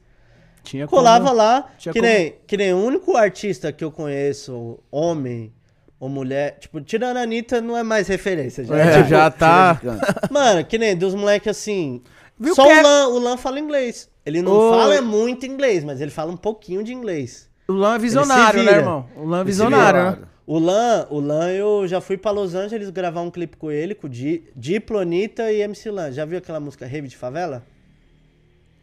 [0.64, 3.92] Tinha como- colava lá, Tinha que como- nem, que nem o único artista que eu
[3.92, 5.54] conheço, homem
[6.00, 8.64] ou mulher, tipo, tirando a Anitta, não é mais referência.
[8.64, 9.80] Já, É, tipo, já tá.
[10.32, 12.02] Mano, que nem dos moleques assim.
[12.40, 14.10] Viu só que o é- Lan, o Lan fala inglês.
[14.26, 14.78] Ele não Oi.
[14.78, 17.50] fala muito inglês, mas ele fala um pouquinho de inglês.
[17.68, 19.06] O Lan é visionário, né, irmão?
[19.16, 20.18] O Lan é visionário, né?
[20.46, 23.94] O Lan, o Lan, eu já fui pra Los Angeles gravar um clipe com ele,
[23.96, 26.12] com o Di, Diplo, Anitta e MC Lan.
[26.12, 27.64] Já viu aquela música Rave de Favela?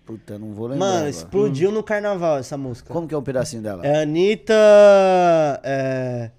[0.05, 0.85] Puta, não vou lembrar.
[0.85, 1.11] Mano, agora.
[1.11, 2.93] explodiu no carnaval essa música.
[2.93, 3.87] Como que é um pedacinho dela?
[3.87, 4.53] É Anitta.
[5.63, 6.31] é,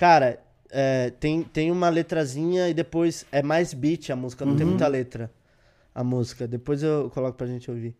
[0.00, 0.40] Cara,
[0.70, 4.70] é, tem, tem uma letrazinha e depois é mais beat a música, não tem Uhum.
[4.70, 5.30] muita letra.
[5.94, 6.48] A música.
[6.48, 7.94] Depois eu coloco pra gente ouvir.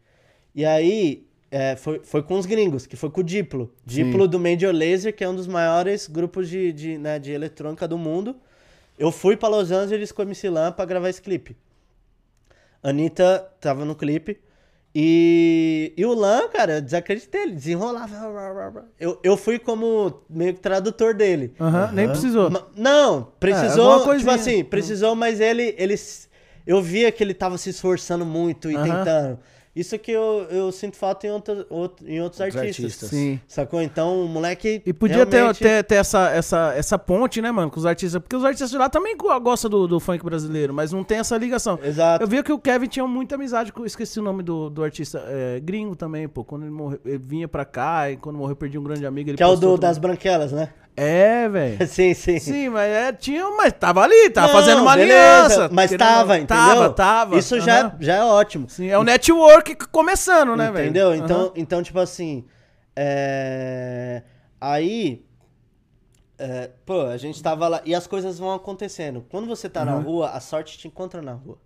[0.54, 3.70] E aí, é, foi, foi com os gringos, que foi com o Diplo.
[3.84, 7.86] Diplo do Major Lazer, que é um dos maiores grupos de, de, né, de eletrônica
[7.86, 8.34] do mundo.
[8.98, 11.54] Eu fui pra Los Angeles com a MC Lan pra gravar esse clipe.
[12.82, 14.40] Anitta tava no clipe.
[14.94, 18.86] E, e o Lan, cara, eu desacreditei, ele desenrolava.
[18.98, 21.54] Eu, eu fui como meio que tradutor dele.
[21.60, 22.50] Aham, nem precisou.
[22.50, 25.94] Ma- Não, precisou, alguma tipo assim, precisou, mas ele, ele.
[26.66, 28.84] Eu via que ele tava se esforçando muito e Aham.
[28.98, 29.38] tentando.
[29.74, 32.84] Isso que eu, eu sinto falta em, outro, outro- em outros Outros artistas.
[32.86, 33.08] artistas.
[33.10, 33.40] Sim.
[33.46, 33.80] Sacou?
[33.80, 34.82] Então o moleque.
[34.84, 38.20] E podia ter, realmente- ter, ter essa, essa, essa ponte, né, mano, com os artistas.
[38.20, 41.18] Porque os artistas de lá também go- gostam do, do funk brasileiro, mas não tem
[41.18, 41.78] essa ligação.
[41.84, 42.24] Exato.
[42.24, 43.86] Eu via que o Kevin tinha muita amizade com.
[43.86, 45.22] Esqueci o nome do, do artista.
[45.28, 46.42] é, gringo também, pô.
[46.44, 49.30] Quando ele morreu, ele vinha pra cá e quando morreu perdi um grande amigo.
[49.30, 50.70] Ele Que é o do, das branquelas, né?
[50.96, 51.86] É, velho.
[51.88, 52.38] Sim, sim.
[52.38, 55.68] Sim, mas é, tinha, mas tava ali, tava Não, fazendo uma beleza, aliança.
[55.72, 56.56] Mas tava, entendeu?
[56.56, 57.38] Tava, tava.
[57.38, 57.96] Isso já, aham.
[58.00, 58.68] já é ótimo.
[58.68, 60.84] Sim, é o network começando, né, velho?
[60.84, 61.14] Entendeu?
[61.14, 62.44] Então, então, tipo assim.
[62.94, 64.22] é,
[64.60, 65.24] Aí.
[66.38, 67.80] é, Pô, a gente tava lá.
[67.84, 69.24] E as coisas vão acontecendo.
[69.30, 71.58] Quando você tá na rua, a sorte te encontra na rua.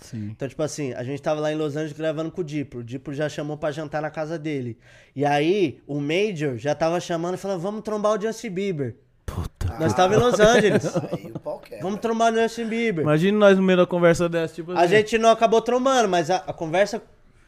[0.00, 0.28] Sim.
[0.30, 2.80] Então, tipo assim, a gente tava lá em Los Angeles gravando com o Diplo.
[2.80, 4.76] O Diplo já chamou pra jantar na casa dele.
[5.14, 8.96] E aí, o Major já tava chamando e falando: vamos trombar o Justin Bieber.
[9.26, 9.76] Puta.
[9.78, 10.84] Nós tava em Los Angeles.
[11.12, 11.82] Aí o pau quebra.
[11.84, 13.02] vamos trombar o Justin Bieber.
[13.02, 14.88] Imagina nós no meio da conversa dessa, tipo A assim.
[14.96, 17.00] gente não acabou trombando, mas a, a conversa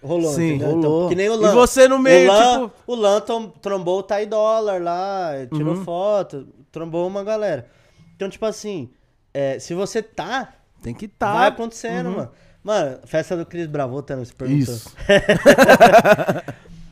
[0.03, 0.69] rolou, Sim, entendeu?
[0.81, 1.09] rolou.
[1.09, 1.53] que nem o E Lan.
[1.55, 3.21] você no meio, o Lan, tipo- O Lan
[3.61, 5.85] trombou o Ty Dollar lá, tirou Uhum.
[5.85, 7.67] foto, trombou uma galera.
[8.15, 8.89] Então, tipo assim,
[9.35, 11.33] é, se você tá, Tem que tá.
[11.33, 12.31] vai acontecendo, mano.
[12.63, 14.75] Mano, festa do Cris Bravota, não se perguntou.
[14.75, 14.95] Isso.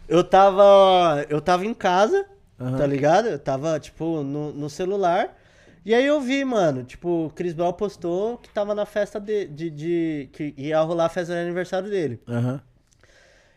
[0.08, 1.24] Eu tava.
[1.28, 2.26] Eu tava em casa,
[2.58, 2.76] Aham.
[2.76, 3.28] tá ligado?
[3.28, 5.36] Eu tava, tipo, no, no celular.
[5.84, 9.46] E aí eu vi, mano, tipo, o Chris Brown postou que tava na festa de,
[9.46, 12.20] de, de- que ia rolar a festa de aniversário dele.
[12.28, 12.60] Aham.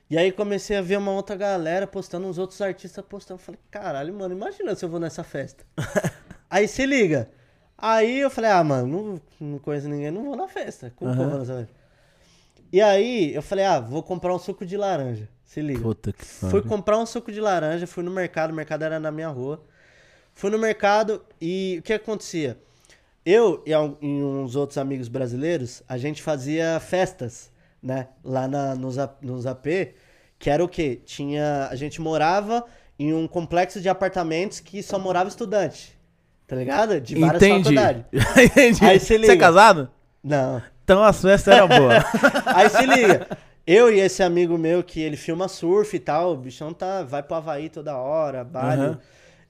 [0.10, 3.40] E aí comecei a ver uma outra galera postando, uns outros artistas postando.
[3.40, 5.66] Falei, caralho, mano, imagina se eu vou nessa festa.
[6.50, 7.30] aí se liga.
[7.86, 10.94] Aí eu falei, ah, mano, não, não conheço ninguém, não vou na festa.
[10.96, 11.74] Como que eu vou nessa festa?
[12.72, 15.28] E aí eu falei, ah, vou comprar um suco de laranja.
[15.44, 15.82] Se liga.
[15.82, 19.12] Puta que Fui comprar um suco de laranja, fui no mercado, o mercado era na
[19.12, 19.62] minha rua.
[20.34, 22.58] Fui no mercado e o que acontecia?
[23.26, 23.76] Eu e, e
[24.24, 27.52] uns outros amigos brasileiros, a gente fazia festas,
[27.82, 28.08] né?
[28.24, 29.94] Lá na, nos, nos AP,
[30.40, 31.02] que era o quê?
[31.04, 32.66] Tinha, a gente morava
[32.98, 36.02] em um complexo de apartamentos que só morava estudante.
[36.48, 37.00] Tá ligado?
[37.00, 37.64] De várias Entendi.
[37.64, 38.04] faculdades.
[38.38, 38.86] Entendi.
[38.86, 39.34] Aí Você liga.
[39.34, 39.90] é casado?
[40.24, 40.62] Não.
[40.84, 42.04] Então as festas eram boas.
[42.46, 43.28] Aí se liga.
[43.66, 47.24] Eu e esse amigo meu que ele filma surf e tal, o bichão tá, vai
[47.24, 48.82] pro Havaí toda hora, Bali.
[48.82, 49.00] Aham.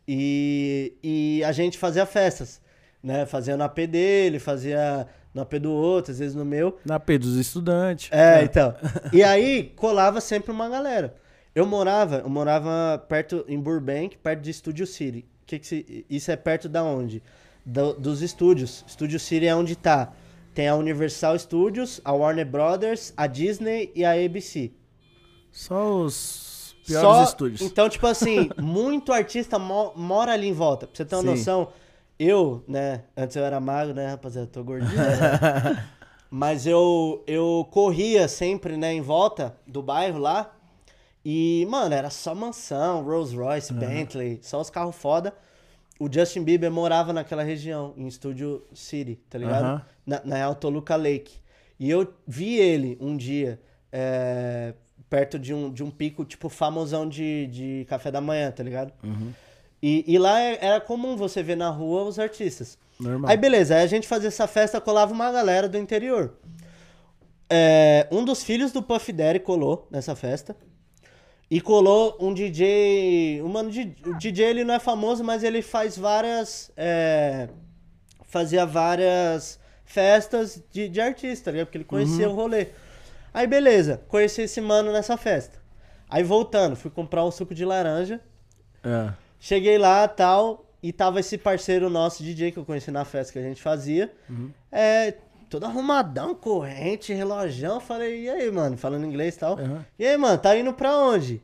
[0.08, 2.62] E, e a gente fazia festas,
[3.02, 3.26] né?
[3.26, 6.78] Fazia no AP dele, fazia no AP do outro, às vezes no meu.
[6.86, 8.10] Na P dos estudantes.
[8.12, 8.76] É, então.
[9.12, 11.16] E aí colava sempre uma galera.
[11.56, 15.26] Eu morava, eu morava perto em Burbank, perto de Studio City.
[15.46, 17.22] Que que se- isso é perto da onde?
[17.66, 18.84] Do- dos estúdios.
[18.88, 20.12] Studio City é onde tá.
[20.54, 24.72] Tem a Universal Studios, a Warner Brothers, a Disney e a ABC.
[25.52, 27.62] Só os piores Só- estúdios.
[27.62, 30.88] Então, tipo assim, muito artista mo- mora ali em volta.
[30.88, 31.28] Pra você ter uma Sim.
[31.30, 31.70] noção,
[32.20, 33.04] eu, né?
[33.16, 34.48] Antes eu era magro, né, rapaziada?
[34.48, 34.92] Tô gordinho.
[34.96, 35.84] né?
[36.30, 40.52] Mas eu, eu corria sempre, né, em volta do bairro lá.
[41.26, 45.34] E, mano, era só mansão, Rolls Royce, Bentley, só os carros foda.
[46.00, 49.64] O Justin Bieber morava naquela região, em Studio City, tá ligado?
[49.64, 49.82] Aham.
[50.06, 51.38] Na, na Altoluca Lake.
[51.80, 53.60] E eu vi ele um dia,
[53.92, 54.74] é,
[55.10, 58.92] perto de um, de um pico, tipo, famosão de, de café da manhã, tá ligado?
[59.82, 62.78] E, e lá é- era comum você ver na rua os artistas.
[63.00, 63.32] Normal.
[63.32, 66.34] Aí beleza, aí a gente fazia essa festa, colava uma galera do interior.
[67.50, 70.56] É, um dos filhos do Puff Daddy colou nessa festa.
[71.50, 73.42] E colou um DJ.
[73.44, 76.72] Um mano, o DJ ele não é famoso, mas ele faz várias.
[76.76, 77.50] é,
[78.26, 81.64] fazia várias festas de, de artista, né?
[81.64, 82.68] Porque ele conhecia o rolê.
[83.32, 85.60] Aí beleza, conheci esse mano nessa festa.
[86.10, 88.20] Aí voltando, fui comprar um suco de laranja.
[88.84, 89.14] É.
[89.40, 93.40] Cheguei lá tal, e tava esse parceiro nosso, DJ, que eu conheci na festa que
[93.40, 94.12] a gente fazia.
[94.72, 95.14] É,
[95.60, 97.80] todo arrumadão, corrente, relojão.
[97.80, 98.78] Falei, e aí, mano?
[98.78, 99.54] Falando inglês e tal.
[99.54, 99.86] Aham.
[100.00, 101.42] E aí, mano, tá indo pra onde?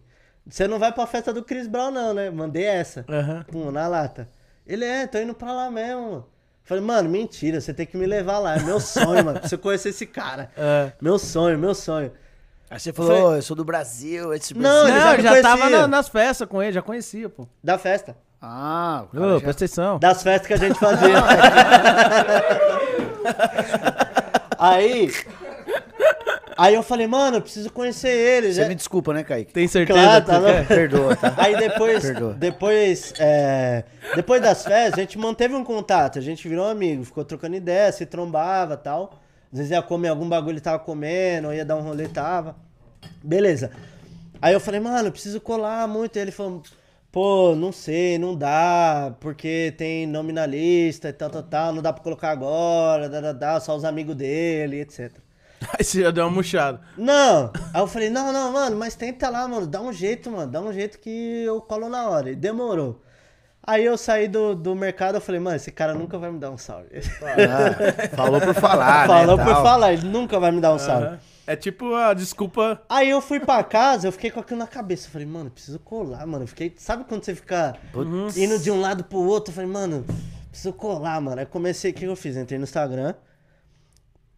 [0.47, 2.29] Você não vai pra festa do Chris Brown, não, né?
[2.29, 3.05] Mandei essa.
[3.07, 3.45] Aham.
[3.51, 4.27] Pum, na lata.
[4.65, 6.01] Ele é, tô indo pra lá mesmo.
[6.01, 6.25] mano.
[6.63, 8.55] Falei, mano, mentira, você tem que me levar lá.
[8.55, 9.39] É meu sonho, mano.
[9.39, 10.49] Pra você conhecer esse cara.
[10.57, 10.91] É.
[11.01, 12.11] Meu sonho, meu sonho.
[12.69, 15.13] Aí você falou, "Ô, eu sou do Brasil, esse Não, Brasil.
[15.13, 17.47] ele Não, já já tava na- nas festas com ele, já conhecia, pô.
[17.63, 18.15] Da festa.
[18.41, 19.99] Ah, Ô, já- presta atenção.
[19.99, 21.15] Das festas que a gente fazia.
[24.59, 25.11] aí.
[26.57, 28.47] Aí eu falei, mano, eu preciso conhecer ele.
[28.53, 29.53] Você já- me desculpa, né, Kaique?
[29.53, 30.65] Tem certeza Claro, tá não.
[30.65, 31.33] Perdoa, tá?
[31.37, 32.33] Aí depois, Perdoa.
[32.33, 37.23] depois, é, depois das festas, a gente manteve um contato, a gente virou amigo, ficou
[37.23, 39.21] trocando ideia, se trombava e tal.
[39.53, 42.55] Às vezes ia comer algum bagulho, ele tava comendo, ou ia dar um rolê, tava.
[43.23, 43.71] Beleza.
[44.41, 46.17] Aí eu falei, mano, eu preciso colar muito.
[46.17, 46.61] E ele falou,
[47.11, 51.81] pô, não sei, não dá, porque tem nome na lista e tal, tal, tal, não
[51.81, 55.11] dá pra colocar agora, dá, dá, dá, só os amigos dele, etc.
[55.77, 56.79] Aí você já deu uma murchada.
[56.97, 57.51] Não!
[57.73, 60.61] Aí eu falei, não, não, mano, mas tenta lá, mano, dá um jeito, mano, dá
[60.61, 62.31] um jeito que eu colo na hora.
[62.31, 63.01] E demorou.
[63.61, 66.49] Aí eu saí do, do mercado, eu falei, mano, esse cara nunca vai me dar
[66.49, 66.87] um salve.
[67.21, 69.43] Ah, falou por falar, Falou né?
[69.43, 69.63] por tal.
[69.63, 71.07] falar, ele nunca vai me dar um salve.
[71.07, 71.19] Aham.
[71.49, 72.79] É tipo a desculpa.
[72.87, 75.07] Aí eu fui pra casa, eu fiquei com aquilo na cabeça.
[75.07, 76.43] Eu falei, mano, preciso colar, mano.
[76.43, 76.71] Eu fiquei.
[76.77, 77.75] Sabe quando você fica
[78.37, 79.49] indo de um lado pro outro?
[79.49, 80.05] Eu falei, mano,
[80.51, 81.39] preciso colar, mano.
[81.39, 82.37] Aí comecei, o que eu fiz?
[82.37, 83.15] Entrei no Instagram,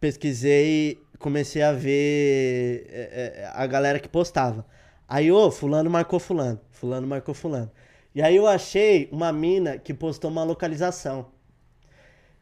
[0.00, 4.64] pesquisei, comecei a ver é, é, a galera que postava.
[5.06, 7.70] Aí, ô, fulano marcou fulano, fulano marcou fulano.
[8.14, 11.26] E aí eu achei uma mina que postou uma localização.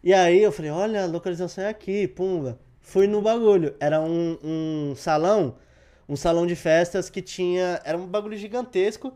[0.00, 2.56] E aí eu falei, olha, a localização é aqui, pumba.
[2.90, 3.72] Fui no bagulho.
[3.78, 5.54] Era um, um salão,
[6.08, 7.80] um salão de festas que tinha.
[7.84, 9.12] Era um bagulho gigantesco,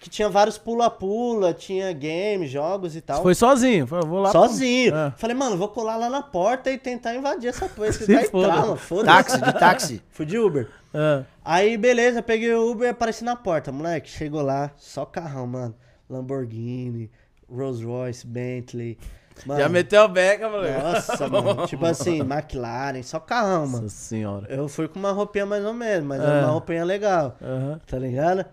[0.00, 3.24] que tinha vários pula-pula, tinha games, jogos e tal.
[3.24, 3.84] Foi sozinho.
[3.84, 4.30] Falou, vou lá.
[4.30, 4.94] Sozinho.
[4.94, 5.12] É.
[5.16, 7.98] Falei, mano, vou colar lá na porta e tentar invadir essa coisa.
[8.06, 8.46] Tentar foda.
[8.46, 8.76] entrar, mano.
[8.76, 9.06] Foda-se.
[9.06, 10.02] Táxi, de táxi.
[10.12, 10.70] Fui de Uber.
[10.94, 11.24] Ah.
[11.44, 13.72] Aí, beleza, peguei o Uber e apareci na porta.
[13.72, 15.74] Moleque, chegou lá, só carrão, mano.
[16.08, 17.10] Lamborghini,
[17.50, 18.96] Rolls Royce, Bentley.
[19.44, 20.82] Mano, Já meteu a beca, moleque.
[20.82, 21.66] Nossa, mano.
[21.66, 23.82] Tipo assim, McLaren, só carrão, mano.
[23.84, 24.46] Nossa senhora.
[24.48, 26.24] Eu fui com uma roupinha mais ou menos, mas É.
[26.24, 27.36] era uma roupinha legal.
[27.42, 27.80] Aham.
[27.86, 28.44] Tá ligado?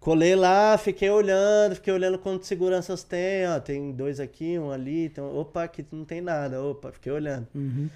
[0.00, 3.60] Colei lá, fiquei olhando, fiquei olhando quantos seguranças tem, ó.
[3.60, 5.04] Tem dois aqui, um ali.
[5.06, 6.60] Então, opa, aqui não tem nada.
[6.60, 7.46] Opa, fiquei olhando.
[7.54, 7.88] Uhum.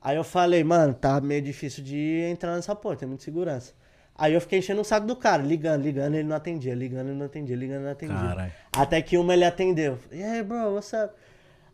[0.00, 3.74] Aí eu falei, mano, tá meio difícil de entrar nessa porta, tem muita segurança.
[4.16, 7.18] Aí eu fiquei enchendo o saco do cara, ligando, ligando, ele não atendia, ligando, ele
[7.18, 8.16] não atendia, ligando, ele não atendia.
[8.16, 8.52] Caralho.
[8.74, 9.98] Até que uma ele atendeu.
[10.10, 11.12] E aí, bro, what's up?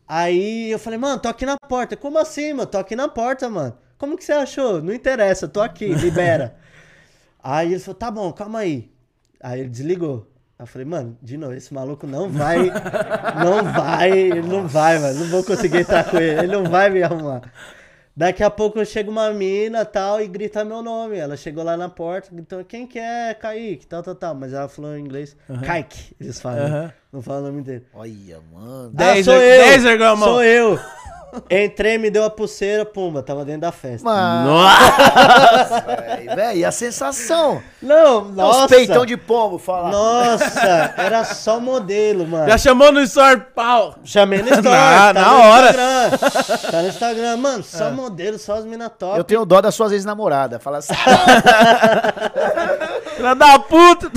[0.09, 1.97] Aí eu falei, mano, tô aqui na porta.
[1.97, 2.67] Como assim, mano?
[2.67, 3.77] Tô aqui na porta, mano.
[3.99, 4.83] Como que você achou?
[4.83, 6.57] Não interessa, tô aqui, libera.
[7.43, 8.91] aí ele falou, tá bom, calma aí.
[9.41, 10.31] Aí ele desligou.
[10.59, 12.71] Aí eu falei, mano, de novo, esse maluco não vai,
[13.45, 16.89] não vai, ele não vai, mano, não vou conseguir entrar com ele, ele não vai
[16.89, 17.43] me arrumar.
[18.17, 21.19] Daqui a pouco chega uma mina tal e grita meu nome.
[21.19, 23.87] Ela chegou lá na porta, gritou, quem que é Kaique?
[23.87, 24.35] Tal, tal, tal.
[24.35, 26.65] Mas ela falou em inglês, Kaique, eles falam.
[26.67, 26.93] Aham.
[27.13, 27.85] Não falam o nome dele.
[27.93, 28.93] Olha, mano.
[28.97, 29.65] Ah, sou eu.
[30.17, 30.79] Sou eu.
[31.51, 34.05] Entrei, me deu a pulseira, pumba, tava dentro da festa.
[34.09, 35.85] Mano, Nossa!
[36.35, 37.63] velho, e a sensação?
[37.83, 38.69] Não, Os nossa.
[38.69, 39.91] peitão de pombo, fala.
[39.91, 42.49] Nossa, era só modelo, mano.
[42.49, 43.97] Já chamou no store, pau!
[44.05, 45.71] Chamei no story, Na- tá na no hora.
[45.71, 46.71] Instagram.
[46.71, 49.19] Tá no Instagram, mano, só modelo, só as mina top.
[49.19, 50.63] Eu tenho dó das suas ex-namoradas.
[50.63, 50.95] Fala assim.
[53.17, 54.11] Filha da puta!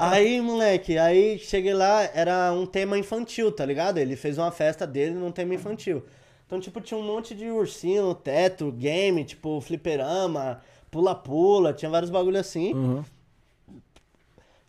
[0.00, 3.98] Aí, moleque, aí cheguei lá, era um tema infantil, tá ligado?
[3.98, 6.04] Ele fez uma festa dele num tema infantil.
[6.46, 10.60] Então, tipo, tinha um monte de ursinho no teto, game, tipo, fliperama,
[10.90, 12.72] pula-pula, tinha vários bagulho assim.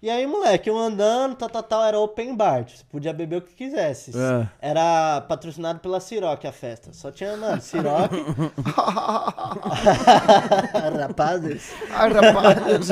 [0.02, 3.38] E aí, moleque, eu andando, tal, tal, tal, era open bar, tipo, você podia beber
[3.38, 4.12] o que quisesse.
[4.12, 4.48] É.
[4.62, 6.94] Era patrocinado pela Ciroc a festa.
[6.94, 8.12] Só tinha, mano, Ciroc.
[11.00, 11.72] Rapazes.
[11.90, 12.88] Ai, rapaz.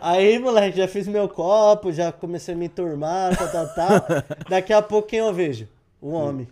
[0.00, 3.90] Aí, moleque, já fiz meu copo, já comecei a me turmar, tal, tal, tal.
[4.48, 5.66] Daqui a pouco, quem eu vejo?
[6.00, 6.46] O homem.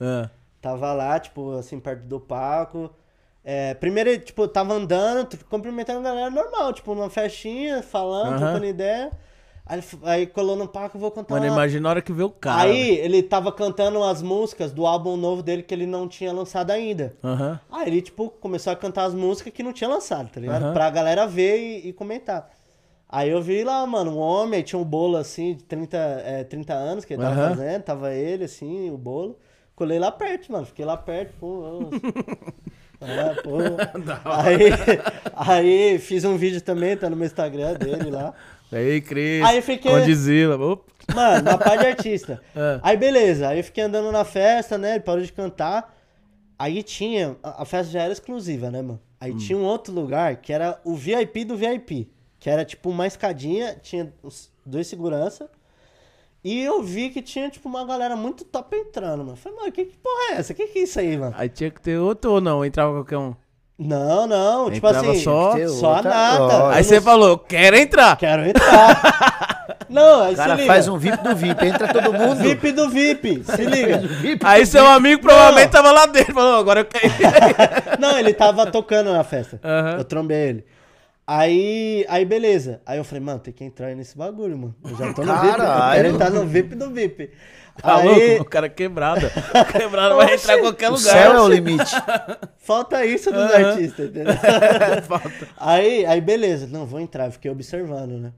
[0.00, 0.30] Ah.
[0.60, 2.90] Tava lá, tipo, assim, perto do palco.
[3.44, 8.30] É, primeiro, ele, tipo, tava andando, t- cumprimentando a galera normal, tipo, numa festinha, falando,
[8.30, 8.38] Aham.
[8.38, 9.10] trocando ideia.
[9.64, 11.52] Aí, aí colou no palco, eu vou cantar Mano, uma...
[11.54, 12.62] imagina a hora que vê o cara.
[12.62, 16.70] Aí, ele tava cantando as músicas do álbum novo dele que ele não tinha lançado
[16.70, 17.14] ainda.
[17.70, 20.62] Aí ele, tipo, começou a cantar as músicas que não tinha lançado, tá ligado?
[20.64, 20.72] Aham.
[20.72, 22.50] Pra galera ver e, e comentar.
[23.08, 26.44] Aí eu vi lá, mano, um homem, aí tinha um bolo assim, de 30, é,
[26.44, 27.50] 30 anos que ele tava Aham.
[27.50, 29.38] fazendo, tava ele, assim, o bolo.
[29.78, 31.88] Colei lá perto, mano, fiquei lá perto, pô.
[33.00, 33.58] É, pô.
[34.28, 34.70] Aí,
[35.36, 38.34] aí fiz um vídeo também, tá no meu Instagram dele lá.
[38.72, 39.44] Aí, Cris.
[39.44, 40.56] Aí fiquei- Condizila.
[40.56, 40.84] Opa.
[41.14, 42.42] Mano, na parte de artista.
[42.56, 42.80] É.
[42.82, 44.96] Aí beleza, aí eu fiquei andando na festa, né?
[44.96, 45.96] Ele parou de cantar.
[46.58, 47.36] Aí tinha.
[47.40, 49.00] A festa já era exclusiva, né, mano?
[49.20, 52.10] Aí tinha um outro lugar que era o VIP do VIP.
[52.40, 54.12] Que era tipo uma escadinha, tinha
[54.66, 55.48] dois segurança.
[56.48, 59.36] E eu vi que tinha, tipo, uma galera muito top entrando, mano.
[59.36, 60.54] Falei, mano, que, que porra é essa?
[60.54, 61.34] Que que é isso aí, mano?
[61.36, 62.64] Aí tinha que ter outro ou não?
[62.64, 63.34] Entrava qualquer um.
[63.78, 65.22] Não, não, tipo Entrava assim.
[65.22, 65.52] só?
[65.68, 66.42] Só a outra- nata.
[66.64, 68.16] Ó, Aí Eu você não- falou, quero entrar.
[68.16, 69.66] Quero entrar.
[69.90, 70.72] não, aí O cara se liga.
[70.72, 71.66] faz um VIP do VIP.
[71.66, 72.36] Entra todo mundo.
[72.42, 73.98] VIP do VIP, se liga.
[73.98, 74.96] VIP Aí seu VIP.
[74.96, 76.32] amigo provavelmente tava lá dentro.
[76.34, 77.12] Falou, agora eu quero.
[78.00, 79.60] Não, ele tava tocando na festa.
[79.62, 79.98] Aham.
[79.98, 80.64] Eu trombei ele.
[81.30, 82.80] Aí, aí beleza.
[82.86, 84.74] Aí eu falei, mano, tem que entrar aí nesse bagulho, mano.
[84.82, 85.46] Eu já tô no VIP.
[85.46, 85.94] Eu Caralho.
[86.02, 87.30] quero entrar no VIP do VIP.
[87.82, 88.42] Tá aí, louco?
[88.44, 89.30] O cara é quebrada.
[89.70, 91.12] Quebrada vai entrar em qualquer O lugar.
[91.12, 91.94] céu é o limite.
[92.56, 93.66] falta isso dos Aham.
[93.72, 94.32] artistas, entendeu?
[95.58, 96.66] Aí, aí beleza.
[96.66, 97.26] Não, vou entrar.
[97.26, 98.32] Eu Fiquei observando, né?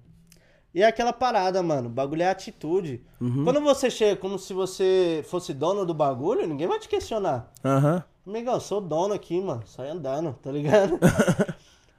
[0.74, 1.86] E é aquela parada, mano.
[1.86, 3.02] O bagulho é atitude.
[3.20, 3.44] Uhum.
[3.44, 7.52] Quando você chega como se você fosse dono do bagulho, ninguém vai te questionar.
[7.64, 8.02] Aham.
[8.26, 9.62] Amigão, eu sou dono aqui, mano.
[9.64, 10.98] Sai andando, tá ligado?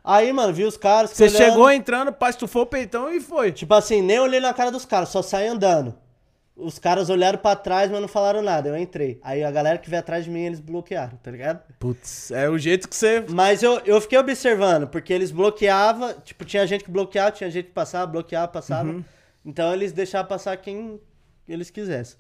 [0.04, 1.12] Aí, mano, vi os caras.
[1.12, 1.38] Você olhando.
[1.38, 3.52] chegou entrando, pá, estufou o peitão e foi.
[3.52, 5.96] Tipo assim, nem olhei na cara dos caras, só saí andando.
[6.56, 8.70] os caras olharam pra trás, mas não falaram nada.
[8.70, 9.20] Eu entrei.
[9.24, 11.62] Aí a galera que veio atrás de mim, eles bloquearam, tá ligado?
[11.80, 13.26] Putz, é o jeito que você.
[13.30, 17.66] Mas eu, eu fiquei observando, porque eles bloqueavam, tipo, tinha gente que bloqueava, tinha gente
[17.66, 18.90] que passava, bloqueava, passava.
[18.90, 19.04] Uhum.
[19.46, 21.00] Então eles deixavam passar quem
[21.48, 22.18] eles quisessem.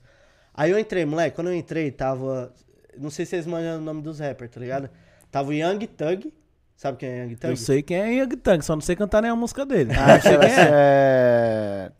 [0.53, 2.53] Aí eu entrei, moleque, quando eu entrei, tava.
[2.98, 4.90] Não sei se vocês manjam o nome dos rappers, tá ligado?
[5.32, 6.34] Tava o Young Thug.
[6.82, 7.52] Sabe quem é Young Thug?
[7.52, 9.91] Eu sei quem é Young Thug, só não sei cantar nenhuma música dele.
[9.94, 10.70] Ah, eu sei quem é.
[10.74, 11.91] é...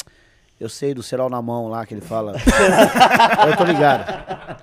[0.60, 2.34] Eu sei do cerol na mão lá que ele fala.
[3.48, 4.60] eu tô ligado.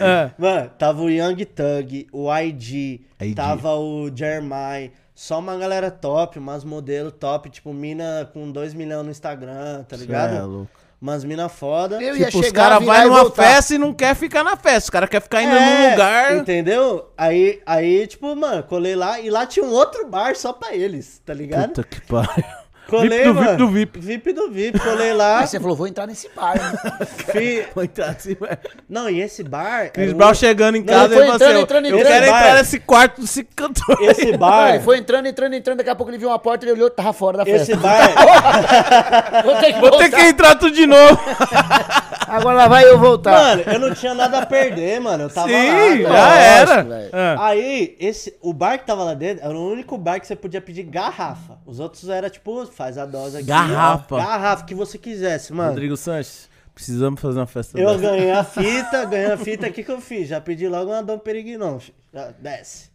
[0.00, 0.30] É.
[0.38, 3.34] Mano, tava o Young Thug, o IG, IG.
[3.34, 4.90] tava o Jeremiah.
[5.14, 9.94] Só uma galera top, umas modelos top, tipo, mina com 2 milhões no Instagram, tá
[9.94, 10.36] ligado?
[10.36, 10.83] É, louco.
[11.04, 12.02] Umas mina foda.
[12.02, 13.42] Eu ia Tipo, os caras e numa voltar.
[13.42, 14.84] festa e não quer ficar na festa.
[14.86, 16.36] Os caras querem ficar indo É, num lugar.
[16.38, 17.10] Entendeu?
[17.14, 21.20] Aí, aí, tipo, mano, colei lá e lá tinha um outro bar só pra eles,
[21.22, 21.66] tá ligado?
[21.74, 22.42] Puta que pariu.
[22.88, 23.46] Colei, VIP do mano.
[23.48, 23.98] VIP do VIP.
[24.00, 25.40] VIP do VIP, colei lá.
[25.40, 26.54] Aí você falou, vou entrar nesse bar.
[26.54, 27.06] né?
[27.32, 28.58] fi- Coitado, assim, ué.
[28.88, 29.90] Não, e esse bar.
[29.92, 32.12] Chris um- Brown chegando em Não, casa e falou entrando, assim: entrando, Eu entrando.
[32.12, 32.40] quero Bar.
[32.40, 34.02] entrar nesse quarto desse cantor.
[34.02, 34.74] Esse bar.
[34.74, 35.78] ele foi entrando, entrando, entrando.
[35.78, 37.72] Daqui a pouco ele viu uma porta, ele olhou, tava fora da festa.
[37.72, 38.10] Esse bar.
[39.44, 41.18] Vou ter que Vou ter que entrar tudo de novo.
[42.28, 43.56] Agora lá vai eu voltar.
[43.58, 45.24] Mano, eu não tinha nada a perder, mano.
[45.24, 46.10] Eu tava Sim, lá.
[46.10, 46.40] já cara.
[46.40, 46.82] era.
[46.82, 47.10] velho.
[47.12, 47.46] Ah.
[47.46, 50.60] Aí, esse, o bar que tava lá dentro era o único bar que você podia
[50.60, 51.58] pedir garrafa.
[51.66, 53.46] Os outros era tipo, faz a dose aqui.
[53.46, 54.14] Garrafa.
[54.14, 55.70] ó, Garrafa, que você quisesse, mano.
[55.70, 58.00] Rodrigo Sanches, precisamos fazer uma festa Eu dessa.
[58.00, 60.28] ganhei a fita, ganhei a fita, o que que eu fiz?
[60.28, 61.78] Já pedi logo uma Dom Perignon.
[62.12, 62.90] Já desce.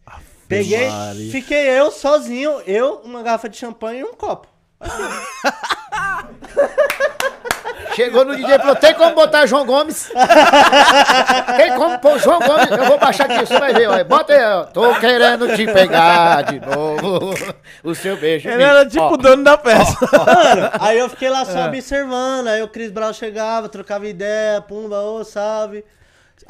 [0.48, 1.30] Peguei, Maria.
[1.30, 4.48] fiquei eu sozinho, eu, uma garrafa de champanhe e um copo.
[7.94, 10.10] Chegou no DJ e falou: tem como botar João Gomes?
[11.56, 12.70] tem como pôr João Gomes?
[12.70, 13.88] Eu vou baixar aqui, você vai ver.
[13.88, 14.04] Ó.
[14.04, 14.64] Bota aí, ó.
[14.64, 17.34] Tô querendo te pegar de novo.
[17.82, 18.48] O seu beijo.
[18.48, 20.06] Ele era tipo Ó, o dono da festa.
[20.12, 21.66] Mano, aí eu fiquei lá só É.
[21.66, 25.84] observando, aí o Chris Brown chegava, trocava ideia, pumba, ô, salve.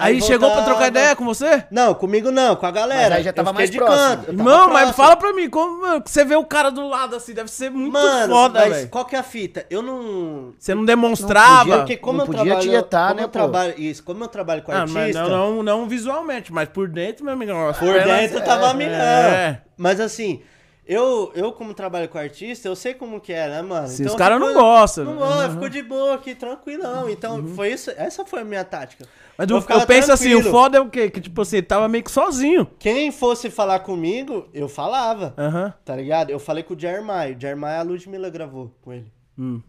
[0.00, 1.64] Aí chegou pra trocar ideia com você?
[1.70, 3.08] Não, comigo não, com a galera.
[3.10, 3.98] Mas aí já tava mais de próximo.
[4.24, 4.92] canto, Não, mas próximo.
[4.94, 7.92] fala pra mim, como mano, você vê o cara do lado assim, deve ser muito
[7.92, 8.88] Mano, foda, mas velho.
[8.88, 9.66] qual que é a fita?
[9.70, 10.52] Eu não...
[10.58, 11.78] Você não demonstrava.
[11.78, 13.32] Porque como Não eu podia trabalho, tietar, como né, eu pô?
[13.32, 16.88] trabalho, isso, como eu trabalho com Ah, mas artista, não, não, não visualmente, mas por
[16.88, 17.52] dentro, meu amigo.
[17.78, 18.94] por dentro tava milhão.
[18.94, 19.62] É.
[19.76, 20.42] Mas assim,
[20.86, 23.86] eu, eu como trabalho com artista, eu sei como que é, né, mano?
[23.86, 25.04] Se Então os caras não gostam.
[25.04, 25.18] Não né?
[25.20, 27.08] gosto, ficou de boa aqui, tranquilão.
[27.08, 29.06] Então, foi isso, essa foi a minha tática.
[29.40, 30.50] Mas eu, eu penso assim, o tranquilo.
[30.50, 31.08] foda é o quê?
[31.08, 32.66] Que tipo assim, ele tava meio que sozinho.
[32.78, 35.32] Quem fosse falar comigo, eu falava.
[35.38, 35.72] Aham.
[35.82, 36.28] Tá ligado?
[36.28, 37.34] Eu falei com o Jeremiah.
[37.34, 39.10] O Jeremiah, a Ludmilla gravou com ele.
[39.38, 39.62] Hum.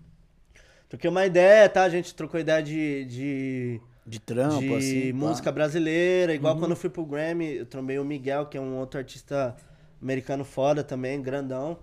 [0.89, 1.83] Troquei uma ideia, tá?
[1.83, 5.11] A gente trocou ideia de, de, De trampo, de assim.
[5.13, 5.17] pá.
[5.17, 6.33] música brasileira.
[6.33, 9.55] Igual quando eu fui pro Grammy, eu trombei o Miguel, que é um outro artista
[10.01, 11.77] americano foda também, grandão.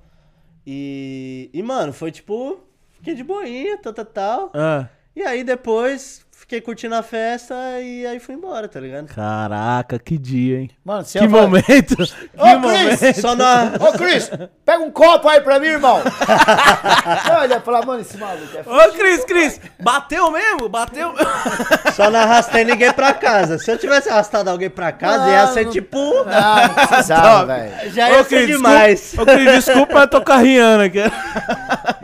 [0.67, 2.61] E, e mano, foi tipo...
[2.93, 4.53] Fiquei de boinha, tal, tal, tal.
[4.53, 4.89] Ah.
[5.17, 9.07] E aí depois, fiquei curtindo a festa e aí fui embora, tá ligado?
[9.07, 10.71] Caraca, que dia, hein?
[10.85, 11.97] Mano, você Que ia falar- momento.
[11.99, 13.01] Que Ô, Cris!
[13.01, 13.21] momento.
[13.21, 13.73] Só na...
[13.81, 14.31] Ô, Cris,
[14.65, 16.01] pega um copo aí pra mim, irmão.
[17.39, 20.69] Olha, ia falar, mano, esse maluco é Ô, Cris, Cris, bateu mesmo?
[20.69, 21.13] Bateu?
[21.95, 23.59] Só não arrastei ninguém pra casa.
[23.59, 25.99] Se eu tivesse arrastado alguém pra casa, Não, ia ser não- tipo.
[25.99, 27.93] Não, não precisava, velho.
[27.93, 29.01] Já ia ser demais.
[29.01, 30.99] Desculpa, ô, Cris, desculpa, mas eu tô Rihanna aqui.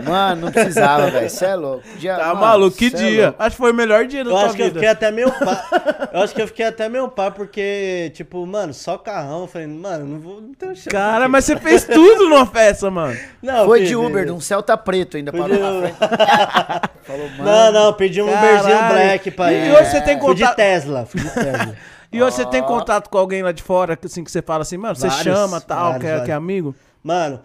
[0.02, 1.30] Mano, não precisava, velho.
[1.30, 1.82] Você é louco.
[1.96, 3.24] Dia- Tá mano, maluco, que é dia.
[3.26, 3.42] louco.
[3.42, 4.78] Acho que foi o melhor dia da Eu tua acho que eu vida.
[4.80, 5.64] fiquei até meio pá.
[6.12, 9.42] Eu acho que eu fiquei até meio pá, porque, tipo, mano, só carrão.
[9.42, 10.88] Eu falei, mano, não vou não tenho chance.
[10.88, 13.16] Cara, mas você fez tudo numa festa, mano.
[13.42, 15.92] Não, Foi de Uber, de um Celta preto ainda parou de-.
[17.02, 17.44] Falou, mano.
[17.44, 18.94] Não, não, pedi um Uberzinho Caralho.
[18.94, 19.72] black pra E ir.
[19.74, 21.76] hoje você tem Fui de contato- Tesla, fui de Tesla.
[22.14, 24.76] E hoje você tem contato com alguém lá de fora, assim, que você fala assim,
[24.76, 26.24] mano, você Vários, chama tal, vários, que, é, vários.
[26.26, 26.72] que é amigo?
[27.02, 27.40] Mano,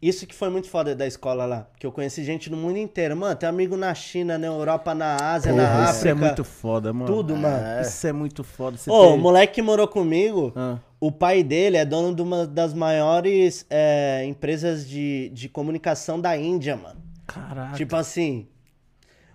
[0.00, 1.66] isso que foi muito foda da escola lá.
[1.78, 3.16] Que eu conheci gente no mundo inteiro.
[3.16, 5.96] Mano, tem amigo na China, na Europa, na Ásia, na Porra, África.
[5.98, 7.06] isso é muito foda, mano.
[7.06, 7.80] Tudo, mano.
[7.82, 8.76] Isso é muito foda.
[8.76, 10.78] Você Ô, ter- o moleque que morou comigo, Ah.
[11.00, 16.36] o pai dele é dono de uma das maiores é, empresas de, de comunicação da
[16.36, 17.00] Índia, mano.
[17.26, 17.76] Caraca.
[17.76, 18.46] Tipo assim.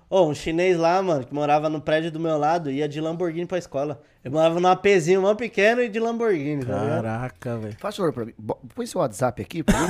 [0.10, 3.46] Ô, um chinês lá, mano, que morava no prédio do meu lado, ia de Lamborghini
[3.48, 4.00] pra escola.
[4.24, 7.04] Eu morava num APzinho mó pequeno e de Lamborghini, tá ligado?
[7.04, 7.76] Caraca, velho.
[7.78, 8.32] Faz favor pra mim.
[8.38, 9.88] Bo- Põe seu WhatsApp aqui pra mim.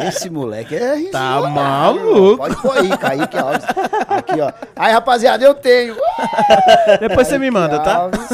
[0.08, 2.38] Esse moleque é Tá risonho, maluco.
[2.38, 3.64] Pode pôr aí, Kaique Alves.
[4.08, 4.50] Aqui, ó.
[4.74, 5.94] Aí, rapaziada, eu tenho.
[7.00, 7.96] Depois você me manda, tá?
[7.96, 8.28] Alves.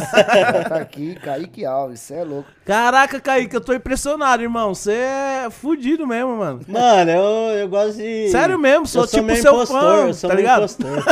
[0.69, 1.99] Tá aqui, Kaique Alves.
[1.99, 2.49] Você é louco.
[2.65, 4.77] Caraca, Kaique, eu tô impressionado, irmão.
[4.77, 6.61] Você é fudido mesmo, mano.
[6.69, 8.29] Mano, eu, eu gosto de.
[8.31, 10.59] Sério mesmo, sou eu sou tipo meio seu impostor, fã, eu sou tá meio ligado?
[10.61, 11.05] impostor.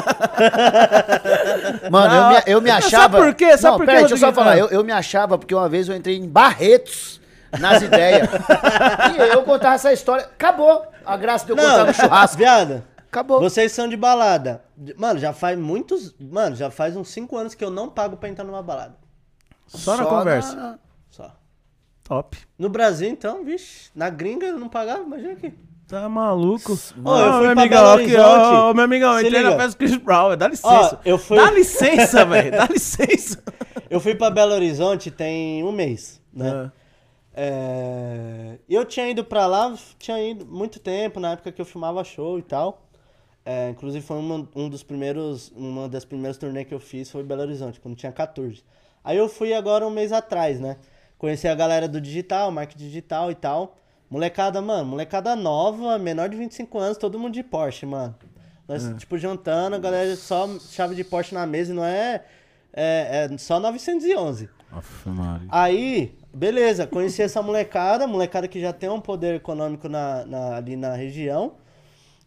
[1.91, 3.19] Mano, eu me, eu me Sabe achava.
[3.19, 3.56] por quê?
[3.56, 4.52] Sabe Não, por quê, peraí, deixa eu só falar.
[4.52, 4.59] Ah.
[4.59, 7.20] Eu, eu me achava porque uma vez eu entrei em Barretos
[7.59, 8.28] nas ideias.
[9.16, 10.24] e eu contava essa história.
[10.24, 10.86] Acabou.
[11.05, 12.36] A graça de eu contar no churrasco.
[12.39, 12.85] viado.
[13.10, 13.40] Acabou.
[13.40, 14.62] Vocês são de balada.
[14.97, 16.14] Mano, já faz muitos.
[16.19, 18.97] Mano, já faz uns 5 anos que eu não pago pra entrar numa balada.
[19.66, 20.55] Só, na conversa.
[20.55, 20.78] na-
[21.10, 21.36] Só.
[22.05, 22.39] Top.
[22.59, 25.55] No Brasil, então, vixe, na gringa eu não pagava, imagina aqui.
[25.93, 26.73] Tá maluco?
[26.73, 29.60] Ô, eu fui meu amigão, aqui, ó, meu amigão, Se entrei na liga.
[29.62, 30.97] festa do Chris Brown, dá licença.
[30.97, 33.43] Ó, eu fui- Dá licença, velho, dá licença.
[33.90, 36.70] Eu fui pra Belo Horizonte tem um mês, né?
[37.35, 37.43] É.
[37.44, 42.02] É, Eu tinha ido pra lá, tinha ido muito tempo, na época que eu filmava
[42.05, 42.86] show e tal.
[43.44, 47.23] É, inclusive foi uma, um dos primeiros, uma das primeiras turnês que eu fiz foi
[47.23, 48.64] Belo Horizonte, quando tinha 14.
[49.05, 50.78] Aí eu fui agora um mês atrás, né?
[51.19, 53.77] Conheci a galera do digital, marketing digital e tal.
[54.12, 58.14] Molecada, mano, molecada nova, menor de 25 anos, todo mundo de Porsche, mano.
[58.68, 62.22] Nós, tipo, jantando, a galera só chave de Porsche na mesa e não é,
[62.74, 64.51] é, é só 911.
[64.70, 65.47] Nossa, Maria.
[65.51, 70.76] Aí, beleza, conheci essa molecada, molecada que já tem um poder econômico na, na- ali
[70.76, 71.55] na região.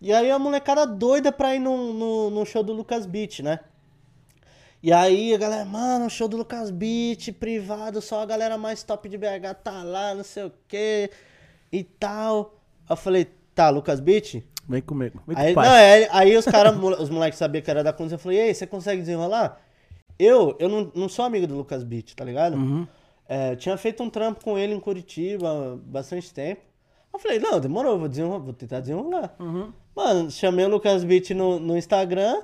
[0.02, 3.60] E aí a molecada doida pra ir no, no, no show do Lucas Beat, né?
[4.82, 9.07] E aí a galera, mano, show do Lucas Beat, privado, só a galera mais top
[9.07, 11.12] de BH tá lá, não sei o que
[11.72, 12.56] e tal.
[12.88, 14.44] Aí eu falei, tá, Lucas Beat?
[14.68, 17.84] Vem comigo, vem com Aí, não, é, aí os caras, os moleques sabiam que era
[17.84, 19.62] da Kunz, eu falei, ei, você consegue desenrolar?
[20.18, 22.56] Eu, eu não, não sou amigo do Lucas Beat, tá ligado?
[23.28, 26.62] É, tinha feito um trampo com ele em Curitiba há bastante tempo.
[27.14, 29.36] Eu falei, não, demorou, vou, desenrolar, vou tentar desenrolar.
[29.96, 32.42] Mano, chamei o Lucas Beat no, no Instagram,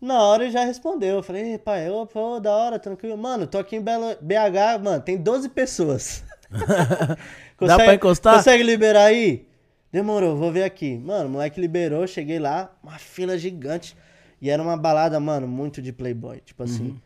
[0.00, 1.16] na hora ele já respondeu.
[1.16, 3.16] Eu falei, "Ei, pai, ô, pô, da hora, tranquilo.
[3.16, 6.22] Mano, tô aqui em Belo, BH, mano, tem 12 pessoas.
[7.60, 8.36] Dá pra encostar?
[8.36, 9.46] Consegue liberar aí?
[9.92, 10.98] Demorou, vou ver aqui.
[10.98, 13.96] Mano, o moleque liberou, cheguei lá, uma fila gigante.
[14.40, 16.40] E era uma balada, mano, muito de playboy.
[16.40, 17.00] Tipo assim,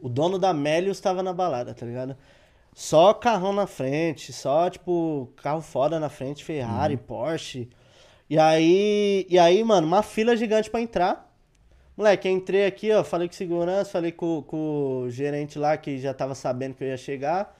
[0.00, 2.16] o dono da Melius tava na balada, tá ligado?
[2.74, 7.68] Só carrão na frente, só, tipo, carro foda na frente, Ferrari, Porsche.
[8.28, 11.30] E aí, e aí, mano, uma fila gigante pra entrar.
[11.96, 16.14] Moleque, entrei aqui, ó, falei com segurança, falei com, com o gerente lá que já
[16.14, 17.54] tava sabendo que eu ia chegar.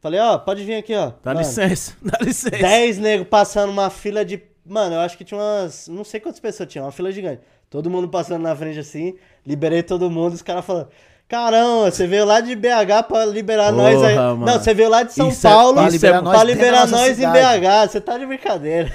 [0.00, 1.06] Falei, ó, pode vir aqui, ó.
[1.24, 2.56] Dá Mano, licença, dá licença.
[2.56, 4.40] 10 nego passando uma fila de.
[4.64, 5.88] Mano, eu acho que tinha umas.
[5.88, 7.40] Não sei quantas pessoas tinha, uma fila gigante.
[7.70, 9.14] Todo mundo passando na frente assim.
[9.46, 10.88] Liberei todo mundo, os caras falando.
[11.28, 14.14] Caramba, você veio lá de BH pra liberar Porra, nós aí.
[14.16, 14.46] mano.
[14.46, 17.18] Não, você veio lá de São Isso é- Paulo pra liberar nós pra liberar nós
[17.18, 17.26] em.
[17.26, 17.90] BH.
[17.90, 18.90] Você tá de brincadeira.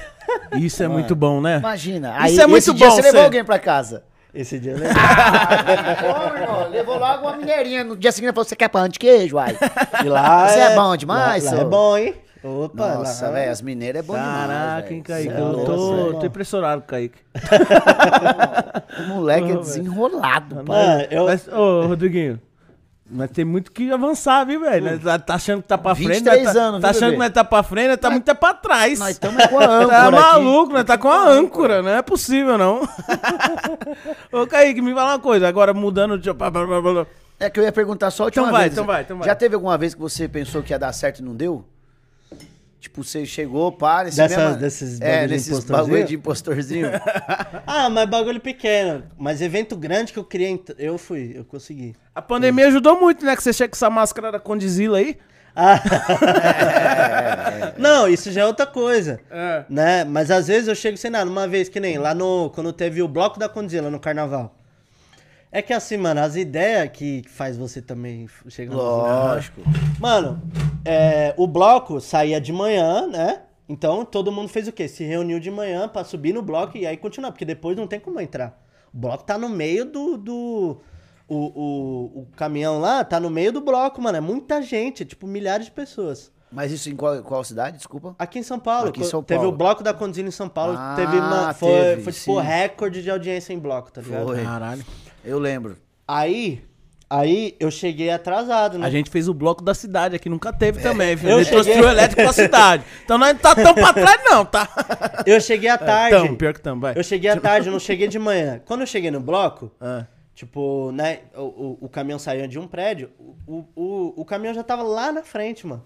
[0.54, 1.58] Isso é muito bom, né?
[1.58, 2.16] Imagina.
[2.18, 4.04] Aí, Isso é muito esse dia bom, você levou alguém pra casa.
[4.34, 4.98] Esse dia eu lembro.
[4.98, 7.84] Ô, irmão, levou logo uma mineirinha.
[7.84, 9.56] No dia seguinte ele falou, você quer pão de queijo, uai?
[10.04, 12.16] E lá Você é bom demais, Lá, lá é bom, hein?
[12.44, 15.02] Opa, Nossa, lá- velho, as mineiras é bom Caraca, demais, hein.
[15.04, 15.30] Kaique?
[15.34, 17.20] É Eu louco, tô, tô impressionado com o Kaique.
[19.00, 20.64] O moleque é desenrolado, pai.
[20.66, 21.26] Mano, eu.
[21.26, 22.40] Mas, ô, Rodriguinho,
[23.10, 25.00] mas tem muito que avançar, viu, velho?
[25.00, 26.54] Tá, tá achando que tá pra frente, 23 né?
[26.54, 27.14] tá, anos, tá viu, achando bebê?
[27.16, 29.00] que nós tá pra frente, nós tá muito é pra trás.
[29.00, 30.16] Nós estamos com a âncora Tá aqui.
[30.16, 30.84] maluco, né?
[30.84, 32.82] Tá com a âncora, não é possível, não.
[34.32, 36.30] Ô, Kaique, me fala uma coisa, agora mudando de...
[37.40, 38.74] É que eu ia perguntar só a última Então vai, vez.
[38.74, 39.28] então vai, então vai.
[39.28, 41.66] Já teve alguma vez que você pensou que ia dar certo e não deu?
[42.84, 44.58] Tipo, você chegou, para, esse Dessas- mesmo...
[44.60, 45.88] desses É, bagulho de nesses impostorzinho?
[45.88, 46.88] bagulho de impostorzinho.
[47.66, 49.04] Ah, mas bagulho pequeno.
[49.18, 51.96] Mas evento grande que eu ent- Eu fui, eu consegui.
[52.14, 53.38] A pandemia ajudou muito, né?
[53.38, 55.18] Que você chega com essa máscara da Condizila aí.
[55.56, 55.80] Ah.
[57.78, 59.20] Não, isso já é outra coisa.
[59.32, 59.64] É.
[59.70, 60.04] Né?
[60.04, 61.30] Mas às vezes eu chego sem nada.
[61.30, 62.50] Uma vez que nem lá no.
[62.50, 64.54] Quando teve o bloco da Condzilla no carnaval.
[65.56, 69.62] É que assim, mano, as ideias que faz você também chegar Lógico.
[70.00, 70.42] Mano,
[70.84, 73.44] é, o bloco saía de manhã, né?
[73.70, 74.88] Então todo mundo fez o quê?
[74.88, 78.00] Se reuniu de manhã pra subir no bloco e aí continuar, porque depois não tem
[78.00, 78.60] como entrar.
[78.92, 80.18] O bloco tá no meio do.
[80.18, 80.82] do
[81.28, 84.18] o, o, o caminhão lá tá no meio do bloco, mano.
[84.18, 86.32] É muita gente, tipo milhares de pessoas.
[86.52, 88.16] Mas isso em qual, qual cidade, desculpa?
[88.18, 88.90] Aqui em São Paulo.
[88.90, 89.54] Aqui em São Teve Paulo.
[89.54, 90.76] o bloco da Condizila em São Paulo.
[90.78, 92.48] Ah, teve uma, foi, teve, foi tipo sim.
[92.48, 94.26] recorde de audiência em bloco, tá ligado?
[94.26, 94.44] Foi.
[94.44, 94.86] Caralho.
[95.24, 95.78] Eu lembro.
[96.08, 96.64] Aí,
[97.10, 98.86] aí eu cheguei atrasado, né?
[98.86, 101.16] A gente fez o bloco da cidade aqui, nunca teve também.
[101.16, 101.30] viu?
[101.32, 102.84] eu Ele trouxe cheguei- trio elétrico pra cidade.
[103.06, 104.68] Então nós não tá tão pra trás, não, tá?
[105.26, 106.18] Eu cheguei à tarde.
[106.18, 106.94] Tamo, pior que vai.
[106.98, 108.62] Eu cheguei à tarde, eu não cheguei de manhã.
[108.66, 110.06] Quando eu cheguei no bloco, Ah.
[110.36, 113.10] tipo, né, o, o, o caminhão saía de um prédio,
[113.48, 115.84] o, o, o caminhão já tava lá na frente, mano.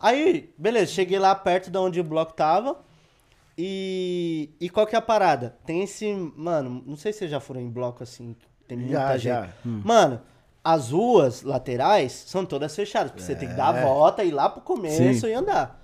[0.00, 2.76] Aí, beleza, cheguei lá perto de onde o bloco tava.
[3.56, 5.56] E, e qual que é a parada?
[5.64, 8.34] Tem esse, mano, não sei se vocês já foram em bloco assim,
[8.66, 9.24] tem muita Já, gente.
[9.24, 9.50] já.
[9.64, 10.20] Mano,
[10.62, 14.48] as ruas laterais são todas fechadas, porque você tem que dar a volta, ir lá
[14.48, 15.28] pro começo Sim.
[15.28, 15.80] e andar.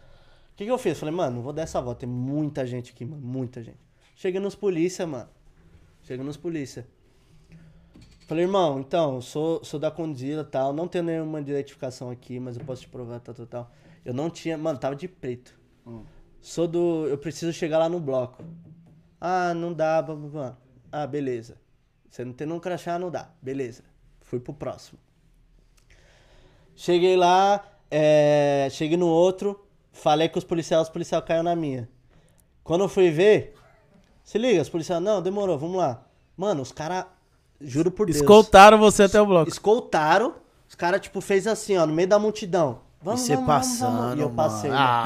[0.53, 0.99] O que, que eu fiz?
[0.99, 3.79] Falei, mano, não vou dar essa volta, tem muita gente aqui, mano, muita gente.
[4.15, 5.29] Chega nos polícia, mano.
[6.03, 6.87] Chega nos polícia.
[8.27, 12.57] Falei, irmão, então, sou, sou da Condila e tal, não tenho nenhuma identificação aqui, mas
[12.57, 13.71] eu posso te provar, tal, tal, tal.
[14.05, 15.59] Eu não tinha, mano, tava de preto.
[16.41, 18.43] Sou do, eu preciso chegar lá no bloco.
[19.21, 20.57] Ah, não dá, blá, blá, blá.
[20.91, 21.57] Ah, beleza.
[22.11, 23.31] Você não tem um crachá, não dá.
[23.41, 23.85] Beleza.
[24.21, 24.99] Fui pro próximo.
[26.75, 31.89] Cheguei lá, é, cheguei no outro, falei com os policiais, os policiais caiu na minha.
[32.65, 33.55] Quando eu fui ver,
[34.25, 36.05] se liga, os policiais, não, demorou, vamos lá.
[36.37, 37.05] Mano, os caras,
[37.61, 38.19] juro por Deus.
[38.19, 39.49] Escoltaram você até o bloco.
[39.49, 40.35] Escoltaram,
[40.69, 42.81] os caras, tipo, fez assim, ó, no meio da multidão.
[43.03, 43.97] Vamos, E você vamos, vamos, vamos.
[43.97, 44.71] passando, E eu passei.
[44.73, 45.05] Ah.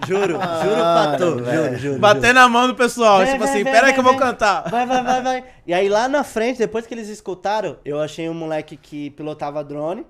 [0.06, 1.98] Juro, juro pra tu, juro, juro.
[1.98, 4.04] Bater na mão do pessoal, Vem, tipo vem, assim, vem, pera aí vem, que eu
[4.04, 4.68] vou cantar.
[4.70, 5.44] Vai, vai, vai, vai.
[5.66, 9.64] E aí lá na frente, depois que eles escutaram, eu achei um moleque que pilotava
[9.64, 10.06] drone,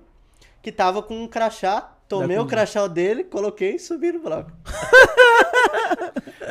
[0.61, 4.51] que tava com um crachá, tomei o crachá dele, coloquei e subi no bloco.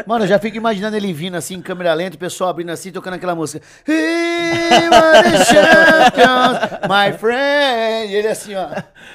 [0.07, 2.93] Mano, eu já fico imaginando ele vindo assim, em câmera lenta, o pessoal abrindo assim,
[2.93, 3.65] tocando aquela música.
[3.89, 8.12] He was the champions, my friend.
[8.12, 8.69] E ele assim, ó.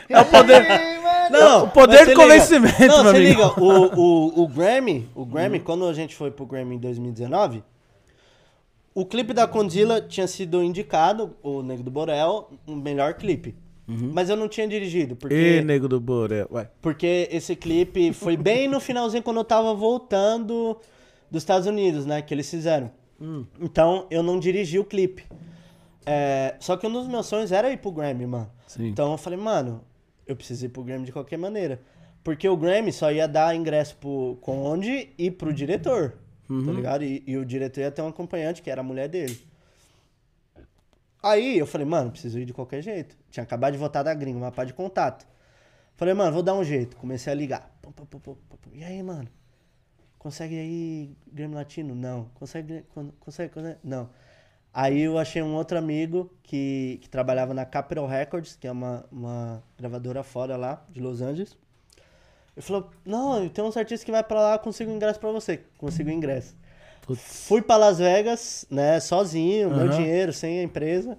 [0.09, 0.65] É o poder-
[1.29, 2.87] Não, o poder se convencimento.
[2.87, 3.41] Não, meu se amigo.
[3.41, 7.63] liga, o, o, o Grammy, o Grammy, quando a gente foi pro Grammy em 2019,
[8.93, 13.55] o clipe da Condzilla tinha sido indicado, o Nego do Borel, o melhor clipe.
[14.13, 15.35] Mas eu não tinha dirigido, porque...
[15.35, 16.69] Ê, nego do Borel, vai.
[16.81, 20.77] Porque esse clipe foi bem no finalzinho quando eu tava voltando
[21.29, 22.21] dos Estados Unidos, né?
[22.21, 22.91] Que eles fizeram.
[23.59, 25.25] Então eu não dirigi o clipe.
[26.05, 28.49] É, só que um dos meus sonhos era ir pro Grammy, mano.
[28.67, 28.87] Sim.
[28.87, 29.83] Então eu falei, mano,
[30.25, 31.79] eu preciso ir pro Grammy de qualquer maneira.
[32.23, 36.13] Porque o Grammy só ia dar ingresso pro Conde e pro diretor.
[36.65, 37.03] Tá ligado?
[37.03, 39.39] E, e o diretor ia ter um acompanhante, que era a mulher dele.
[41.21, 43.15] Aí eu falei, mano, preciso ir de qualquer jeito.
[43.29, 45.27] Tinha acabado de voltar da gringa, uma pá de contato.
[45.95, 46.97] Falei, mano, vou dar um jeito.
[46.97, 47.71] Comecei a ligar.
[48.73, 49.27] E aí, mano?
[50.17, 51.93] Consegue aí Grammy Latino?
[51.95, 52.25] Não.
[52.35, 53.77] Consegue, con- consegue, consegue?
[53.83, 54.09] Não.
[54.73, 59.05] Aí eu achei um outro amigo que, que trabalhava na Capitol Records, que é uma,
[59.11, 61.57] uma gravadora fora lá, de Los Angeles.
[62.55, 65.61] Ele falou, não, tem uns artistas que vai pra lá, consigo ingresso pra você.
[65.77, 66.55] Consigo ingresso.
[67.19, 69.89] Fui pra Las Vegas, né, sozinho, meu Aham.
[69.97, 71.17] dinheiro, sem a empresa.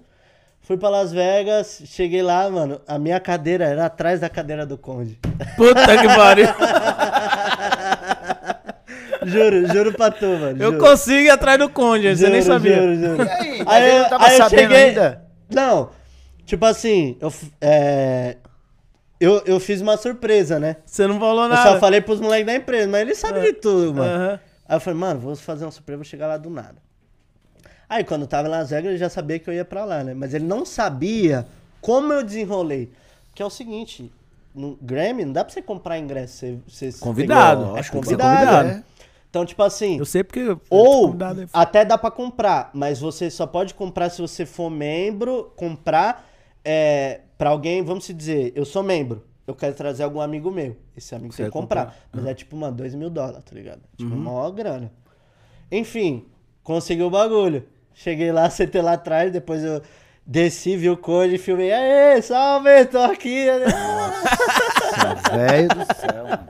[0.61, 4.77] Fui pra Las Vegas, cheguei lá, mano, a minha cadeira era atrás da cadeira do
[4.77, 5.19] Conde.
[5.57, 6.47] Puta que pariu.
[9.25, 10.61] Juro, juro pra tu, mano.
[10.61, 10.77] Eu juro.
[10.79, 12.75] consigo ir atrás do Conde, você nem Juro, sabia.
[12.75, 13.23] Juro, juro.
[13.23, 13.89] E aí?
[13.89, 15.23] Ele não tava eu sabendo ainda?
[15.49, 15.89] Não,
[16.45, 18.35] tipo assim, eu, é,
[19.19, 20.77] eu, eu fiz uma surpresa, né?
[20.85, 21.71] Você não falou Eu nada.
[21.71, 24.11] só falei pros moleques da empresa, mas eles sabem de tudo, mano.
[24.13, 24.39] Aham.
[24.73, 26.77] Aí eu falei, mano, vou fazer uma surpresa, vou chegar lá do nada.
[27.87, 30.03] Aí quando eu tava em Las Vegas, ele já sabia que eu ia pra lá,
[30.03, 30.15] né?
[30.15, 31.45] Mas ele não sabia
[31.79, 32.91] como eu desenrolei.
[33.35, 34.11] Que é o seguinte,
[34.55, 36.59] no Grammy não dá pra você comprar ingresso.
[36.67, 37.73] Você, você Convidado.
[37.73, 38.45] que- Acho É que tem que ser convidado.
[38.47, 38.69] convidado.
[38.79, 38.83] É.
[39.29, 40.39] Então, tipo assim, Eu sei porque...
[40.39, 41.47] eu ou convidado aí.
[41.53, 46.27] até dá pra comprar, mas você só pode comprar se você for membro, comprar
[46.65, 50.75] é, pra alguém, vamos dizer, eu sou membro, eu quero trazer algum amigo meu.
[50.95, 51.85] Esse amigo Você tem que comprar.
[51.85, 51.99] comprar.
[52.11, 53.81] Mas é tipo, mano, dois mil dólares, tá ligado?
[53.97, 54.19] Tipo, Uhum.
[54.21, 54.91] maior grana.
[55.71, 56.25] Enfim,
[56.63, 57.65] consegui o bagulho.
[57.93, 59.81] Cheguei lá, sentei lá atrás, depois eu
[60.25, 63.45] desci, vi o code, filmei, aê, salve, tô aqui.
[65.31, 66.47] Velho do céu, mano.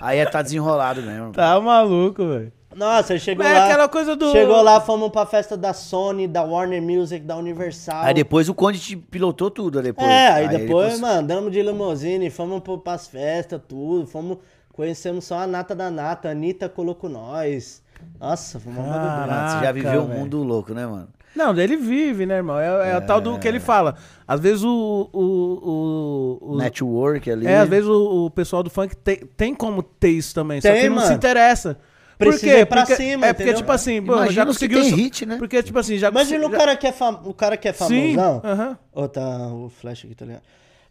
[0.00, 1.32] Aí é tá desenrolado mesmo.
[1.32, 2.52] Tá maluco, velho.
[2.74, 3.64] Nossa, aí chegou é lá.
[3.66, 4.30] aquela coisa do...
[4.32, 8.02] Chegou lá, fomos pra festa da Sony, da Warner Music, da Universal.
[8.04, 10.08] Aí depois o Conde te pilotou tudo depois.
[10.08, 14.38] É, aí, ele depois, cons- mano, andamos de limousine, fomos pras festas, tudo, fomos,
[14.72, 17.82] conhecemos só a nata da nata, a Anitta colocou nós.
[18.18, 21.08] Nossa, foi uma você já viveu um mundo louco, né, mano?
[21.34, 22.58] Não, ele vive, né, irmão?
[22.58, 23.96] É, é o tal do que ele fala.
[24.28, 25.08] Às vezes o...
[25.12, 27.46] o, o, o- Network ali.
[27.46, 30.68] É, às vezes o, o pessoal do funk tem, tem como ter isso também, só
[30.68, 31.78] Tem, que não se interessa.
[32.24, 32.60] Por Precisa quê?
[32.60, 33.60] ir pra Porque- cima, É porque, entendeu?
[33.60, 34.80] tipo assim, pô, Imagina já conseguiu...
[34.80, 35.36] tem hit, né?
[35.38, 36.08] Porque, tipo assim, já...
[36.08, 37.20] Imagina o cara que é, fam...
[37.24, 38.40] o cara que é Sim, famosão.
[38.44, 38.78] aham.
[38.92, 40.42] Ô, tá o flash aqui, tá ligado?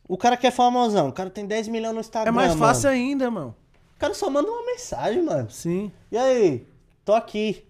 [0.08, 2.90] O cara que é famosão, o cara tem 10 milhões no Instagram, É mais fácil
[2.90, 3.02] mano.
[3.02, 3.56] ainda, mano.
[3.96, 5.50] O cara só manda uma mensagem, mano.
[5.50, 5.92] Sim.
[6.12, 6.66] E aí?
[7.06, 7.64] Tô aqui.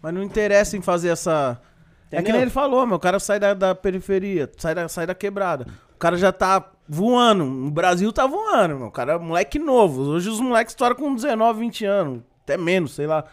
[0.00, 1.58] Mas não interessa em fazer essa.
[2.10, 2.32] É que Entendeu?
[2.34, 2.96] nem ele falou, meu.
[2.96, 5.66] O cara sai da, da periferia, sai da, sai da quebrada.
[5.94, 7.44] O cara já tá voando.
[7.44, 8.88] O Brasil tá voando, meu.
[8.88, 10.02] O cara é moleque novo.
[10.02, 12.20] Hoje os moleques estouram com 19, 20 anos.
[12.52, 13.24] Até menos, sei lá.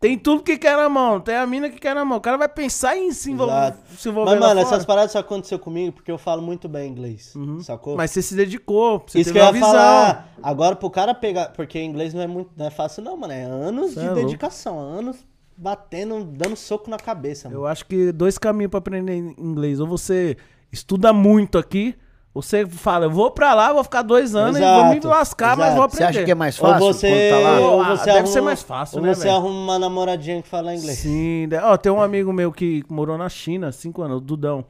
[0.00, 1.18] Tem tudo que quer na mão.
[1.18, 2.18] Tem a mina que quer na mão.
[2.18, 3.74] O cara vai pensar em se envolver.
[3.96, 4.74] Se envolver Mas, mano, fora.
[4.74, 7.32] essas paradas só aconteceu comigo porque eu falo muito bem inglês.
[7.62, 7.96] Sacou?
[7.96, 9.02] Mas você se dedicou.
[9.06, 9.70] Você Isso que teve eu uma ia visão.
[9.70, 10.28] falar.
[10.42, 11.52] Agora, pro cara pegar.
[11.52, 13.32] Porque inglês não é muito não é fácil, não, mano.
[13.32, 14.78] É anos Cê de é dedicação.
[14.78, 15.24] Anos
[15.56, 17.60] batendo, dando soco na cabeça, mano.
[17.62, 19.80] Eu acho que dois caminhos pra aprender inglês.
[19.80, 20.36] Ou você
[20.70, 21.94] estuda muito aqui,
[22.34, 25.56] você fala, eu vou pra lá, vou ficar dois anos e vou me Exato, lascar,
[25.56, 25.80] mas exato.
[25.80, 26.18] vou Você aprender.
[26.18, 27.60] acha que é mais Ou fácil você, quando tá lá?
[27.60, 29.36] ou Ah, você deve arruma, ser mais fácil, ou né, você velho?
[29.36, 30.98] arruma uma namoradinha que fala inglês.
[30.98, 34.64] Sim, de- ó, tem um amigo meu que morou na China cinco anos, o Dudão.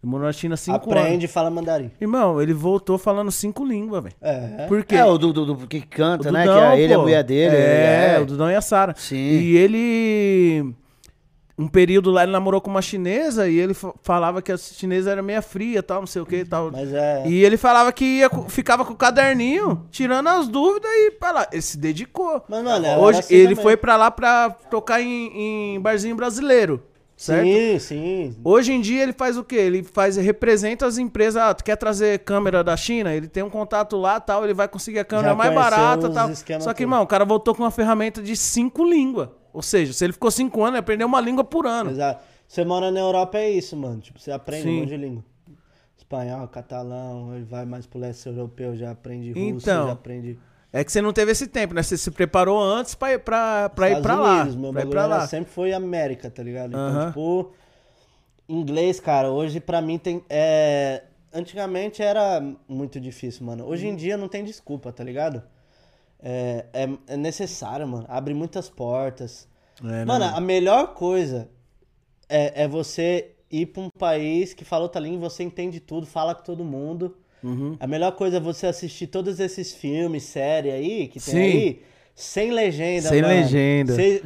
[0.00, 1.24] Ele morou na China cinco Aprende anos.
[1.24, 1.90] e fala mandarim.
[2.00, 4.14] Irmão, ele voltou falando cinco línguas, velho.
[4.22, 4.66] É.
[4.68, 4.94] Por quê?
[4.94, 6.44] É, o do, do, do que canta, O né?
[6.44, 7.56] Dudão, que é ele, a mulher dele.
[7.56, 8.20] É, é.
[8.22, 8.94] o Dudão e a Sara.
[8.96, 9.16] Sim.
[9.16, 10.72] E ele.
[11.58, 15.10] Um período lá ele namorou com uma chinesa e ele fa- falava que a chinesa
[15.10, 16.70] era meia fria, tal, não sei o que, tal.
[16.70, 17.24] Mas é.
[17.26, 21.48] E ele falava que ia, ficava com o caderninho, tirando as dúvidas e pra lá.
[21.50, 22.42] Ele se dedicou.
[22.48, 23.62] Mas, mano, ela Hoje assim ele também.
[23.64, 26.80] foi pra lá pra tocar em, em barzinho brasileiro,
[27.16, 27.44] certo?
[27.48, 28.36] Sim, sim.
[28.44, 29.56] Hoje em dia ele faz o quê?
[29.56, 31.42] Ele faz representa as empresas.
[31.42, 33.12] Ah, tu quer trazer câmera da China?
[33.12, 36.30] Ele tem um contato lá, tal, ele vai conseguir a câmera Já mais barata, tal.
[36.60, 39.30] Só que, irmão, o cara voltou com uma ferramenta de cinco línguas.
[39.52, 41.90] Ou seja, se ele ficou cinco anos, ele aprendeu uma língua por ano.
[41.90, 42.22] Exato.
[42.46, 44.00] Você mora na Europa, é isso, mano.
[44.00, 44.76] Tipo, você aprende Sim.
[44.76, 45.24] um monte de língua.
[45.96, 49.86] Espanhol, catalão, ele vai mais pro leste europeu, já aprende russo, Então.
[49.88, 50.38] já aprende.
[50.72, 51.82] É que você não teve esse tempo, né?
[51.82, 54.34] Você se preparou antes pra ir pra, pra, ir pra lá.
[54.42, 55.26] Unidos, Meu Pra ir pra lá.
[55.26, 56.68] sempre foi América, tá ligado?
[56.70, 57.06] Então, Aham.
[57.08, 57.52] tipo,
[58.48, 60.22] inglês, cara, hoje pra mim tem.
[60.28, 61.04] É...
[61.32, 63.66] Antigamente era muito difícil, mano.
[63.66, 65.42] Hoje em dia não tem desculpa, tá ligado?
[66.20, 68.04] É, é, é necessário, mano.
[68.08, 69.48] Abre muitas portas.
[69.82, 71.48] É, né, Mano, a melhor coisa
[72.28, 76.34] é, é você ir pra um país que fala outra língua, você entende tudo, fala
[76.34, 77.16] com todo mundo.
[77.42, 77.76] Uhum.
[77.78, 81.40] A melhor coisa é você assistir todos esses filmes, séries aí, que tem Sim.
[81.40, 81.82] aí,
[82.14, 83.34] sem legenda, Sem mano.
[83.34, 83.94] legenda.
[83.94, 84.20] Cê-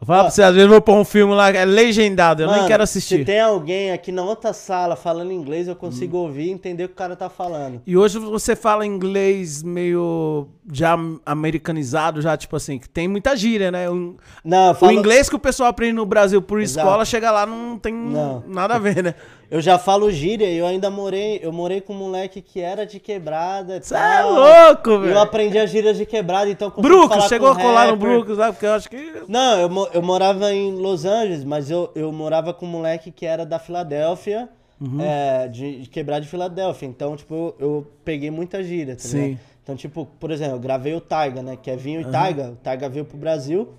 [0.00, 1.64] vo- Eu falo Ó, pra você, às vezes eu vou pôr um filme lá, é
[1.64, 3.24] legendado, eu nem mano, quero Se assistir.
[3.24, 6.22] tem alguém aqui na outra sala falando inglês, eu consigo Uhum.
[6.24, 7.82] ouvir e entender o que o cara tá falando.
[7.86, 10.96] E hoje você fala inglês meio já
[11.26, 13.88] americanizado, já tipo assim, que tem muita gíria, né?
[13.90, 16.86] O, Não, eu o falo- inglês que o pessoal aprende no Brasil por Exato.
[16.86, 18.42] escola, chega lá não tem Não.
[18.46, 19.14] nada a ver, né?
[19.50, 23.00] Eu já falo gíria, eu ainda morei, eu morei com um moleque que era de
[23.00, 23.78] quebrada.
[23.78, 25.18] e Você é louco, Eu velho.
[25.20, 26.70] api gírias de quebrada, então
[27.08, 28.08] falar chegou a com colar no rapper.
[28.10, 28.52] Brooklyn, sabe?
[28.52, 29.22] Porque eu acho que.
[29.26, 33.24] Não, eu, eu morava em Los Angeles, mas eu, eu morava com um moleque que
[33.24, 34.48] era da Filadélfia,
[34.80, 35.00] Uhum.
[35.00, 36.86] é, de, de quebrar de Filadélfia.
[36.86, 39.20] Então, tipo, eu, eu peguei muita gíria, tá Sim.
[39.22, 39.40] ligado?
[39.64, 41.58] Então, tipo, por exemplo, eu gravei o Taiga, né?
[41.60, 42.50] Que é Vinho e Taiga.
[42.52, 43.70] O Taiga veio pro Brasil.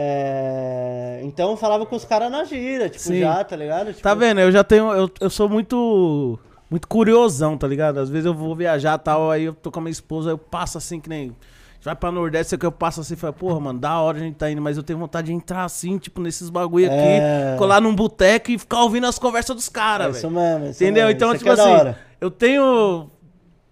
[0.00, 3.20] É, Então eu falava com os caras na gira, tipo, Sim.
[3.20, 3.88] já, tá ligado?
[3.88, 4.40] Tipo, Tá vendo?
[4.40, 4.92] Eu já tenho.
[4.92, 6.38] Eu, eu sou muito.
[6.70, 7.98] Muito curiosão, tá ligado?
[7.98, 10.34] Às vezes eu vou viajar e tal, aí eu tô com a minha esposa, aí
[10.34, 11.34] eu passo assim, que nem.
[11.82, 14.20] Vai pra Nordeste, sei que eu passo assim e falo, porra, mano, da hora a
[14.20, 17.54] gente tá indo, mas eu tenho vontade de entrar assim, tipo, nesses bagulho aqui, É.
[17.56, 20.40] colar num boteco e ficar ouvindo as conversas dos É caras, isso velho.
[20.40, 21.04] mesmo, é isso Entendeu?
[21.06, 21.16] mesmo.
[21.16, 21.52] Então, Isso tipo é
[21.88, 23.08] assim, eu tenho.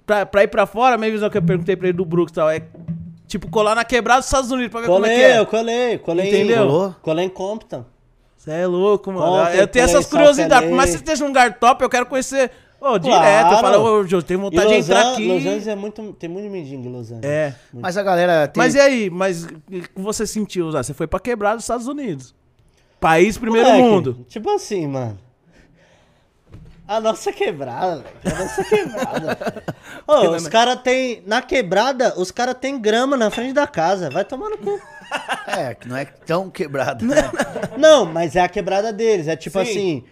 [0.06, 2.30] Pra, pra ir pra fora, a minha visão que eu perguntei pra ele do Brooks
[2.32, 2.62] e tal, é
[3.26, 5.38] tipo colar na quebrada dos Estados Unidos pra ver como é que Colei, é.
[5.38, 6.28] eu colei, colei.
[6.28, 6.66] Entendeu?
[6.66, 6.94] Colou?
[7.02, 7.84] colei em Compton.
[8.36, 9.26] Você é louco, mano.
[9.26, 10.70] Ontem eu tenho essas curiosidades.
[10.70, 10.98] Mas se LA.
[11.02, 12.50] esteja num lugar top, eu quero conhecer.
[12.80, 13.16] Ô, direto.
[13.52, 13.66] Eu Claro.
[13.80, 15.26] falo, ô, Jô, eu tenho vontade de entrar An- aqui.
[15.26, 16.12] Los Angeles é muito.
[16.12, 17.24] Tem muito mendigo em Los Angeles.
[17.24, 17.54] É.
[17.72, 18.62] Mas a galera tem.
[18.62, 19.10] Mas e aí?
[19.10, 20.82] Mas o que você sentiu, Zé?
[20.82, 22.34] Você foi pra quebrar dos Estados Unidos.
[23.00, 24.26] País primeiro Moleque, mundo.
[24.28, 25.18] Tipo assim, mano.
[26.88, 28.36] A nossa quebrada, velho.
[28.36, 29.64] A nossa quebrada.
[30.06, 31.22] Ô, os caras tem.
[31.26, 34.08] Na quebrada, os caras tem grama na frente da casa.
[34.10, 34.80] Vai tomar no cu.
[35.46, 37.04] É, que não é tão quebrado.
[37.04, 37.16] Né?
[37.76, 39.26] Não, mas é a quebrada deles.
[39.28, 39.70] É tipo Sim.
[39.70, 40.04] assim.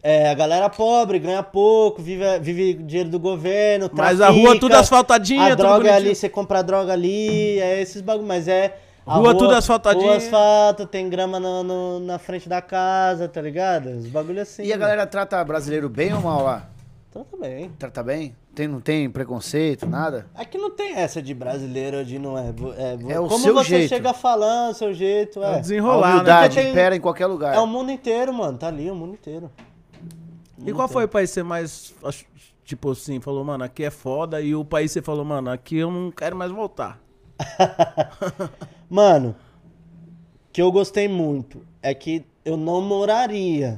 [0.00, 4.68] É, a galera pobre ganha pouco, vive, vive dinheiro do governo, Mas a rua tudo
[4.68, 5.96] trafica, asfaltadinha, A tudo droga é bonitinho.
[5.96, 8.76] ali, você compra a droga ali, é esses bagulho, mas é...
[9.08, 10.06] a Rua tudo asfaltadinha.
[10.06, 13.86] Rua asfalto, tem grama no, no- na frente da casa, tá ligado?
[13.90, 14.62] Os bagulho assim.
[14.64, 16.68] E a galera trata brasileiro bem ou mal lá?
[17.10, 17.70] Então também.
[17.78, 18.34] Trata bem?
[18.54, 20.26] Tem, não tem preconceito, nada?
[20.34, 22.52] Aqui não tem essa de brasileiro de não é.
[22.76, 23.88] é, É o como seu você jeito.
[23.88, 25.54] chega falando, seu jeito, É é.
[25.54, 26.12] A desenrolar, né?
[26.14, 27.54] humildade tem- impera em qualquer lugar.
[27.54, 28.58] É o mundo inteiro, mano.
[28.58, 29.50] Tá ali o mundo inteiro.
[30.66, 31.94] E qual foi o país que você mais,
[32.64, 35.76] tipo assim, falou, mano, aqui é foda, e o país que você falou, mano, aqui
[35.78, 36.98] eu não quero mais voltar?
[38.88, 39.34] Mano,
[40.52, 43.76] que eu gostei muito é que eu não moraria,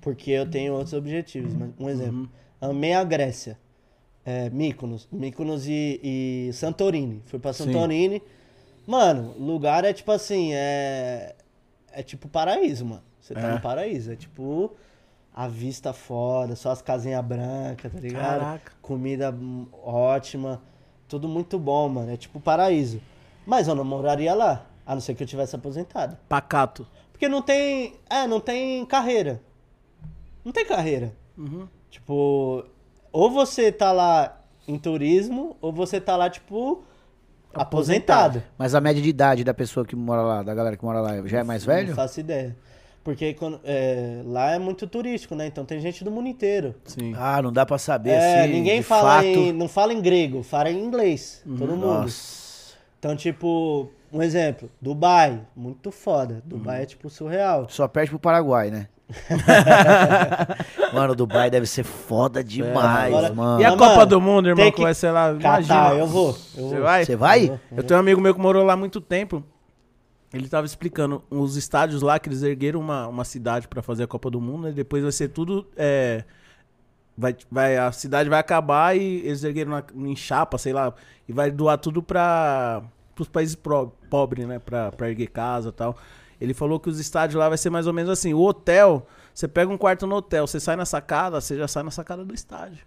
[0.00, 1.54] porque eu tenho outros objetivos.
[1.54, 2.30] Mas, Um exemplo,
[2.60, 3.58] amei a Grécia,
[4.24, 7.22] é, Mykonos, Mykonos e, e Santorini.
[7.26, 8.22] Fui pra Santorini.
[8.86, 11.34] Mano, lugar é tipo assim, é
[11.92, 13.02] é tipo paraíso, mano.
[13.20, 13.54] Você tá É.
[13.54, 14.74] no paraíso, é tipo
[15.34, 18.40] a vista foda, só as casinhas brancas, tá ligado?
[18.40, 18.72] Caraca.
[18.80, 19.34] Comida
[19.82, 20.62] ótima,
[21.10, 22.12] tudo muito bom, mano.
[22.12, 23.02] É tipo paraíso.
[23.44, 26.16] Mas eu não moraria lá, a não ser que eu tivesse aposentado.
[26.28, 26.86] Pacato.
[27.10, 29.42] Porque não tem, é, não tem carreira.
[30.44, 31.12] Não tem carreira.
[31.36, 31.68] Uhum.
[31.90, 32.64] Tipo,
[33.12, 36.84] ou você tá lá em turismo, ou você tá lá, tipo,
[37.52, 38.42] aposentado.
[38.56, 41.26] Mas a média de idade da pessoa que mora lá, da galera que mora lá,
[41.26, 41.88] já é mais velho?
[41.88, 42.56] Não faço ideia.
[43.02, 45.46] Porque quando, é, lá é muito turístico, né?
[45.46, 46.74] Então tem gente do mundo inteiro.
[46.84, 47.14] Sim.
[47.16, 48.52] Ah, não dá pra saber É, assim.
[48.52, 49.24] ninguém de fala fato.
[49.24, 51.42] em, não fala em grego, fala em inglês.
[51.44, 51.86] Todo mundo.
[51.86, 52.74] Nossa.
[52.98, 56.42] Então, tipo, um exemplo, Dubai, muito foda.
[56.44, 57.66] Dubai é tipo surreal.
[57.70, 58.88] Só perde pro Paraguai, né?
[60.92, 63.60] mano, Dubai deve ser foda demais, agora- mano.
[63.60, 65.94] E a Mas, Copa mano, do Mundo, irmão, que que vai ser lá, Catar, imagina.
[66.00, 66.28] eu vou.
[66.28, 66.34] Eu
[66.68, 66.82] Você vou.
[66.82, 67.04] vai?
[67.04, 67.60] Você vai?
[67.74, 69.42] Eu tenho um amigo meu que morou lá há muito tempo.
[70.32, 74.06] Ele tava explicando os estádios lá que eles ergueram uma, uma cidade pra fazer a
[74.06, 75.66] Copa do Mundo, e depois vai ser tudo.
[75.76, 76.24] é,
[77.18, 80.94] vai, vai, a cidade vai acabar e eles ergueram na- em chapa, sei lá,
[81.28, 82.82] e vai doar tudo para
[83.18, 83.56] os países
[84.08, 84.58] pobres, né?
[84.58, 85.96] Pra erguer casa e tal.
[86.40, 88.32] Ele falou que os estádios lá vai ser mais ou menos assim.
[88.32, 91.82] O hotel, você pega um quarto no hotel, você sai na sacada, você já sai
[91.82, 92.86] na sacada do estádio.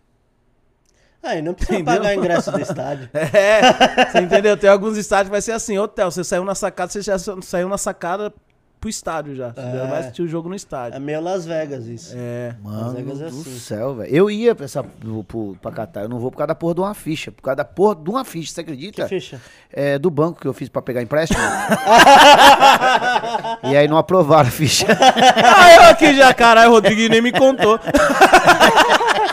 [1.24, 2.02] Aí não precisa Entendeu?
[2.02, 3.10] pagar ingresso do estádio.
[3.14, 4.58] É, você entendeu?
[4.58, 7.70] Tem alguns estádios que vai ser assim, hotel, você saiu na sacada, você já saiu
[7.70, 8.34] na sacada
[8.82, 9.54] pro estádio já.
[9.54, 9.88] Você já É.
[9.88, 11.00] vai assistir o jogo no É estádio.
[11.00, 12.14] meio Las Vegas isso.
[12.18, 12.54] É.
[12.62, 13.58] Mano Vegas é do assim.
[13.58, 14.14] céu, velho.
[14.14, 16.02] Eu ia pra, essa, pro, pro, pra Catar.
[16.02, 17.32] Eu não vou por causa da porra de uma ficha.
[17.32, 19.04] Por causa da porra de uma ficha, você acredita?
[19.04, 19.40] Que ficha?
[19.72, 21.40] É, do banco que eu fiz pra pegar empréstimo.
[23.64, 24.86] e aí não aprovaram a ficha.
[24.90, 27.80] Ah, eu aqui já, caralho, o Rodrigo nem me contou.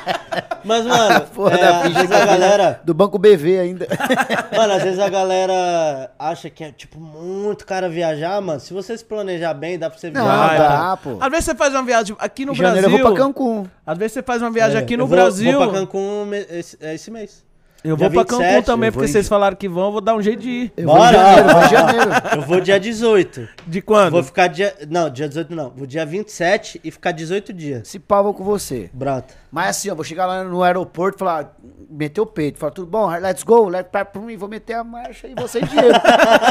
[0.64, 2.80] Mas, mano, Porra é, da às vezes a galera.
[2.84, 3.86] Do banco BV ainda.
[4.54, 8.60] Mano, às vezes a galera acha que é, tipo, muito cara viajar, mano.
[8.60, 10.46] Se você se planejar bem, dá pra você Não, viajar.
[10.48, 11.16] Vai, dá, pô.
[11.18, 12.98] Às vezes você faz uma viagem aqui no janeiro Brasil.
[12.98, 13.66] eu vou pra Cancún.
[13.86, 15.58] Às vezes você faz uma viagem É, aqui no eu vou- Brasil.
[15.58, 17.42] Vou pra Cancún esse, é esse mês.
[17.82, 20.00] Eu Dia vou pra Cancún 27, também, porque em- vocês falaram que vão, eu vou
[20.02, 20.72] dar um jeito de ir.
[20.76, 21.12] Eu vou em Bora!
[21.16, 22.10] janeiro, vou em janeiro.
[22.36, 23.48] Eu vou dia 18.
[23.66, 24.10] De quando?
[24.12, 24.74] Vou ficar dia.
[24.90, 25.70] Não, dia 18 não.
[25.70, 27.88] Vou dia 27 e ficar 18 dias.
[27.88, 28.90] Se pau, vou com você.
[28.92, 29.32] Brota.
[29.50, 31.56] Mas assim, ó, vou chegar lá no aeroporto e falar,
[31.88, 35.26] meter o peito, falar, tudo bom, let's go, let's pra mim, vou meter a marcha
[35.26, 35.98] e vou sem dinheiro.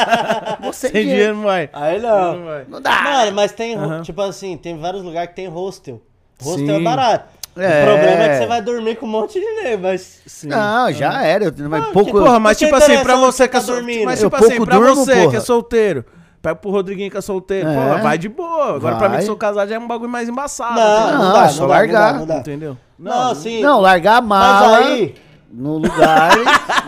[0.59, 1.69] vou sem, Sem dinheiro não vai.
[1.71, 2.65] Aí Não vai.
[2.67, 3.01] Não dá.
[3.03, 6.01] Mano, mas tem, tipo assim, tem vários lugares que tem hostel.
[6.41, 6.75] Hostel Sim.
[6.75, 7.38] é barato.
[7.61, 7.83] É.
[7.83, 10.21] O problema é que você vai dormir com um monte de nego, mas...
[10.25, 10.47] Sim.
[10.47, 11.45] Não, já era.
[11.45, 12.11] Eu, mas Ah, pouco.
[12.11, 14.05] que Porra, mas tipo assim, pra você que é tá sol- dormindo?
[14.05, 16.05] Mas Eu tipo assim, pouco pra durmo, você que é solteiro.
[16.41, 17.67] Pega pro Rodriguinho que é solteiro.
[17.67, 17.73] É.
[17.75, 18.75] Porra, vai de boa.
[18.77, 19.19] Agora pra mim Vai.
[19.21, 20.75] que sou casado já é um bagulho mais embaçado.
[20.79, 22.13] Não, não, Não, dá, é só não dá, largar.
[22.13, 22.37] Não, dá, não dá.
[22.39, 22.77] Entendeu?
[22.97, 23.61] Não, sim.
[23.61, 25.15] Não, largar a Mas aí...
[25.51, 26.31] no lugar.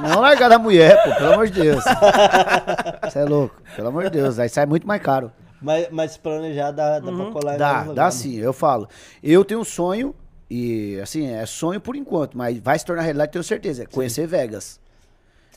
[0.09, 1.83] não largar da mulher, pô, pelo amor de Deus.
[3.03, 4.39] Você é louco, pelo amor de Deus.
[4.39, 5.31] Aí sai muito mais caro.
[5.61, 8.15] Mas, mas se planejar dá, dá pra colar em Dá, dá lugares.
[8.15, 8.87] sim, eu falo.
[9.21, 10.15] Eu tenho um sonho,
[10.53, 13.83] e assim, é sonho por enquanto, mas vai se tornar realidade, tenho certeza.
[13.83, 14.79] É conhecer Vegas.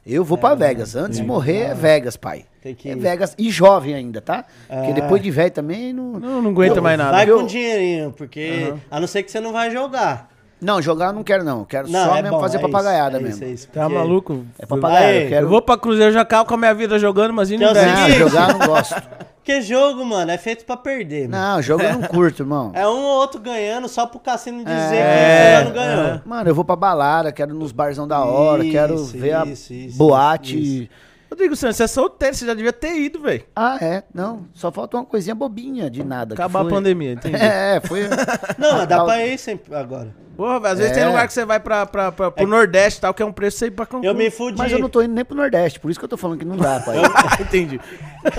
[0.06, 0.94] Eu vou pra Vegas.
[0.94, 2.44] Antes de morrer é Vegas, pai.
[2.62, 2.94] Tem que É.
[2.94, 4.44] Vegas e jovem ainda, tá?
[4.68, 4.92] Porque É.
[4.92, 6.20] depois de velho também não.
[6.20, 7.12] Não, não aguenta mais nada.
[7.12, 8.74] Vai Eu- com dinheirinho, porque...
[8.90, 10.30] A não ser que você não vai jogar.
[10.64, 11.64] Não, jogar eu não quero, não.
[11.64, 13.34] Quero Não, só é mesmo bom, fazer é papagaiada isso, é mesmo.
[13.36, 14.44] isso, é isso, Tá porque- maluco?
[14.58, 15.06] É papagaiada.
[15.06, 15.46] Aí, Eu quero.
[15.46, 17.70] Eu vou pra Cruzeiro já acabo com a minha vida jogando, imagina Que é o
[17.72, 17.90] investe.
[18.00, 18.94] Não, seguinte- jogar eu não gosto.
[19.44, 21.28] Porque jogo, mano, é feito pra perder.
[21.28, 21.42] mano.
[21.56, 22.70] Não, jogo eu não curto, irmão.
[22.74, 26.20] É um ou outro ganhando só pro cassino dizer É, que você não ganhou.
[26.24, 29.70] Mano, eu vou pra balada, quero nos barzão da hora, quero Isso, ver a isso,
[29.74, 30.56] isso, boate.
[30.84, 30.88] isso.
[31.34, 33.42] Rodrigo Santos, você é solteiro, você já devia ter ido, velho.
[33.56, 34.04] Ah, é?
[34.14, 36.34] Não, só falta uma coisinha bobinha de nada.
[36.34, 37.34] Acabar a foi- pandemia, entendi.
[37.42, 38.02] É, foi.
[38.56, 40.14] Não, dá Tal- pra ir sempre agora.
[40.36, 41.00] Porra, velho, às vezes É.
[41.00, 43.32] tem lugar que você vai pra, pra, pra, pro Nordeste e tal, que é um
[43.32, 44.04] preço ir pra Cancún.
[44.04, 44.56] Eu me fudi.
[44.58, 46.44] Mas eu não tô indo nem pro Nordeste, por isso que eu tô falando que
[46.44, 46.96] não dá, pai.
[47.40, 47.80] Entendi.
[48.24, 48.30] Eu,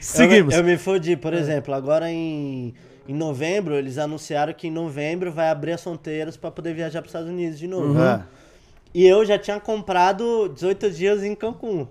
[0.00, 0.54] Seguimos.
[0.54, 2.74] eu me fudi, por exemplo, agora em,
[3.08, 7.10] em novembro, eles anunciaram que em novembro vai abrir as fronteiras pra poder viajar pros
[7.10, 7.98] Estados Unidos de novo.
[8.00, 8.22] Ah,
[8.96, 11.86] E eu já tinha comprado 18 dias em Cancún.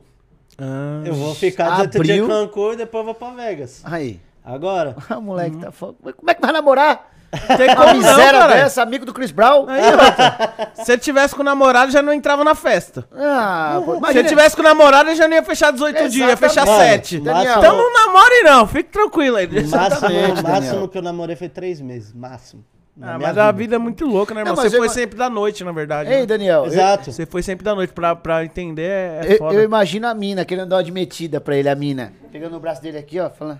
[0.58, 2.28] Ah, Eu vou ficar 18 dias em Abril?
[2.48, 3.84] Cancún e depois vou pra Vegas.
[3.84, 4.20] Aí.
[4.44, 4.96] Agora.
[5.08, 5.94] Ah, moleque, tá foda.
[6.02, 7.12] Como é que vai namorar?
[7.58, 8.54] tem Uma não, miséria cara.
[8.56, 9.68] dessa, amigo do Chris Brown?
[9.70, 10.72] Aí, outra.
[10.84, 13.08] Se ele tivesse com o namorado, já não entrava na festa.
[13.16, 16.28] Ah, pô, Se ele tivesse com o namorado, ele já não ia fechar 18 dias,
[16.28, 17.20] ia fechar Mano, 7.
[17.20, 17.60] Daniel.
[17.60, 19.46] Então não namore não, fique tranquilo aí.
[19.46, 22.12] Máximo, Exatamente, máximo que eu namorei foi três meses.
[22.14, 22.66] Máximo.
[22.96, 24.56] Na Ah, mas a vida é muito louca, né, irmão?
[24.56, 26.10] Não, mas Você eu foi ima- sempre da noite, na verdade.
[26.10, 26.26] Ei, né?
[26.26, 27.12] Daniel, eu, Exato.
[27.12, 29.54] Você foi sempre da noite, pra, pra entender é, é eu, foda.
[29.54, 32.14] eu imagino a mina querendo dar uma de metida pra ele, a mina.
[32.32, 33.60] Pegando o braço dele aqui, ó, falando.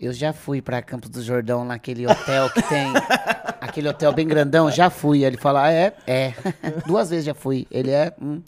[0.00, 2.92] Eu já fui pra Campos do Jordão, naquele hotel que tem.
[3.60, 5.18] aquele hotel bem grandão, já fui.
[5.18, 5.92] Aí Ele fala, ah, é?
[6.06, 6.32] É.
[6.86, 7.66] Duas vezes já fui.
[7.70, 8.12] Ele é.
[8.20, 8.40] hum.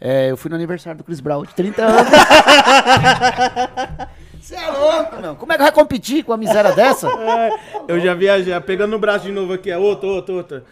[0.00, 2.08] É, eu fui no aniversário do Chris Brown de 30 anos.
[4.40, 5.36] Você é louco, meu.
[5.36, 7.08] Como é que vai competir com uma miséria dessa?
[7.86, 10.62] Eu já viajei, pegando no braço de novo aqui, é outro, outro, outro.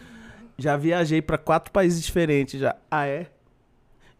[0.57, 2.75] Já viajei pra quatro países diferentes já.
[2.91, 3.27] Ah, é?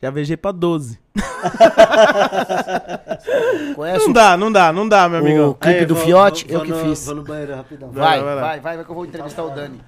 [0.01, 0.99] Já viajei pra 12.
[3.75, 5.53] Conhece Não o, dá, não dá, não dá, meu o amigão.
[5.53, 6.45] clipe Aí, do vou- Fiote?
[6.45, 7.05] vou- eu vou que no- fiz.
[7.05, 7.89] Vou no banheiro rapidão.
[7.91, 9.81] Vai, Vai, vai, vai, vai, vai, que eu vou entrevistar o Dani.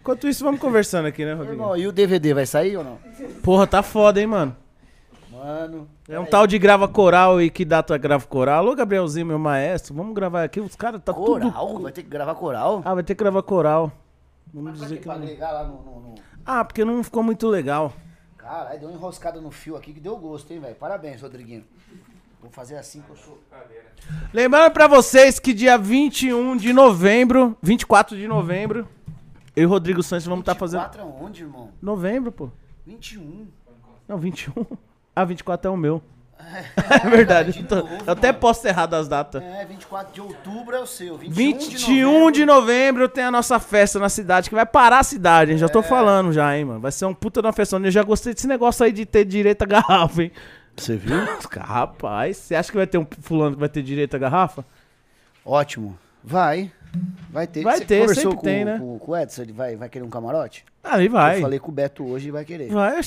[0.00, 1.54] Enquanto isso, vamos conversando aqui, né, Rodrigo?
[1.54, 2.98] Irmão, e o DVD vai sair ou não?
[3.42, 4.56] Porra, tá foda, hein, mano.
[5.38, 5.88] Mano.
[6.08, 8.58] É um tal de grava coral e que data grava coral.
[8.58, 10.60] Alô, Gabrielzinho, meu maestro, vamos gravar aqui.
[10.60, 11.50] Os caras tá tudo...
[11.52, 11.78] Coral?
[11.78, 12.82] Vai ter que gravar coral?
[12.84, 13.92] Ah, vai ter que gravar coral.
[14.52, 15.22] Vamos Pra dizer que Pra não.
[15.22, 17.92] agregar lá no, no, no- Ah, porque não ficou muito legal.
[18.36, 20.74] Caralho, deu uma enroscada no fio aqui que deu gosto, hein, velho?
[20.74, 21.64] Parabéns, Rodriguinho.
[22.40, 23.38] Vou fazer assim que eu sou.
[24.32, 28.88] Lembrando pra vocês que dia 21 de novembro, 24 de novembro,
[29.54, 30.82] eu e Rodrigo Santos vamos estar fazendo.
[30.84, 31.70] 24 aonde, irmão?
[31.82, 32.48] Novembro, pô.
[32.86, 33.46] 21.
[34.08, 34.52] Não, 21.
[35.20, 36.02] Ah, 24 é o meu.
[36.76, 37.58] É verdade.
[37.58, 39.42] eu, tô- eu até posto errado as datas.
[39.42, 41.18] É, 24 de outubro é o seu.
[41.18, 45.58] 21 de novembro tem a nossa festa na cidade, que vai parar a cidade, hein?
[45.58, 45.68] Já É.
[45.68, 46.80] tô falando já, hein, mano.
[46.80, 47.76] Vai ser um puta de uma festa.
[47.76, 50.32] Eu já gostei desse negócio aí de ter direito a garrafa, hein?
[50.76, 51.16] Você viu?
[51.60, 54.64] Rapaz, você acha que vai ter um fulano que vai ter direito a garrafa?
[55.44, 55.98] Ótimo.
[56.22, 56.72] Vai.
[57.30, 57.62] Vai ter.
[57.62, 58.78] Vai Você ter, conversou sempre com, tem, né?
[58.78, 59.42] com, com o Edson?
[59.42, 60.64] Ele vai, vai querer um camarote?
[60.82, 61.36] Aí vai.
[61.38, 62.70] Eu falei com o Beto hoje e vai querer.
[62.70, 63.00] Vai,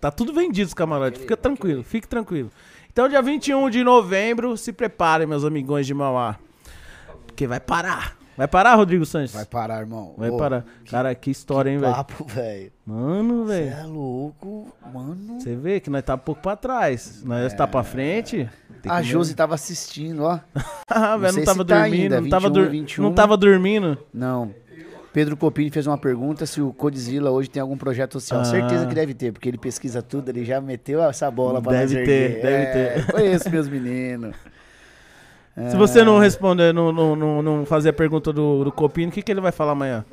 [0.00, 1.20] tá tudo vendido os camarotes.
[1.20, 2.50] Fica tranquilo, fique tranquilo.
[2.90, 6.36] Então, dia 21 de novembro, se preparem, meus amigões de Mauá.
[7.26, 8.17] Porque vai parar.
[8.38, 9.34] Vai parar, Rodrigo Sanches?
[9.34, 10.14] Vai parar, irmão.
[10.16, 10.64] Vai Ô, parar.
[10.88, 11.92] Cara, que história, hein, velho?
[11.92, 12.70] Papo, velho.
[12.86, 13.76] Mano, Você velho.
[13.80, 15.40] é louco, mano.
[15.40, 17.22] Você vê que nós tá um pouco pra trás.
[17.24, 18.48] Nós tá pra frente.
[18.80, 20.38] Tem A que- Josi tava assistindo, ó.
[20.88, 22.02] Ah, velho, sei não tava tá dormindo.
[22.14, 23.02] ainda, não, tava 21, dur- 21.
[23.02, 23.98] não tava dormindo.
[24.14, 24.54] Não.
[25.12, 28.40] Pedro Copini fez uma pergunta se o Codzilla hoje tem algum projeto social.
[28.40, 28.44] Ah.
[28.44, 31.94] Certeza que deve ter, porque ele pesquisa tudo, ele já meteu essa bola pra Deve
[31.96, 32.42] ter, erguer.
[32.42, 33.12] deve É, ter.
[33.12, 34.36] Conheço meus meninos.
[35.70, 39.12] Se você não responder, não, não, não, não fazer a pergunta do, do Copino, o
[39.12, 40.04] que, que ele vai falar amanhã?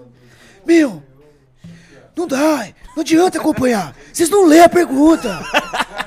[0.66, 1.04] Meu,
[2.16, 3.96] não dá, não adianta acompanhar.
[4.12, 5.40] Vocês não lêem a pergunta.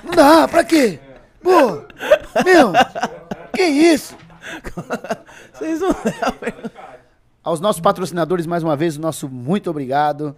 [0.02, 0.98] Não dá, pra quê?
[1.42, 1.82] Pô,
[2.44, 2.72] meu,
[3.52, 4.16] que isso?
[5.52, 5.94] Vocês não.
[7.44, 10.34] Aos nossos patrocinadores, mais uma vez, o nosso muito obrigado.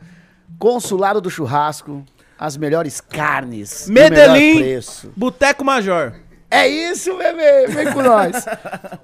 [0.58, 2.04] Consulado do Churrasco,
[2.38, 3.88] as melhores carnes.
[3.88, 5.12] Medellín, preço.
[5.16, 6.14] Boteco Major.
[6.50, 8.44] É isso, bebê, vem com nós.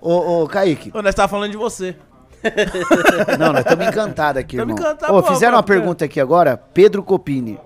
[0.01, 1.95] ô, ô, Kaique, Ô, nós tava falando de você.
[3.39, 4.85] não, nós estamos encantados aqui, Tamo irmão.
[4.91, 7.59] encantado, Ô, pô, fizeram uma pô, pergunta aqui agora, Pedro Copini.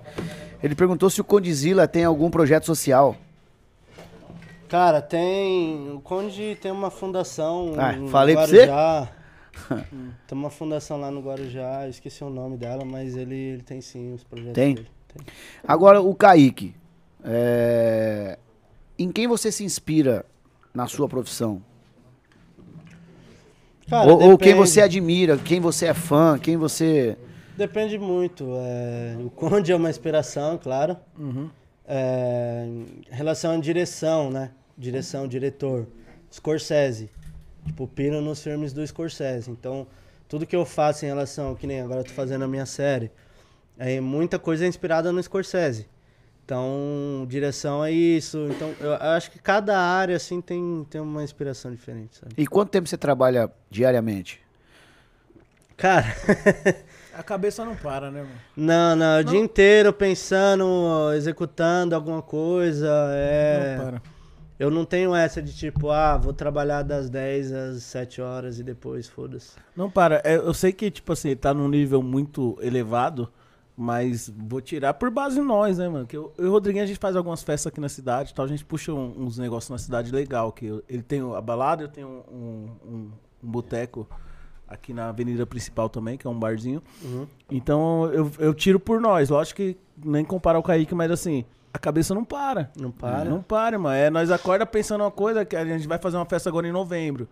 [0.63, 3.15] Ele perguntou se o Condizila tem algum projeto social.
[4.69, 5.91] Cara, tem.
[5.91, 7.73] O Conde tem uma fundação.
[7.77, 8.65] Ah, em falei pra você?
[8.67, 9.09] Guarujá.
[10.27, 14.13] tem uma fundação lá no Guarujá, esqueci o nome dela, mas ele, ele tem sim
[14.13, 14.75] os projetos Tem?
[14.75, 14.87] dele.
[15.09, 15.25] Tem.
[15.67, 16.73] Agora, o Kaique.
[17.23, 18.37] é,
[19.01, 20.23] Em quem você se inspira
[20.71, 21.63] na sua profissão?
[23.89, 27.17] Cara, ou, ou quem você admira, quem você é fã, quem você.
[27.57, 28.47] Depende muito.
[28.57, 30.95] é, o Conde é uma inspiração, claro.
[31.83, 34.51] É, em relação à direção, né?
[34.77, 35.87] Direção, diretor.
[36.31, 37.09] Scorsese.
[37.65, 39.49] Tipo, piro nos filmes do Scorsese.
[39.49, 39.87] Então,
[40.29, 43.09] tudo que eu faço em relação, que nem agora eu tô fazendo a minha série,
[43.79, 45.87] é muita coisa é inspirada no Scorsese.
[46.51, 48.49] Então, direção é isso.
[48.51, 52.33] Então, eu acho que cada área, assim, tem, tem uma inspiração diferente, sabe?
[52.37, 54.41] E quanto tempo você trabalha diariamente?
[55.77, 56.07] Cara,
[57.17, 58.35] A cabeça não para, né, mano?
[58.57, 60.65] Não, não, o dia inteiro pensando,
[61.15, 62.89] executando alguma coisa.
[63.13, 63.77] É...
[63.77, 64.01] Não para.
[64.59, 68.63] Eu não tenho essa de tipo, ah, vou trabalhar das 10 às 7 horas e
[68.63, 69.53] depois foda-se.
[69.73, 70.21] Não para.
[70.25, 73.31] É, eu sei que, tipo assim, tá num nível muito elevado,
[73.75, 76.05] mas vou tirar por base nós, né, mano?
[76.05, 78.33] Que eu, eu e o Rodriguinho, a gente faz algumas festas aqui na cidade e
[78.33, 81.41] tal, a gente puxa um- uns negócios na cidade legal, que eu- ele tem a
[81.41, 83.11] balada, eu tenho um, um,
[83.43, 84.07] um boteco
[84.67, 86.81] aqui na avenida principal também, que é um barzinho.
[87.49, 89.29] Então eu, eu tiro por nós.
[89.29, 91.43] Lógico que nem comparar o Kaique, mas assim,
[91.73, 92.71] a cabeça não para.
[92.79, 93.25] Não para?
[93.29, 93.95] Não para, mano.
[93.95, 96.71] É, nós acorda pensando uma coisa, que a gente vai fazer uma festa agora em
[96.71, 97.27] novembro.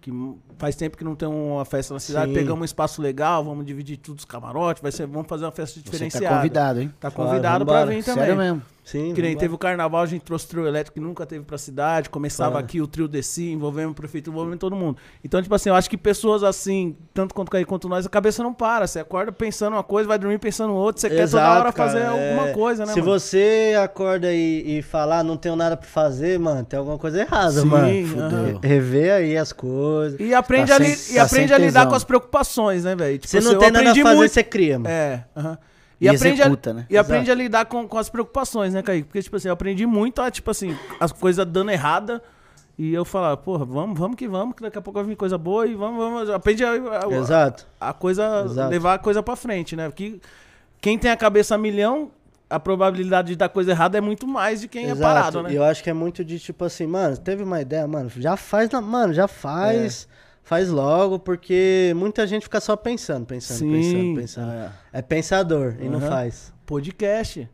[0.00, 0.12] Que
[0.58, 2.28] faz tempo que não tem uma festa na cidade.
[2.28, 2.34] Sim.
[2.38, 5.74] Pegamos um espaço legal, vamos dividir tudo os camarotes, vai ser, vamos fazer uma festa
[5.74, 6.28] Você diferenciada.
[6.28, 6.94] tá convidado, hein?
[7.00, 7.86] Tá convidado vambora.
[7.86, 8.24] vir também.
[8.24, 8.62] Sério mesmo.
[8.88, 9.12] Sim.
[9.12, 11.58] Que nem teve o carnaval, a gente trouxe o trio elétrico que nunca teve pra
[11.58, 12.08] cidade.
[12.08, 12.64] Começava Claro.
[12.64, 14.96] aqui o trio descia, envolvendo o prefeito, envolvendo todo mundo.
[15.22, 18.42] Então, tipo assim, eu acho que pessoas assim, tanto quanto Kaique quanto nós, a cabeça
[18.42, 18.86] não para.
[18.86, 21.98] Você acorda pensando uma coisa, vai dormir pensando outra, você quer toda Exato, hora fazer
[22.00, 22.52] cara, alguma é.
[22.54, 23.12] coisa, né, Se mano?
[23.12, 27.60] você acorda e, e falar, não tenho nada pra fazer, mano, tem alguma coisa errada,
[27.60, 28.06] Sim, mano.
[28.08, 28.60] fudeu.
[28.62, 30.18] Rever aí as coisas.
[30.18, 32.96] E aprende, Tá a, li- sem- e tá aprende a lidar com as preocupações, né,
[32.96, 33.18] velho?
[33.18, 34.88] Tipo assim, não eu tem nada a fazer, muito- você cria, mano.
[34.88, 35.58] É, aham.
[36.00, 36.86] E aprende executa, a, né?
[36.88, 37.40] E aprende Exato.
[37.40, 39.04] a lidar com, com as preocupações, né, Kaique?
[39.08, 42.22] Porque, tipo assim, eu aprendi muito a, tipo assim, as coisas dando errada.
[42.78, 45.36] E eu falava, porra, vamos, vamos que vamos, que daqui a pouco vai vir coisa
[45.36, 46.30] boa e vamos, vamos.
[46.30, 47.66] Aprende a, a- Exato.
[47.80, 48.70] a coisa, Exato.
[48.70, 49.88] levar a coisa pra frente, né?
[49.88, 50.20] Porque
[50.80, 52.12] quem tem a cabeça a milhão,
[52.48, 55.50] a probabilidade de dar coisa errada é muito mais de quem é parado, né?
[55.52, 58.36] E eu acho que é muito de tipo assim, mano, teve uma ideia, mano, já
[58.36, 60.27] faz, na- mano, já faz, É.
[60.48, 64.72] faz logo, porque muita gente fica só pensando, pensando, Sim, pensando, pensando.
[64.92, 67.48] É, pensador e não faz, Podcast.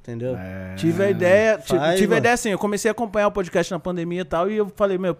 [0.00, 0.36] entendeu?
[0.76, 2.18] Tive a ideia, Faz, tive a mano.
[2.18, 4.98] ideia assim, eu comecei a acompanhar o podcast na pandemia e tal, e eu falei,
[4.98, 5.16] meu,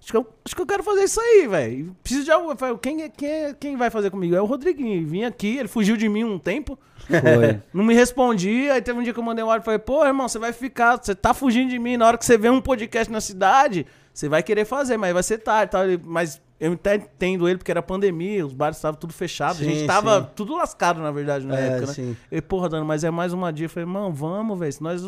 [0.00, 1.96] acho que eu, acho que eu quero fazer isso aí, velho.
[2.02, 2.50] Preciso de algo.
[2.52, 4.34] Eu falei, Quem, é- quem, é- quem vai fazer comigo?
[4.34, 5.06] É o Rodriguinho.
[5.06, 7.58] Vim aqui, ele fugiu de mim um tempo, Foi.
[7.72, 8.74] não me respondia.
[8.74, 10.52] Aí teve um dia que eu mandei um áudio e falei, pô, irmão, você vai
[10.52, 11.96] ficar, você tá fugindo de mim.
[11.96, 15.22] Na hora que você vê um podcast na cidade, você vai querer fazer, mas vai
[15.22, 15.72] ser tarde.
[15.72, 15.82] Tal.
[16.04, 19.60] Mas Eu até entendo ele, porque era pandemia, os bares estavam tudo fechados.
[19.60, 20.28] a gente tava sim.
[20.36, 21.92] tudo lascado, na verdade, na É, época, né?
[21.92, 22.16] sim.
[22.30, 23.66] Ele, porra, Dano, mas é mais uma dia.
[23.66, 24.72] Eu falei, mano, vamos, velho.
[24.72, 25.02] se Nós,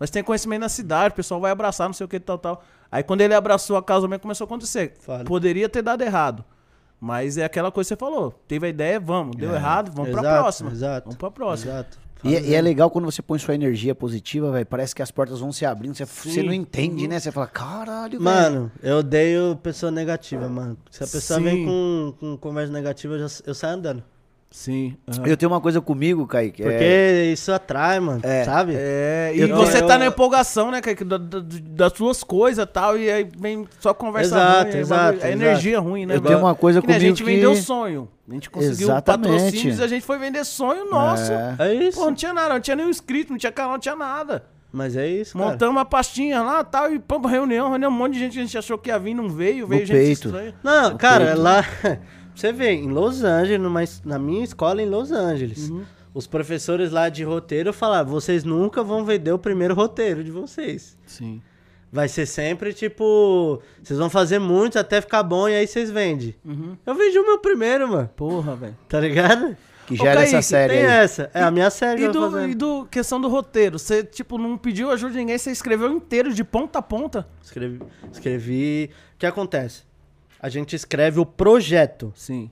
[0.00, 2.64] nós temos conhecimento na cidade, o pessoal vai abraçar, não sei o que, tal, tal.
[2.90, 4.94] Aí quando ele abraçou a mesmo, começou a acontecer.
[5.00, 5.22] Fala.
[5.24, 6.42] Poderia ter dado errado.
[6.98, 8.32] Mas é aquela coisa que você falou.
[8.48, 9.36] Teve a ideia, vamos.
[9.36, 10.70] Deu errado, vamos pra Exato, próxima.
[10.70, 11.04] Exato.
[11.04, 11.72] Vamos pra próxima.
[11.72, 11.98] Exato.
[12.26, 14.66] E, é- e é legal quando você põe sua energia positiva, velho.
[14.66, 15.94] Parece que as portas vão se abrindo.
[15.94, 17.18] Você, você não entende, né?
[17.20, 18.20] Você fala, caralho.
[18.20, 20.76] Mano, eu odeio pessoa negativa, mano.
[20.90, 21.44] Se a pessoa Sim.
[21.44, 24.02] vem com, com conversa negativa, eu, já, eu saio andando.
[24.50, 24.96] Sim.
[25.06, 25.26] aham.
[25.26, 26.62] Eu tenho uma coisa comigo, Kaique.
[26.62, 28.20] Porque é- isso atrai, mano.
[28.22, 28.44] É.
[28.44, 28.72] Sabe?
[28.74, 32.62] É, e Eu- você eu- tá na empolgação, né, Kaique, da- da- das suas coisas
[32.64, 35.26] e tal, e aí vem só conversa Exato, ruim, exato, é exato.
[35.32, 36.14] energia ruim, né?
[36.14, 36.26] Eu mano?
[36.28, 37.30] tenho uma coisa Que comigo a gente que...
[37.30, 38.08] vendeu sonho.
[38.28, 39.32] A gente conseguiu Exatamente.
[39.34, 41.30] patrocínios e a gente foi vender sonho nosso.
[41.32, 41.56] É.
[41.58, 41.98] É isso.
[41.98, 44.44] Pô, não tinha nada, não tinha nenhum inscrito, não tinha canal, não tinha nada.
[44.72, 45.50] Mas é isso, cara.
[45.50, 48.42] Montamos uma pastinha lá tal, e pô, reunião, reunião, um monte de gente que a
[48.42, 50.26] gente achou que ia vir, não veio, veio gente peito.
[50.28, 50.54] estranha.
[50.62, 51.40] Não, cara, peito.
[51.40, 51.64] lá.
[52.36, 55.72] Você vê, em Los Angeles, numa, na minha escola em Los Angeles,
[56.12, 60.96] os professores lá de roteiro falaram: vocês nunca vão vender o primeiro roteiro de vocês.
[61.06, 61.40] Sim.
[61.90, 63.62] Vai ser sempre tipo.
[63.82, 66.34] Vocês vão fazer muitos até ficar bom e aí vocês vendem.
[66.84, 68.10] Eu vendi o meu primeiro, mano.
[68.14, 68.76] Porra, velho.
[68.86, 69.56] Tá ligado?
[69.86, 70.92] Que Ô, gera essa série Tem aí.
[71.04, 71.30] essa.
[71.32, 74.90] É a minha série E do, e do questão do roteiro, você, tipo, não pediu
[74.90, 77.26] ajuda de ninguém, você escreveu inteiro, de ponta a ponta.
[77.40, 77.80] Escrevi,
[78.12, 78.90] escrevi.
[79.14, 79.84] O que acontece?
[80.40, 82.50] A gente escreve o projeto, Sim.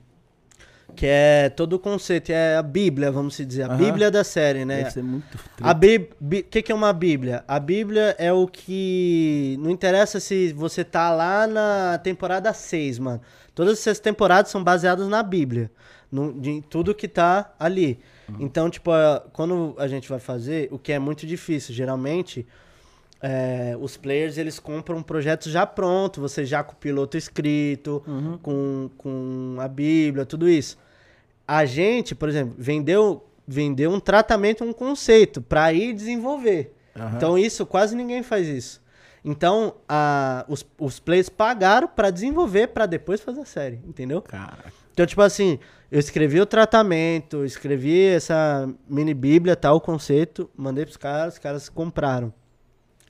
[0.95, 3.77] que é todo o conceito, é a Bíblia, vamos dizer, a Aham.
[3.77, 4.77] Bíblia da série, né?
[4.77, 6.09] Deve ser muito A Bíblia.
[6.21, 7.43] O que, que é uma Bíblia?
[7.47, 9.57] A Bíblia é o que.
[9.59, 13.21] Não interessa se você tá lá na temporada 6, mano.
[13.53, 15.71] Todas essas temporadas são baseadas na Bíblia.
[16.11, 17.99] No, de tudo que tá ali.
[18.39, 22.45] Então, tipo, a- quando a gente vai fazer, o que é muito difícil, geralmente.
[23.27, 28.03] É, os players eles compram projetos já pronto, você já com o piloto escrito,
[28.43, 30.77] com, com a Bíblia, tudo isso.
[31.47, 36.71] A gente, por exemplo, vendeu, vendeu um tratamento, um conceito para ir desenvolver.
[37.17, 38.81] Então isso quase ninguém faz isso.
[39.23, 44.21] Então a- os, os players pagaram para desenvolver para depois fazer a série, entendeu?
[44.21, 44.65] Cara.
[44.93, 45.57] Então tipo assim,
[45.91, 51.69] eu escrevi o tratamento, escrevi essa mini bíblia, tal conceito, mandei pros caras, os caras
[51.69, 52.31] compraram.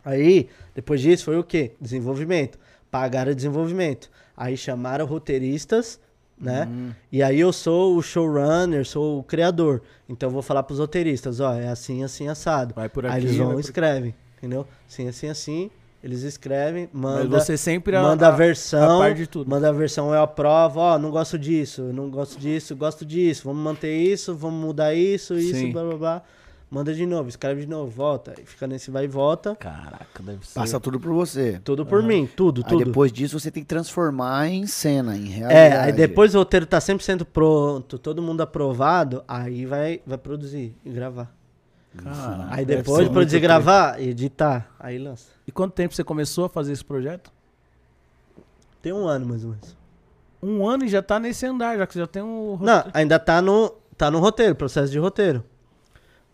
[0.05, 1.71] Aí, depois disso, foi o quê?
[1.81, 2.57] Desenvolvimento.
[2.91, 4.09] Pagaram o desenvolvimento.
[4.37, 5.99] Aí chamaram roteiristas,
[6.39, 6.67] né?
[7.11, 9.81] E aí eu sou o showrunner, sou o criador.
[10.07, 12.73] Então eu vou falar pros roteiristas, ó, é assim, assim, assado.
[12.75, 14.67] Vai por aí aqui, eles vão e por- escrevem, entendeu?
[14.87, 15.71] Assim, assim, assim.
[16.03, 19.49] Eles escrevem, Mas manda, você sempre a- manda a, a- versão, a de tudo.
[19.49, 23.63] manda a versão, eu aprovo, ó, não gosto disso, não gosto disso, gosto disso, vamos
[23.63, 25.71] manter isso, vamos mudar isso, isso, Sim.
[25.71, 26.23] blá, blá, blá.
[26.69, 28.33] Manda de novo, escreve de novo, volta.
[28.41, 29.55] E fica nesse vai e volta.
[29.55, 30.55] Caraca, deve ser.
[30.55, 31.61] Passa tudo por você.
[31.63, 32.85] Tudo por mim, tudo, Aí tudo.
[32.85, 35.75] depois disso você tem que transformar em cena, em realidade.
[35.75, 40.75] É, aí depois o roteiro tá 100% pronto, todo mundo aprovado, aí vai, vai produzir
[40.83, 41.31] e gravar.
[41.95, 45.27] Caraca, Aí depois de produzir e gravar, editar, aí lança.
[45.47, 47.31] E quanto tempo você começou a fazer esse projeto?
[48.81, 49.77] Tem um ano mais ou menos.
[50.43, 52.57] Um ano e já tá nesse andar, já que já tem um.
[52.59, 55.43] Não, ainda tá no, tá no roteiro, processo de roteiro.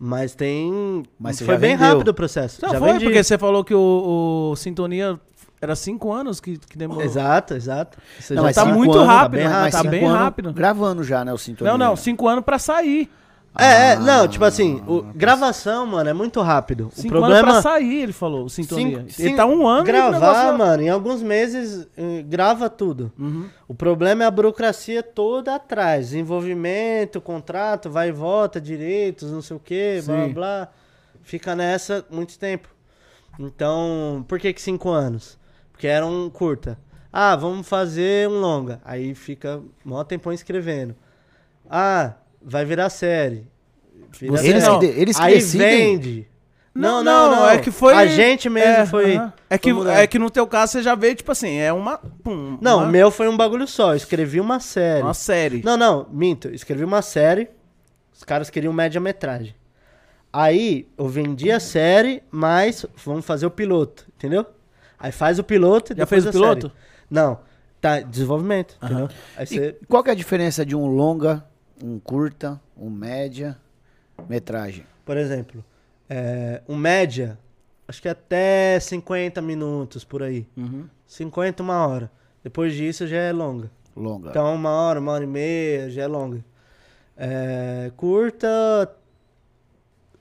[0.04, 1.04] Mas tem.
[1.16, 1.92] Mas você foi já bem vendeu.
[1.94, 2.60] rápido o processo.
[2.60, 3.04] Não, já foi, vendi.
[3.04, 5.16] porque você falou que o, o Sintonia
[5.60, 7.04] era cinco anos que, que demorou.
[7.04, 7.98] Exato, exato.
[8.18, 9.50] Você Não, já mas tá muito anos, rápido, bem né?
[9.54, 10.52] rápido, tá bem rápido.
[10.52, 11.70] Gravando já, né, o Sintonia.
[11.70, 13.08] Não, não, cinco anos pra sair.
[13.58, 16.88] É, é, Ah, não, tipo assim, o, gravação, mano, é muito rápido.
[16.88, 18.86] O Cinco anos problema pra sair, ele falou, o Sintonia.
[18.86, 22.70] Cinco- ele cinco- tá um ano e o Gravar, mano, em alguns meses eh, grava
[22.70, 23.12] tudo.
[23.18, 23.46] Uhum.
[23.68, 26.06] O problema é a burocracia toda atrás.
[26.06, 30.68] Desenvolvimento, contrato, vai e volta, direitos, não sei o que, blá blá blá.
[31.22, 32.68] Fica nessa muito tempo.
[33.38, 35.38] Então, por que que cinco anos?
[35.72, 36.78] Porque era um curta.
[37.12, 38.80] Ah, vamos fazer um longa.
[38.84, 40.94] Aí fica mó tempão escrevendo.
[41.70, 42.12] Ah,
[42.44, 43.46] vai virar série.
[44.18, 44.78] Vira Você Eles, não.
[44.78, 45.68] que, eles que Aí decidem.
[45.98, 46.28] vende.
[46.74, 47.94] Não, não, é que foi.
[47.94, 49.16] A gente mesmo é, foi.
[49.16, 49.32] aham.
[49.50, 51.98] É que, foi é que no teu caso você já veio, tipo assim, é uma.
[51.98, 53.92] pum, Não, uma, o meu foi um bagulho só.
[53.92, 55.02] Eu escrevi uma série.
[55.02, 55.62] uma série.
[55.62, 56.48] Não, não, minto.
[56.48, 57.50] Eu escrevi uma série.
[58.14, 59.54] Os caras queriam média-metragem.
[60.32, 64.46] Aí eu vendi a série, mas vamos fazer o piloto, entendeu?
[64.98, 66.68] Aí faz o piloto e Já depois fez o a piloto?
[66.68, 66.78] série.
[67.10, 67.38] Não.
[67.82, 69.08] Tá, desenvolvimento, entendeu?
[69.36, 69.76] Aí você.
[69.82, 71.44] E qual que é a diferença de um longa,
[71.82, 73.58] um curta, um média,
[74.28, 74.86] metragem?
[75.04, 75.64] Por exemplo,
[76.08, 77.38] é, um média,
[77.88, 80.46] acho que até 50 minutos por aí.
[80.56, 80.88] Uhum.
[81.06, 82.10] 50, uma hora.
[82.42, 83.70] Depois disso já é longa.
[83.96, 84.30] Longa.
[84.30, 86.44] Então, uma hora, uma hora e meia, já é longa.
[87.16, 88.48] É, curta.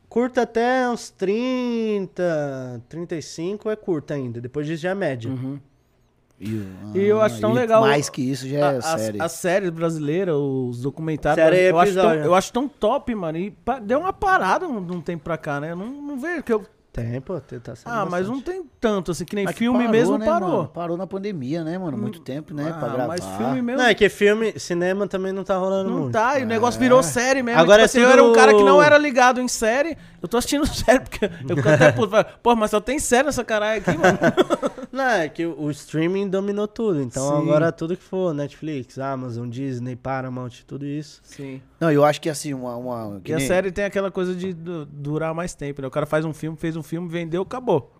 [0.09, 4.41] Curta até uns 30, 35 é curta ainda.
[4.41, 5.31] Depois disso já é média.
[5.31, 5.57] Uhum.
[6.43, 9.21] E, E eu acho tão legal- Mais que isso já é A- as, série.
[9.21, 13.37] as séries brasileiras, os documentários, Série eu, acho tão, eu acho tão top, mano.
[13.37, 15.71] E pa- deu uma parada um, um tempo pra cá, né?
[15.71, 16.65] Eu não, não vejo que eu.
[16.93, 19.77] Tem, pô, tá sendo Ah, mas não tem tanto, assim, que nem Mas que filme
[19.79, 20.49] parou, mesmo né, parou.
[20.49, 20.67] mano?
[20.67, 21.97] Parou na pandemia, né, mano?
[21.97, 22.65] Muito tempo, né?
[22.65, 23.07] pra Ah, gravar.
[23.07, 23.81] mas filme mesmo.
[23.81, 26.11] Não, é que filme, cinema também não tá rolando Não muito.
[26.13, 27.61] tá, e o negócio virou série mesmo.
[27.61, 29.97] Agora tipo é assim, eu era um cara que não era ligado em série.
[30.21, 32.11] Eu tô assistindo série, porque eu fico até puto.
[32.43, 34.19] Pô, mas só tem série nessa caralho aqui, mano.
[34.91, 37.01] Não, é que o streaming dominou tudo.
[37.01, 37.41] Então Sim.
[37.47, 41.21] agora tudo que for Netflix, Amazon, Disney, Paramount, tudo isso.
[41.23, 41.61] Sim.
[41.79, 42.75] Não, eu acho que assim, uma.
[42.75, 45.87] uma que E a nem- série tem aquela coisa de du- durar mais tempo, né?
[45.87, 47.91] O cara faz um filme, fez um filme, vendeu, acabou.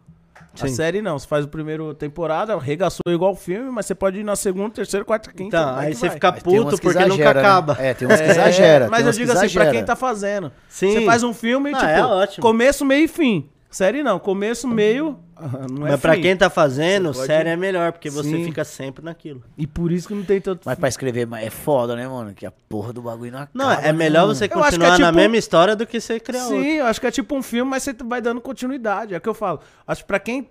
[0.53, 0.76] A Sim.
[0.76, 4.24] série não, você faz o primeiro temporada, arregaçou igual o filme, mas você pode ir
[4.24, 5.44] na segunda, terceira, quarta, quinta.
[5.58, 6.10] Então, vai aí você vai.
[6.16, 7.40] fica Mas puto que porque nunca exagera, né?
[7.40, 7.78] acaba.
[7.80, 8.90] É, tem uns que É, exagera.
[8.90, 9.72] Mas tem eu digo assim, pra exagera.
[9.72, 10.52] quem tá fazendo.
[10.68, 10.91] Sim.
[10.94, 12.41] Você faz um filme, Não, tipo, é ótimo.
[12.41, 13.49] começo, meio e fim.
[13.72, 16.22] Série não, começo, meio, ah, não é Mas pra fim.
[16.23, 18.43] quem tá fazendo, Você pode- série é melhor, porque você Sim.
[18.43, 19.41] fica sempre naquilo.
[19.57, 20.64] E por isso que não tem tanto...
[20.65, 22.34] Mas pra escrever é foda, né, mano?
[22.34, 23.52] Que a porra do bagulho não acaba.
[23.64, 24.35] Não, é né, melhor mano?
[24.35, 26.53] você Eu acho que é continuar na tipo- mesma história do que você criar Sim,
[26.56, 26.69] outra.
[26.69, 29.14] eu acho que é tipo um filme, mas você vai dando continuidade.
[29.14, 29.61] É o que eu falo.
[29.88, 30.49] Acho que pra quem.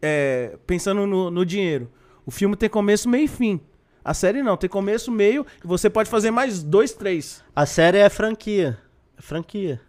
[0.00, 1.90] é, pensando no, no dinheiro,
[2.24, 3.60] o filme tem começo, meio e fim.
[4.04, 7.42] A série não, tem começo, meio, e você pode fazer mais dois, três.
[7.54, 8.78] A série é franquia.
[9.18, 9.80] É franquia.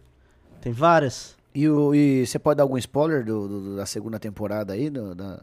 [0.60, 1.36] Tem várias.
[1.54, 4.90] E, o- e você pode dar algum spoiler do, do- da segunda temporada aí?
[4.90, 5.38] do- da...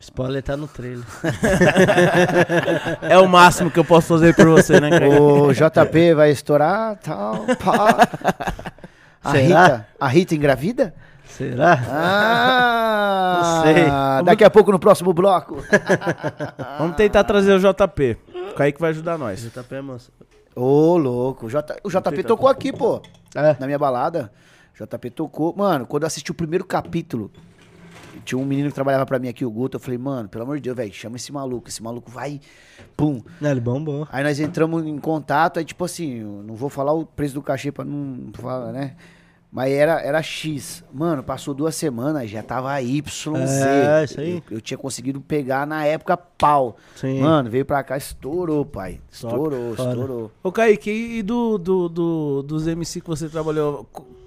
[0.00, 1.04] Spoiler tá no trailer.
[3.02, 5.08] É o máximo que eu posso fazer por você, né, cara?
[5.08, 8.08] O JP vai estourar, tal, pá.
[9.24, 9.62] A Será?
[9.64, 10.94] Rita, a Rita engravida?
[11.26, 11.78] Será?
[11.90, 14.24] Ah, Não sei.
[14.24, 15.62] Daqui a pouco no próximo bloco.
[16.78, 18.16] Vamos tentar trazer o JP.
[18.52, 19.40] O Kaique vai ajudar nós.
[19.42, 20.10] JP é moço.
[20.54, 21.46] Ô, louco.
[21.46, 23.02] O, J, o JP tocou aqui, pô.
[23.34, 23.56] É.
[23.58, 24.30] Na minha balada.
[24.78, 25.54] JP tocou.
[25.56, 27.30] Mano, quando eu assisti o primeiro capítulo,
[28.24, 29.76] tinha um menino que trabalhava pra mim aqui, o Guto.
[29.76, 31.68] Eu falei, mano, pelo amor de Deus, velho, chama esse maluco.
[31.68, 32.40] Esse maluco vai.
[32.96, 33.22] Pum.
[33.40, 34.06] Não, ele bombou.
[34.10, 37.70] Aí nós entramos em contato, aí tipo assim, não vou falar o preço do cachê
[37.72, 38.96] pra não falar, né?
[39.50, 40.84] Mas era, era X.
[40.92, 43.26] Mano, passou duas semanas, já tava YZ.
[43.36, 44.42] É, isso aí.
[44.50, 46.76] Eu, eu tinha conseguido pegar na época pau.
[46.96, 47.20] Sim.
[47.20, 49.00] Mano, veio pra cá, estourou, pai.
[49.10, 49.90] Estourou, Foda.
[49.90, 50.30] estourou.
[50.42, 53.86] Ô, Kaique, e do, do, do- dos MC que você trabalhou,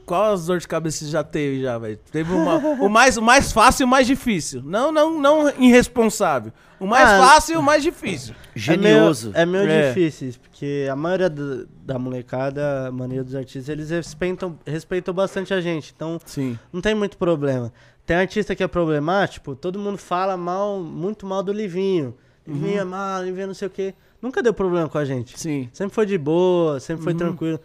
[0.09, 1.99] qu- qual as dores de cabeça você já teve já, velho?
[2.11, 4.61] Teve uma, o, mais, o mais fácil e o mais difícil.
[4.63, 6.51] Não, não, não irresponsável.
[6.79, 8.33] O mais Ah, fácil e o mais difícil.
[8.55, 9.31] Genioso.
[9.33, 9.87] É meio, é meio É.
[9.89, 15.53] difícil, porque a maioria do- da molecada, a maioria dos artistas, eles respeitam, respeitam bastante
[15.53, 15.93] a gente.
[15.95, 16.57] Então, Sim.
[16.71, 17.71] não tem muito problema.
[18.05, 22.15] Tem artista que é problemático, todo mundo fala mal, muito mal do Livinho.
[22.47, 23.93] Livinho é mal, Livinho não sei o quê.
[24.21, 25.39] Nunca deu problema com a gente.
[25.39, 25.69] Sim.
[25.71, 27.59] Sempre foi de boa, sempre foi tranquilo.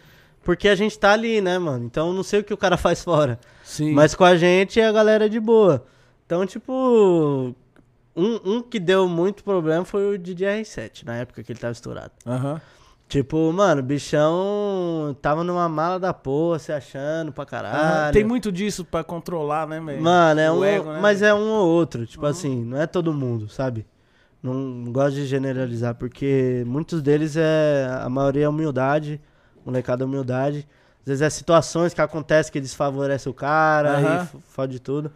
[0.45, 1.85] Porque a gente tá ali, né, mano?
[1.85, 3.39] Então não sei o que o cara faz fora.
[3.65, 3.93] Sim.
[3.93, 5.85] Mas com a gente a galera é de boa.
[6.27, 7.55] Então, tipo.
[8.17, 11.73] Um, um que deu muito problema foi o DJ R7, na época que ele tava
[11.73, 12.13] estourado.
[12.25, 12.61] Aham.
[13.09, 17.77] Tipo, mano, o bichão tava numa mala da porra, se achando pra caralho.
[18.09, 20.03] Ah, tem muito disso pra controlar, né, velho?
[20.03, 20.65] Mano, é O um.
[20.65, 22.07] ego, né, mas é um ou outro.
[22.07, 23.85] Tipo assim, não é todo mundo, sabe?
[24.43, 27.89] Não, não gosto de generalizar, porque muitos deles é.
[28.03, 29.21] A maioria é humildade,
[29.65, 30.67] molecada humildade.
[31.01, 34.29] Às vezes é situações que acontecem que desfavorecem o cara Aham.
[34.35, 35.11] e fode tudo.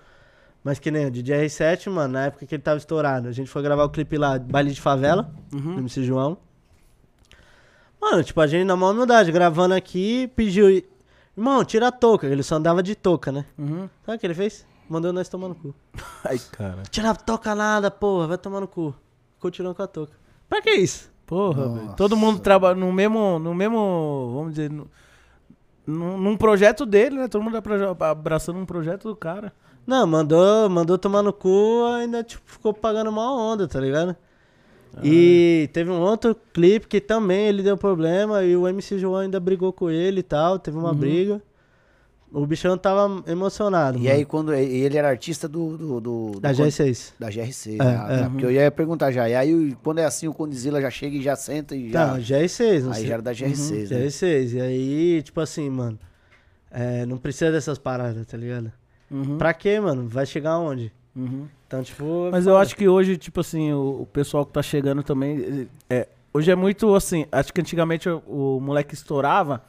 [0.63, 3.49] Mas que nem o DJ R7, mano, na época que ele tava estourado, a gente
[3.49, 5.75] foi gravar o clipe lá, baile de favela, Uhum.
[5.75, 6.37] do MC João.
[8.01, 10.69] Mano, tipo, a gente na maior humildade, gravando aqui, pediu.
[11.37, 12.27] Irmão, tira a touca.
[12.27, 13.45] Ele só andava de touca, né?
[13.57, 13.89] Uhum.
[14.05, 14.67] Sabe o que ele fez?
[14.89, 15.75] Mandou nós tomar no cu.
[16.25, 16.83] Ai, cara.
[16.91, 18.95] Tira a touca nada, porra, vai tomar no cu.
[19.35, 20.13] Ficou tirando com a touca.
[20.49, 21.11] Pra que isso?
[21.29, 21.95] Porra, velho.
[21.95, 24.89] Todo mundo trabalha no mesmo, no mesmo, vamos dizer, no-
[25.87, 27.29] num, num projeto dele, né?
[27.29, 29.53] Todo mundo abra- abraçando um projeto do cara.
[29.87, 34.17] Não, mandou, mandou tomar no cu, ainda tipo, ficou pagando uma onda, tá ligado?
[35.05, 39.39] E teve um outro clipe que também ele deu problema e o MC João ainda
[39.39, 41.43] brigou com ele e tal, teve uma briga.
[42.33, 43.97] O bichão tava emocionado.
[43.99, 44.15] E mano.
[44.15, 45.77] aí, quando e ele era artista do.
[45.79, 47.13] do, do- do Da G6.
[47.19, 48.17] Da GRC, É, já, é.
[48.23, 48.29] né?
[48.31, 49.29] Porque eu ia perguntar já.
[49.29, 52.07] E aí, quando é assim, o Condizila já chega e já senta e já.
[52.09, 53.07] Tá, G6, não aí sei.
[53.07, 54.07] já era da GR6, né?
[54.07, 54.53] G6.
[54.55, 55.99] E aí, tipo assim, mano,
[56.71, 58.71] é, não precisa dessas paradas, tá ligado?
[59.11, 59.39] Uhum.
[59.39, 60.07] Pra quê, mano?
[60.07, 60.93] Vai chegar aonde?
[61.17, 61.47] Uhum.
[61.67, 62.29] Então, tipo.
[62.31, 65.67] Mas eu acho que hoje, tipo assim, o, o pessoal que tá chegando também.
[65.89, 67.25] É, hoje é muito assim.
[67.33, 69.63] Acho que antigamente o, o moleque estourava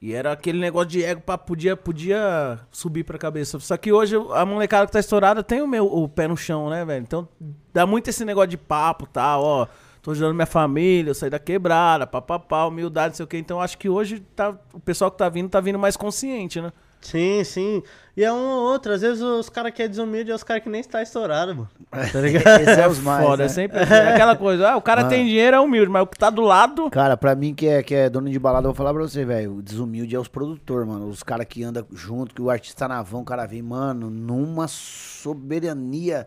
[0.00, 3.58] e era aquele negócio de ego pra podia, podia subir pra cabeça.
[3.58, 6.70] Só que hoje a molecada que tá estourada tem o, meu, o pé no chão,
[6.70, 7.02] né, velho?
[7.02, 7.28] Então
[7.72, 9.66] dá muito esse negócio de papo e tal, ó.
[10.00, 13.38] tô ajudando minha família, eu saí da quebrada, papapá, humildade, não sei o quê.
[13.38, 16.72] Então acho que hoje tá, o pessoal que tá vindo tá vindo mais consciente, né?
[17.00, 17.82] Sim, sim.
[18.16, 18.92] E é um ou outro.
[18.92, 21.68] Às vezes os caras que é desumilde é os caras que nem está estourado, mano.
[22.12, 22.60] Tá ligado?
[22.60, 23.44] Esse é os mais, Foda, né?
[23.44, 24.70] é sempre é aquela coisa.
[24.70, 25.10] Ah, o cara Mano.
[25.10, 26.90] tem dinheiro, é humilde, mas o que tá do lado.
[26.90, 29.24] Cara, pra mim que é, que é dono de balada, eu vou falar pra você,
[29.24, 29.58] velho.
[29.58, 31.06] O desumilde é os produtores, mano.
[31.08, 34.66] Os caras que andam junto, que o artista na van, o cara vem, mano, numa
[34.66, 36.26] soberania.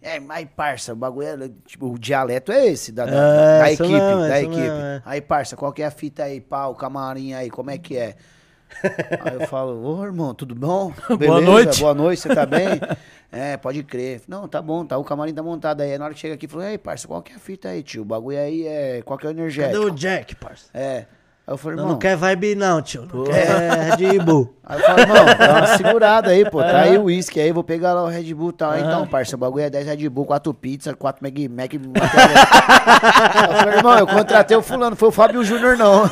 [0.00, 1.50] É, mas parça, o bagulho é.
[1.66, 3.88] Tipo, o dialeto é esse, da, da, É, da equipe.
[3.88, 4.56] mesmo, da equipe.
[4.60, 5.02] mesmo, é.
[5.04, 6.44] Aí, parça, qual que é a fita aí?
[6.70, 8.14] O camarim aí, como é que é?
[9.20, 10.92] Aí eu falo, ô irmão, tudo bom?
[11.18, 11.80] Boa noite.
[11.80, 12.80] Boa noite, você tá bem?
[13.36, 14.22] É, pode crer.
[14.28, 14.96] Não, tá bom, tá.
[14.96, 15.98] O camarim tá montado aí.
[15.98, 18.02] Na hora que chega aqui, falou, ei, parça, qual que é a fita aí, tio?
[18.02, 19.02] O bagulho aí é.
[19.02, 19.86] Qual que é o Cadê energético?
[19.86, 20.66] o Jack, parça?
[20.72, 21.06] É.
[21.46, 21.92] Aí eu falei, Não, irmão.
[21.92, 23.06] não quer vibe não, tio.
[23.12, 24.54] Não quer Red Bull.
[24.64, 26.58] Aí eu falei, irmão, dá uma segurada aí, pô.
[26.62, 28.78] Tá aí o uísque aí, vou pegar lá o Red Bull e tal.
[28.78, 31.74] Então, parça, o bagulho é 10 Red Bull, 4 pizza, 4 Mac, Mac.
[33.50, 36.04] Eu falei, irmão, eu contratei o fulano, foi o Fábio Júnior, não.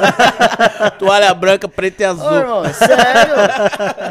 [0.98, 2.26] Toalha branca, preta e azul.
[2.30, 3.34] Ô, irmão, é sério.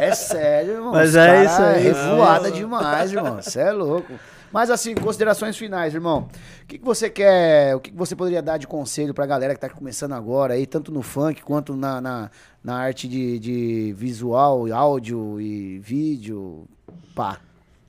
[0.02, 0.92] É sério, irmão.
[0.92, 1.84] Mas Os é isso aí.
[1.84, 3.36] Revoada demais, irmão.
[3.40, 4.12] Você é louco.
[4.52, 6.28] Mas assim, considerações finais, irmão.
[6.64, 9.54] O que, que você quer, o que, que você poderia dar de conselho pra galera
[9.54, 12.32] que tá começando agora aí, tanto no funk quanto na, na,
[12.64, 16.68] na arte de, de visual, áudio e vídeo?
[17.16, 17.40] Pá.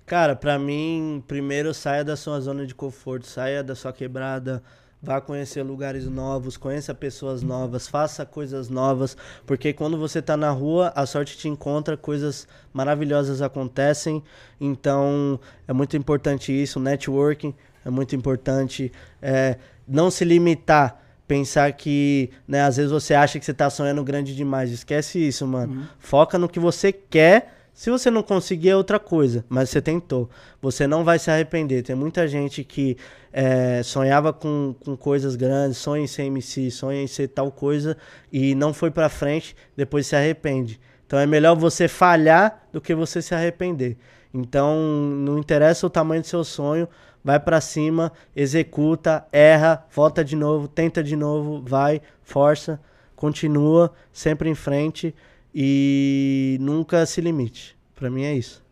[0.06, 4.62] Cara, pra mim, primeiro saia da sua zona de conforto, saia da sua quebrada,
[5.02, 10.50] vá conhecer lugares novos, conheça pessoas novas, faça coisas novas, porque quando você tá na
[10.50, 14.22] rua, a sorte te encontra, coisas maravilhosas acontecem.
[14.60, 17.52] Então, é muito importante isso, networking
[17.84, 19.56] é muito importante, é,
[19.86, 24.34] não se limitar pensar que, né, às vezes você acha que você tá sonhando grande
[24.34, 24.70] demais.
[24.70, 25.88] Esquece isso, mano.
[25.98, 27.54] Foca no que você quer.
[27.72, 30.28] Se você não conseguir é outra coisa, mas você tentou.
[30.60, 31.82] Você não vai se arrepender.
[31.82, 32.98] Tem muita gente que
[33.32, 37.96] é, sonhava com, com coisas grandes, sonha em ser MC, sonha em ser tal coisa
[38.30, 40.78] e não foi pra frente, depois se arrepende.
[41.06, 43.96] Então é melhor você falhar do que você se arrepender.
[44.32, 46.88] Então não interessa o tamanho do seu sonho,
[47.24, 52.80] vai pra cima, executa, erra, volta de novo, tenta de novo, vai, força,
[53.14, 55.14] continua, sempre em frente
[55.54, 57.76] e nunca se limite.
[57.94, 58.64] Pra mim é isso.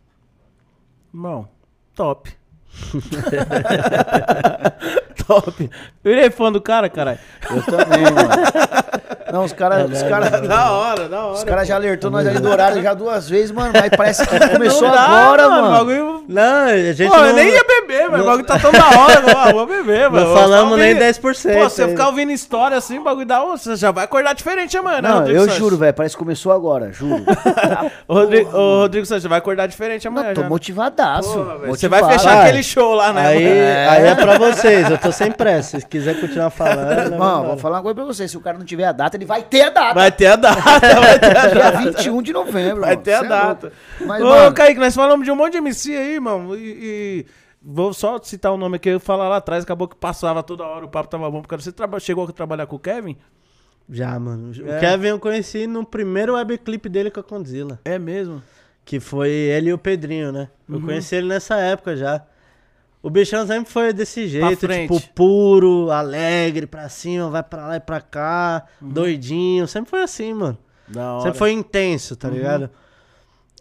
[1.13, 1.47] Irmão,
[1.95, 2.40] top.
[5.25, 5.69] top.
[6.03, 7.19] Eu virei fã do cara, caralho.
[7.49, 8.29] Eu também, mano.
[9.31, 9.89] Não, os caras.
[9.89, 10.29] Os caras.
[10.47, 11.33] Da hora, da hora.
[11.33, 13.71] Os caras já alertou nós ali do horário já duas vezes, mano.
[13.73, 16.17] Mas parece que começou dá, agora, mano.
[16.17, 18.71] O Não, a gente Pô, não, eu nem ia beber, mas o bagulho tá tão
[18.71, 19.23] da hora.
[19.37, 20.25] ah, vou beber, mano.
[20.27, 21.21] não falamos nem ficar 10%.
[21.21, 21.33] Pô,
[21.69, 23.41] se você ficar ouvindo história assim, o bagulho dá.
[23.41, 25.57] Você já vai acordar diferente amanhã, né, Não, Rodrigo eu Sanches?
[25.59, 25.93] juro, velho.
[25.93, 27.23] Parece que começou agora, juro.
[28.07, 30.27] Ô, Rodrigo, ô, Rodrigo Sanches, vai acordar diferente amanhã.
[30.27, 30.49] Não, tô já.
[30.49, 31.33] motivadaço.
[31.33, 32.21] Porra, velho, Você vai motivado.
[32.23, 32.47] fechar Vai.
[32.49, 33.27] aquele show lá, né?
[33.27, 33.47] Aí,
[33.87, 35.79] aí é pra vocês, eu tô sem pressa.
[35.79, 36.91] Se quiser continuar falando.
[37.13, 37.47] Irmão, vambora.
[37.49, 38.27] vou falar uma coisa pra você.
[38.27, 39.93] Se o cara não tiver a data, ele vai ter a data.
[39.93, 41.77] Vai ter a data, vai ter a Dia data.
[41.79, 42.81] 21 de novembro.
[42.81, 43.01] Vai mano.
[43.01, 43.71] ter a é data.
[44.01, 46.55] Mas, Ô, mano, Kaique, nós falamos de um monte de MC aí, mano.
[46.55, 47.25] E, e
[47.61, 48.89] vou só citar o nome aqui.
[48.89, 51.41] Eu falar lá atrás, acabou que passava toda hora, o papo tava bom.
[51.41, 53.17] Porque você traba- chegou a trabalhar com o Kevin?
[53.89, 54.51] Já, mano.
[54.65, 54.77] É.
[54.77, 57.79] O Kevin eu conheci no primeiro webclip dele com a Condzilla.
[57.83, 58.41] É mesmo.
[58.85, 60.49] Que foi ele e o Pedrinho, né?
[60.67, 60.81] Eu Uhum.
[60.85, 62.23] conheci ele nessa época já.
[63.03, 67.79] O bichão sempre foi desse jeito, tipo, puro, alegre, pra cima, vai pra lá e
[67.79, 68.89] pra cá, Uhum.
[68.89, 69.67] doidinho.
[69.67, 70.57] Sempre foi assim, mano.
[70.87, 71.23] Da hora.
[71.23, 72.17] Sempre foi intenso, Uhum.
[72.19, 72.69] tá ligado?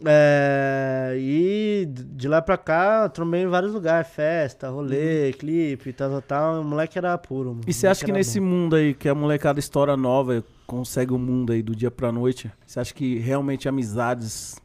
[0.05, 6.23] É, e de lá pra cá, trombei em vários lugares, festa, rolê, clipe, tal, tal,
[6.23, 6.61] tal.
[6.61, 7.61] O moleque era puro, mano.
[7.61, 7.65] Uhum.
[7.67, 8.47] E você acha que nesse bom.
[8.47, 12.51] mundo aí, que a molecada estoura nova, consegue o mundo aí do dia pra noite,
[12.67, 14.57] você acha que realmente amizades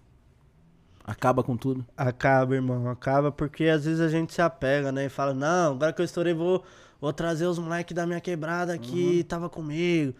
[1.03, 1.86] acaba com tudo?
[1.98, 5.06] Acaba, irmão, acaba porque às vezes a gente se apega, né?
[5.06, 6.64] E fala, não, agora que eu estourei, vou,
[6.99, 10.14] vou trazer os moleques da minha quebrada que tava comigo.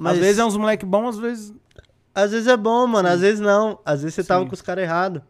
[0.00, 1.54] Mas Às vezes é uns moleque bons, às vezes.
[2.14, 3.78] Às vezes é bom, mano, às vezes não.
[3.84, 4.48] Às vezes você tava Sim.
[4.48, 5.22] com os caras errados.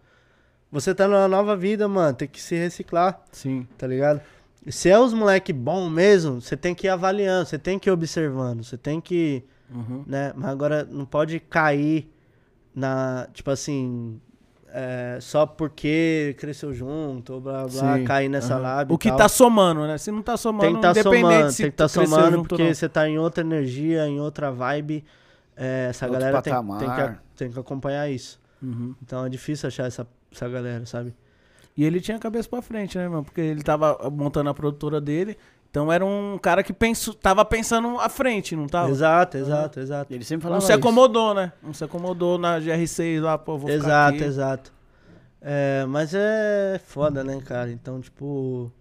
[0.71, 3.67] Você tá numa nova vida, mano, tem que se reciclar, Sim.
[3.79, 4.21] tá ligado?
[4.69, 7.93] Se é os moleque bom mesmo, você tem que ir avaliando, você tem que ir
[7.93, 10.03] observando, você tem que, Uhum.
[10.07, 10.33] né?
[10.35, 12.11] Mas agora não pode cair
[12.75, 14.21] na, tipo assim,
[14.73, 18.05] é, só porque cresceu junto, ou blá blá, Sim.
[18.05, 18.63] cair nessa Aham.
[18.63, 18.95] lábia.
[18.95, 19.19] O que tal.
[19.19, 19.97] tá somando, né?
[19.99, 22.89] Se não tá somando, tem que independente somando, se tem que cresceu somando porque você
[22.89, 25.05] tá em outra energia, em outra vibe.
[25.57, 28.41] É, essa Outro galera tem, tem, que, tem que acompanhar isso.
[28.63, 28.95] Uhum.
[29.03, 31.15] Então é difícil achar essa, essa galera, sabe?
[31.77, 33.25] E ele tinha a cabeça pra frente, né, mano?
[33.25, 35.37] Porque ele tava montando a produtora dele.
[35.71, 38.91] Então era um cara que penso, tava pensando à frente, não tava?
[38.91, 40.15] Exato, exato, exato.
[40.15, 40.79] ele sempre Não falava se isso.
[40.79, 41.53] acomodou, né?
[41.61, 44.73] Não se acomodou na GR6 lá, pô, vou Exato, exato.
[45.41, 47.71] É, mas é foda, né, cara?
[47.73, 48.73] Então, tipo.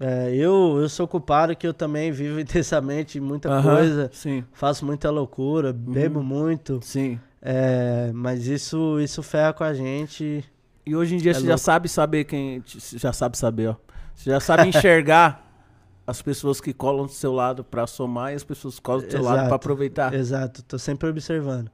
[0.00, 4.84] É, eu, eu sou culpado que eu também vivo intensamente muita Aham, coisa, Sim, faço
[4.86, 7.18] muita loucura, bebo muito, sim.
[7.42, 10.44] é, mas isso, isso ferra com a gente.
[10.86, 11.58] E hoje em dia É você já louco.
[11.58, 12.62] sabe saber quem.
[12.66, 13.76] Já sabe saber, ó.
[14.14, 15.44] Você já sabe enxergar
[16.06, 19.10] as pessoas que colam do seu lado pra somar e as pessoas que colam do
[19.10, 19.48] seu lado Exato.
[19.48, 20.14] pra aproveitar.
[20.14, 21.70] Exato, tô sempre observando.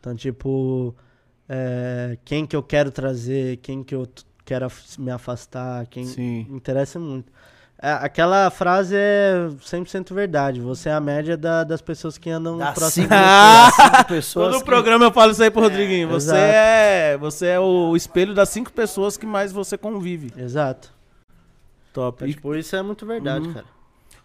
[0.00, 0.94] Então, tipo,
[1.48, 4.06] é, quem que eu quero trazer, quem que eu
[4.44, 6.46] quero af- me afastar, quem Sim.
[6.48, 7.32] me interessa muito.
[7.80, 10.60] É, aquela frase é 100% verdade.
[10.60, 13.14] Você é a média da- das pessoas que andam Das próximo cinco,
[14.08, 14.50] pessoas.
[14.52, 16.08] Todo que- programa eu falo isso aí pro Rodriguinho.
[16.08, 16.40] Você exato.
[16.42, 20.32] é, você é o espelho das cinco pessoas que mais você convive.
[20.36, 20.92] Exato.
[21.92, 22.24] Top.
[22.24, 23.54] E, tipo, isso é muito verdade, Uhum.
[23.54, 23.66] cara.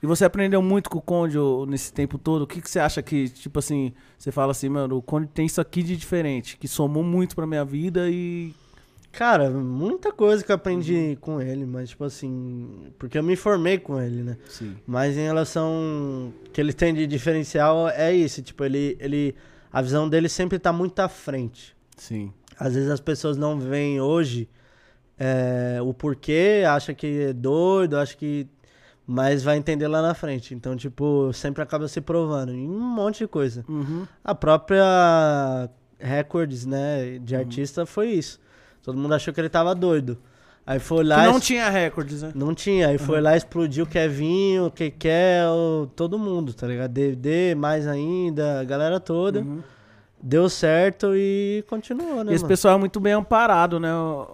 [0.02, 2.42] e você aprendeu muito com o Conde nesse tempo todo.
[2.42, 5.46] O que, que você acha que, tipo assim, você fala assim, mano, o Conde tem
[5.46, 8.52] isso aqui de diferente, que somou muito pra minha vida e.
[9.14, 11.16] Cara, muita coisa que eu aprendi Uhum.
[11.18, 14.38] com ele, mas, tipo assim, porque eu me formei com ele, né?
[14.50, 14.76] Sim.
[14.88, 19.36] Mas em relação que ele tem de diferencial é isso, tipo, ele, ele
[19.72, 21.76] a visão dele sempre tá muito à frente.
[21.96, 22.34] Sim.
[22.60, 24.50] Às vezes as pessoas não veem hoje
[25.18, 28.48] é, o porquê, acha que é doido, acha que
[29.06, 30.56] mas vai entender lá na frente.
[30.56, 33.64] Então, tipo, sempre acaba se provando em um monte de coisa.
[33.70, 34.08] Uhum.
[34.24, 35.70] A própria
[36.00, 37.42] Records, né, de Uhum.
[37.42, 38.40] artista foi isso.
[38.84, 40.18] Todo mundo achou que ele tava doido.
[40.66, 42.32] Aí foi Que lá não e tinha recordes, né?
[42.36, 46.92] não tinha, aí foi lá, explodiu o Kevinho, o Kekel, todo mundo, tá ligado?
[46.92, 49.40] DVD, mais ainda, a galera toda.
[49.42, 49.62] Uhum.
[50.22, 52.48] Deu certo e continuou, né, E esse mano?
[52.48, 53.90] pessoal é muito bem amparado, né?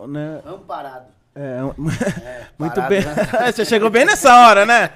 [0.07, 0.41] né?
[0.45, 1.07] Amparado.
[1.41, 3.01] É, muito parado, bem.
[3.05, 3.15] né?
[3.53, 4.89] Você chegou bem nessa hora, né?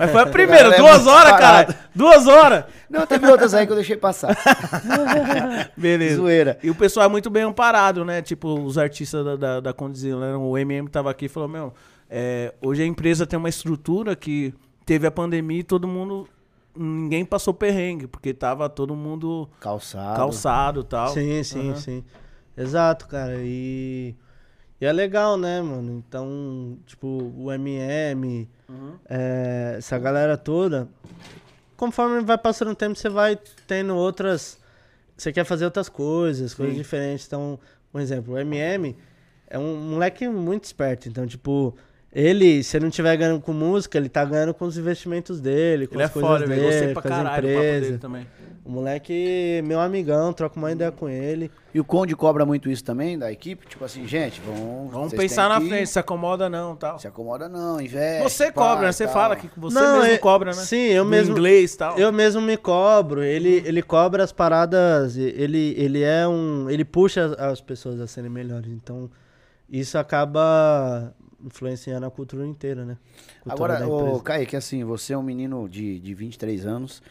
[0.00, 1.72] Mas foi a primeira, Galera, é duas muito horas, parado.
[1.74, 1.78] cara.
[1.94, 2.64] Duas horas.
[2.90, 4.36] Não, teve outras aí que eu deixei passar.
[5.76, 6.16] Beleza.
[6.16, 6.58] Zoeira.
[6.62, 8.22] E o pessoal é muito bem amparado, né?
[8.22, 10.36] Tipo, os artistas da, da, da Condizila, né?
[10.36, 11.72] O MM tava aqui e falou, meu,
[12.10, 14.52] é, hoje a empresa tem uma estrutura que
[14.84, 16.28] teve a pandemia e todo mundo.
[16.74, 20.16] Ninguém passou perrengue, porque tava todo mundo Calçado.
[20.16, 21.08] calçado e tal.
[21.08, 21.76] Sim, sim, Aham.
[21.80, 22.04] sim.
[22.56, 23.34] Exato, cara.
[23.38, 24.14] E,
[24.80, 26.02] e é legal, né, mano?
[26.06, 28.94] Então, tipo, o MM, Uhum.
[29.08, 30.88] é, essa galera toda,
[31.76, 34.58] conforme vai passando o tempo, você vai tendo outras.
[35.16, 36.82] Você quer fazer outras coisas, coisas Sim.
[36.82, 37.26] diferentes.
[37.26, 37.58] Então,
[37.90, 38.96] por exemplo, o MM
[39.48, 41.08] é um moleque muito esperto.
[41.08, 41.74] Então, tipo,
[42.12, 45.86] ele, se ele não estiver ganhando com música, ele tá ganhando com os investimentos dele,
[45.86, 46.62] com Ele é as coisas foda, velho.
[46.62, 48.00] Gostei dele, pra com as caralho papo dele empresas.
[48.00, 48.26] também.
[48.64, 51.52] O moleque, meu amigão, troco uma ideia com ele.
[51.72, 53.64] E o Conde cobra muito isso também da equipe?
[53.64, 54.90] Tipo assim, gente, vamos.
[54.92, 56.98] Vamos pensar na que- frente, se acomoda não tal.
[56.98, 58.24] Se acomoda não, investe.
[58.24, 58.92] Você pá, cobra, né?
[58.92, 59.12] Você tal.
[59.12, 60.56] fala que você Não, mesmo eu- cobra, né?
[60.62, 61.96] sim, eu No mesmo- inglês e tal.
[61.96, 66.68] Eu mesmo me cobro, ele, ele cobra as paradas, ele, ele é um.
[66.68, 68.72] Ele puxa as, as pessoas a serem melhores.
[68.72, 69.08] Então,
[69.70, 71.14] isso acaba
[71.46, 72.98] influenciando a cultura inteira, né?
[73.40, 74.20] Cultura Agora, ô.
[74.20, 77.02] Kaique, assim, você é um menino de, de 23 anos.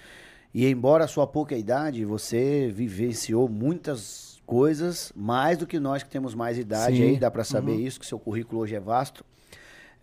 [0.54, 6.10] E embora a sua pouca idade, você vivenciou muitas coisas, mais do que nós que
[6.10, 7.04] temos mais idade Sim.
[7.04, 7.80] aí, dá pra saber Uhum.
[7.80, 9.26] isso, que seu currículo hoje é vasto.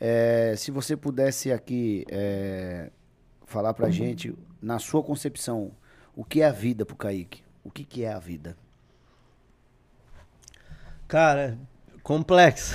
[0.01, 2.91] É, se você pudesse aqui é,
[3.47, 5.71] falar pra gente, na sua concepção,
[6.17, 7.43] o que é a vida pro Kaique?
[7.63, 8.57] O que, que é a vida?
[11.07, 11.59] Cara,
[12.03, 12.75] complexo.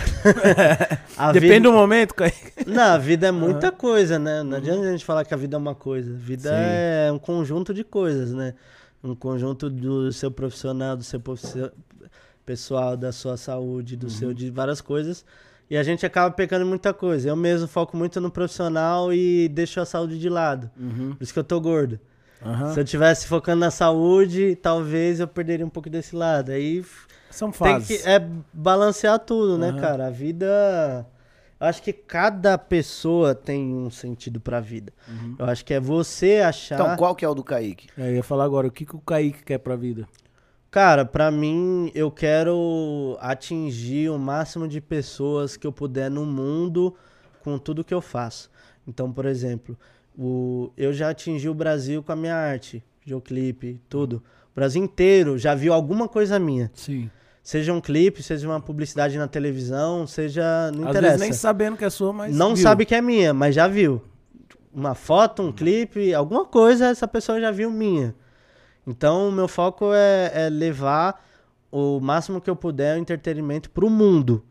[1.33, 2.13] Depende vida- do momento.
[2.65, 4.43] Não, a vida é muita coisa, né?
[4.43, 6.11] Não adianta a gente falar que a vida é uma coisa.
[6.11, 6.55] A vida Sim.
[6.55, 8.53] é um conjunto de coisas, né?
[9.03, 11.21] Um conjunto do seu profissional, do seu
[12.45, 15.23] pessoal, da sua saúde, do seu de várias coisas.
[15.69, 17.27] E a gente acaba pecando muita coisa.
[17.27, 20.71] Eu mesmo foco muito no profissional e deixo a saúde de lado.
[21.15, 21.99] Por isso que eu tô gordo.
[22.73, 26.51] Se eu tivesse focando na saúde, talvez eu perderia um pouco desse lado.
[26.51, 26.83] Aí
[27.37, 28.01] São tem fases.
[28.01, 28.19] que é
[28.51, 30.07] balancear tudo, né, cara?
[30.07, 31.05] A vida.
[31.59, 34.91] Eu acho que cada pessoa tem um sentido pra vida.
[35.37, 36.75] Eu acho que é você achar.
[36.81, 37.89] Então, qual que é o do Kaique?
[37.95, 40.07] É, Eu ia falar agora, o que, que o Kaique quer pra vida?
[40.71, 46.95] Cara, pra mim, eu quero atingir o máximo de pessoas que eu puder no mundo
[47.43, 48.49] com tudo que eu faço.
[48.87, 49.77] Então, por exemplo,
[50.17, 54.23] o, eu já atingi o Brasil com a minha arte, videoclipe, tudo.
[54.51, 56.71] O Brasil inteiro já viu alguma coisa minha.
[56.73, 57.09] Sim.
[57.47, 60.69] Seja um clipe, seja uma publicidade na televisão, seja.
[60.75, 61.01] Não Às interessa.
[61.01, 62.35] vezes nem sabendo que é sua, mas.
[62.35, 62.61] não viu.
[62.61, 64.01] sabe que é minha, mas já viu.
[64.73, 68.13] Uma foto, um clipe, alguma coisa, essa pessoa já viu minha.
[68.85, 71.23] Então, o meu foco é, é levar
[71.71, 74.43] o máximo que eu puder o entretenimento pro mundo.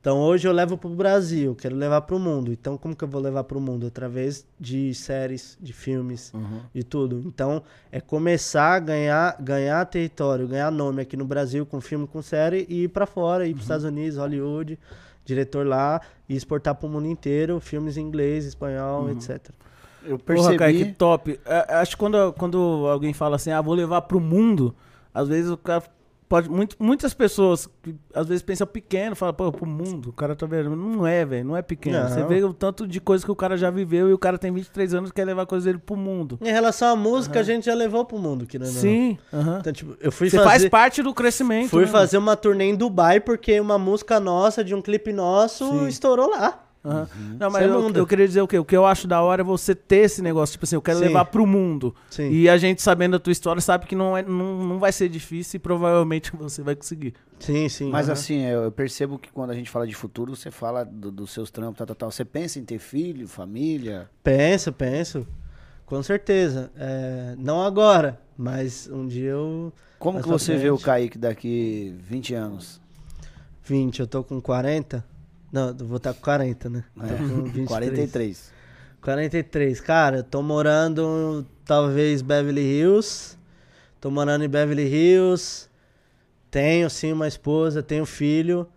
[0.00, 2.52] Então hoje eu levo pro Brasil, quero levar pro mundo.
[2.52, 3.86] Então como que eu vou levar pro mundo?
[3.86, 6.32] Através de séries, de filmes,
[6.74, 7.22] de tudo.
[7.26, 7.62] Então
[7.92, 12.66] é começar a ganhar, ganhar território, ganhar nome aqui no Brasil com filme, com série
[12.68, 14.78] e ir pra fora, ir pros Estados Unidos, Hollywood,
[15.24, 19.50] diretor lá e exportar pro mundo inteiro, filmes em inglês, espanhol, etc.
[20.02, 20.56] Eu Porra, percebi.
[20.58, 21.40] cara, que top.
[21.44, 22.58] É, acho que quando, quando
[22.88, 24.74] alguém fala assim, ah, vou levar pro mundo,
[25.12, 25.82] às vezes o cara
[26.28, 26.48] pode.
[26.50, 30.46] muito- muitas pessoas que às vezes pensam pequeno, falam, pô, pro mundo, o cara tá
[30.46, 30.74] vendo.
[30.76, 31.98] Não é, velho, não é pequeno.
[32.00, 32.08] Não.
[32.08, 34.52] Você vê o tanto de coisa que o cara já viveu e o cara tem
[34.52, 36.38] 23 anos e quer levar coisa dele pro mundo.
[36.42, 39.58] Em relação à música, a gente já levou pro mundo, que não é Sim, aham.
[39.60, 40.48] Então, tipo, eu fui Você fazer...
[40.48, 41.70] faz parte do crescimento.
[41.70, 45.64] Fui né, fazer uma turnê em Dubai porque uma música nossa, de um clipe nosso,
[45.68, 45.88] Sim.
[45.88, 46.64] estourou lá.
[46.88, 47.08] Aham.
[47.38, 47.96] Não, mas é eu, mundo.
[47.98, 48.58] eu queria dizer o quê?
[48.58, 50.98] O que eu acho da hora é você ter esse negócio, tipo assim, eu quero
[50.98, 51.04] Sim.
[51.06, 51.94] levar pro mundo.
[52.10, 52.30] Sim.
[52.30, 55.08] E a gente, sabendo a tua história, sabe que não, é, não, não vai ser
[55.08, 57.14] difícil e provavelmente você vai conseguir.
[57.38, 57.90] Sim, sim.
[57.90, 58.12] Mas aham.
[58.14, 61.30] assim, eu eu percebo que quando a gente fala de futuro, você fala do- dos
[61.30, 62.10] seus trampos, tal, tal, tal.
[62.10, 64.08] Você pensa em ter filho, família?
[64.22, 65.26] Penso, penso.
[65.86, 66.70] Com certeza.
[66.76, 69.72] É, não agora, mas um dia eu.
[69.98, 70.84] Como que você vê o frente.
[70.84, 72.80] Kaique daqui 20 anos?
[73.64, 75.04] 20, eu tô com 40.
[75.52, 76.84] Não, vou estar com 40, né?
[76.94, 77.68] Tô com 23.
[77.68, 78.52] 43.
[79.00, 79.80] 43.
[79.80, 83.38] Cara, tô morando talvez Beverly Hills.
[84.00, 85.68] Tô morando em Beverly Hills.
[86.50, 88.68] Tenho sim uma esposa, tenho filho.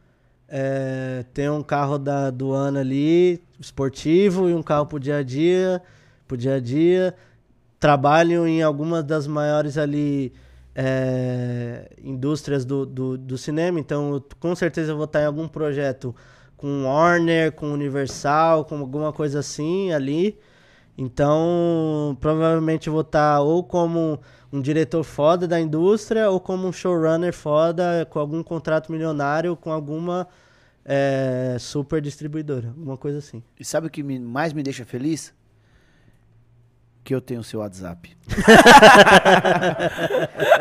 [0.47, 5.81] É, tenho um carro da Duana ali, esportivo, e um carro pro dia a dia.
[6.27, 7.15] Pro dia a dia.
[7.79, 10.33] Trabalho em algumas das maiores ali
[10.75, 15.47] é, indústrias do, do, do cinema, então eu, com certeza eu vou estar em algum
[15.47, 16.15] projeto
[16.61, 20.37] com Warner, com Universal, com alguma coisa assim ali.
[20.97, 24.19] Então, provavelmente vou estar ou como
[24.53, 29.71] um diretor foda da indústria ou como um showrunner foda com algum contrato milionário com
[29.71, 30.27] alguma
[30.85, 33.41] é, super distribuidora, alguma coisa assim.
[33.59, 35.33] E sabe o que me- mais me deixa feliz?
[37.03, 38.15] Que eu tenho o seu WhatsApp.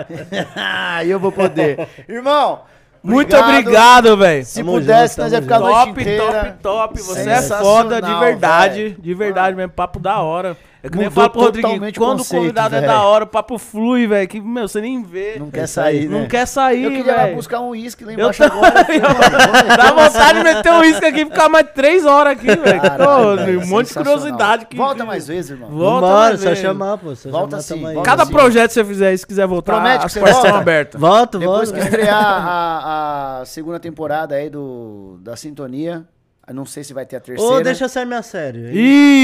[1.06, 1.86] Eu vou poder.
[2.08, 2.62] Irmão,
[3.02, 4.44] Muito obrigado, velho.
[4.44, 6.58] Se Tamo pudesse, junto, nós ia ficar a noite Top, inteira.
[6.62, 7.00] top, top.
[7.00, 8.82] Você é foda de verdade.
[8.82, 8.96] velho.
[9.00, 9.72] De verdade mesmo.
[9.72, 10.56] Papo da hora.
[10.82, 11.74] É que nem eu falo pro Rodriguinho.
[11.74, 12.92] totalmente o Quando conceito, o convidado é velho.
[12.92, 14.26] da hora, o papo flui, velho.
[14.26, 15.36] Que, meu, você nem vê.
[15.38, 16.18] Não quer sair, né?
[16.20, 17.36] Não quer sair, Eu queria lá velho.
[17.36, 18.58] buscar um uísque lá Eu embaixo também.
[18.64, 18.84] agora.
[18.86, 19.02] filho.
[19.76, 23.60] Dá vontade de meter um uísque aqui e ficar mais três horas aqui, velho.
[23.62, 24.64] Um monte de curiosidade.
[24.66, 25.68] Que, Volta mais vezes, irmão.
[25.70, 27.14] Volta Vambora, mais só chamar, pô.
[27.14, 30.14] Só Volta chamar, sim, volta Cada projeto que você fizer, se quiser voltar, Promete as
[30.14, 30.58] portas estão volta?
[30.58, 31.00] abertas.
[31.00, 31.80] Volto, Depois volto.
[31.82, 36.04] que estrear a, a segunda temporada aí do, da Sintonia,
[36.50, 37.54] eu não sei se vai ter a terceira.
[37.54, 38.70] Ô, deixa sair minha série.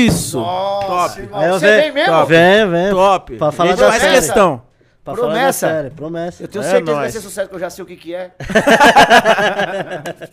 [0.06, 0.38] Isso!
[0.38, 1.28] Nossa, Top.
[1.32, 2.12] Aí eu você ve- vem mesmo?
[2.14, 2.28] Top.
[2.28, 2.90] Vem, vem.
[2.90, 3.36] Top.
[3.36, 4.14] Pra falar da faz série.
[4.14, 4.62] questão.
[5.04, 5.68] Pra falar da Promessa?
[5.68, 6.42] série, promessa.
[6.42, 7.12] Eu tenho É certeza que vai nóis.
[7.12, 8.30] ser sucesso, que eu já sei o que que é.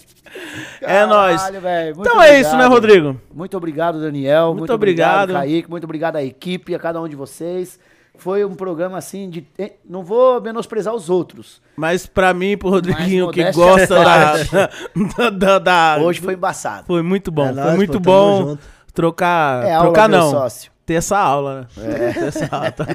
[0.81, 1.41] É nóis.
[1.97, 2.71] Então é isso, né, obrigado.
[2.71, 3.21] Rodrigo?
[3.33, 4.47] Muito obrigado, Daniel.
[4.47, 5.41] Muito Muito, obrigado, obrigado.
[5.43, 5.69] Kaique.
[5.69, 7.79] Muito obrigado à equipe, a cada um de vocês.
[8.15, 9.45] Foi um programa assim de.
[9.57, 11.61] eh, Não vou menosprezar os outros.
[11.75, 13.95] Mas pra mim, pro Rodriguinho, que gosta
[15.17, 16.85] da, da, da- Hoje foi embaçado.
[16.85, 17.45] Foi muito bom.
[17.47, 18.57] É foi nóis, muito pô, bom
[18.93, 19.65] trocar.
[19.65, 20.29] É trocar não.
[20.29, 20.71] sócio.
[20.85, 21.67] Ter essa aula, né?
[22.13, 22.71] Ter essa aula.
[22.71, 22.85] tá?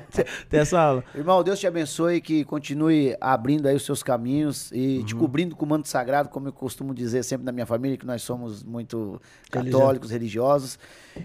[0.49, 1.05] Ter essa aula.
[1.15, 5.65] Irmão, Deus te abençoe, que continue abrindo aí os seus caminhos e te cobrindo com
[5.65, 9.21] o manto sagrado, como eu costumo dizer sempre na minha família, que nós somos muito
[9.51, 10.79] católicos, religiosos.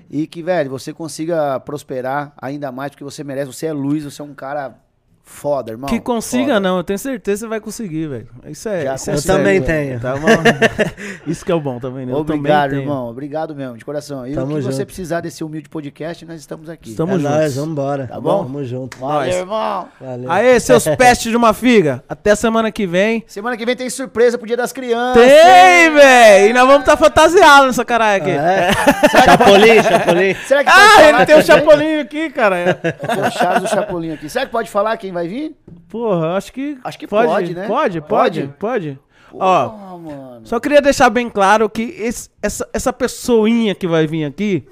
[0.09, 3.51] E que, velho, você consiga prosperar ainda mais, porque você merece.
[3.51, 4.79] Você é luz, você é um cara
[5.25, 5.89] foda, irmão.
[5.89, 6.59] que consiga, Foda.
[6.59, 6.77] não.
[6.77, 8.27] Eu tenho certeza que você vai conseguir, velho.
[8.47, 8.83] Isso é.
[8.83, 9.37] Já isso é Eu certo.
[9.37, 9.99] também tenho.
[9.99, 10.27] Tá bom?
[11.25, 12.11] isso que é o bom também, né?
[12.13, 12.81] Eu Obrigado, também tenho.
[12.91, 13.09] irmão.
[13.09, 14.27] Obrigado mesmo, de coração.
[14.27, 14.85] E Tamo o que você junto.
[14.85, 16.89] precisar desse humilde podcast, nós estamos aqui.
[16.91, 17.37] Estamos é juntos.
[17.37, 18.07] nóis, vambora.
[18.07, 18.43] Tá bom?
[18.43, 18.97] Tamo junto.
[18.97, 19.35] Valeu, Nós.
[19.35, 19.87] irmão.
[19.99, 20.31] Valeu.
[20.31, 22.03] Aê, seus pestes de uma figa.
[22.07, 23.23] Até semana que vem.
[23.27, 25.23] Semana que vem tem surpresa pro Dia das Crianças.
[25.23, 26.49] Tem, velho!
[26.49, 28.31] E nós vamos estar fantasiados nessa caralho aqui.
[28.31, 28.71] É.
[29.23, 30.35] Chapolin, Chapolin.
[30.47, 31.43] Será que Ah, ele tem o quem vem?
[31.45, 32.73] chapolinho aqui, cara.
[32.73, 34.29] Tem o Charles do Chapolin aqui.
[34.29, 35.55] Será que pode falar quem vai vir?
[35.89, 36.77] Porra, acho que.
[36.83, 37.67] Acho que pode, né?
[37.67, 38.99] Pode, pode, pode.
[39.31, 40.41] Pô, Ó, mano.
[40.45, 44.63] só queria deixar bem claro que esse- essa, essa pessoinha que vai vir aqui,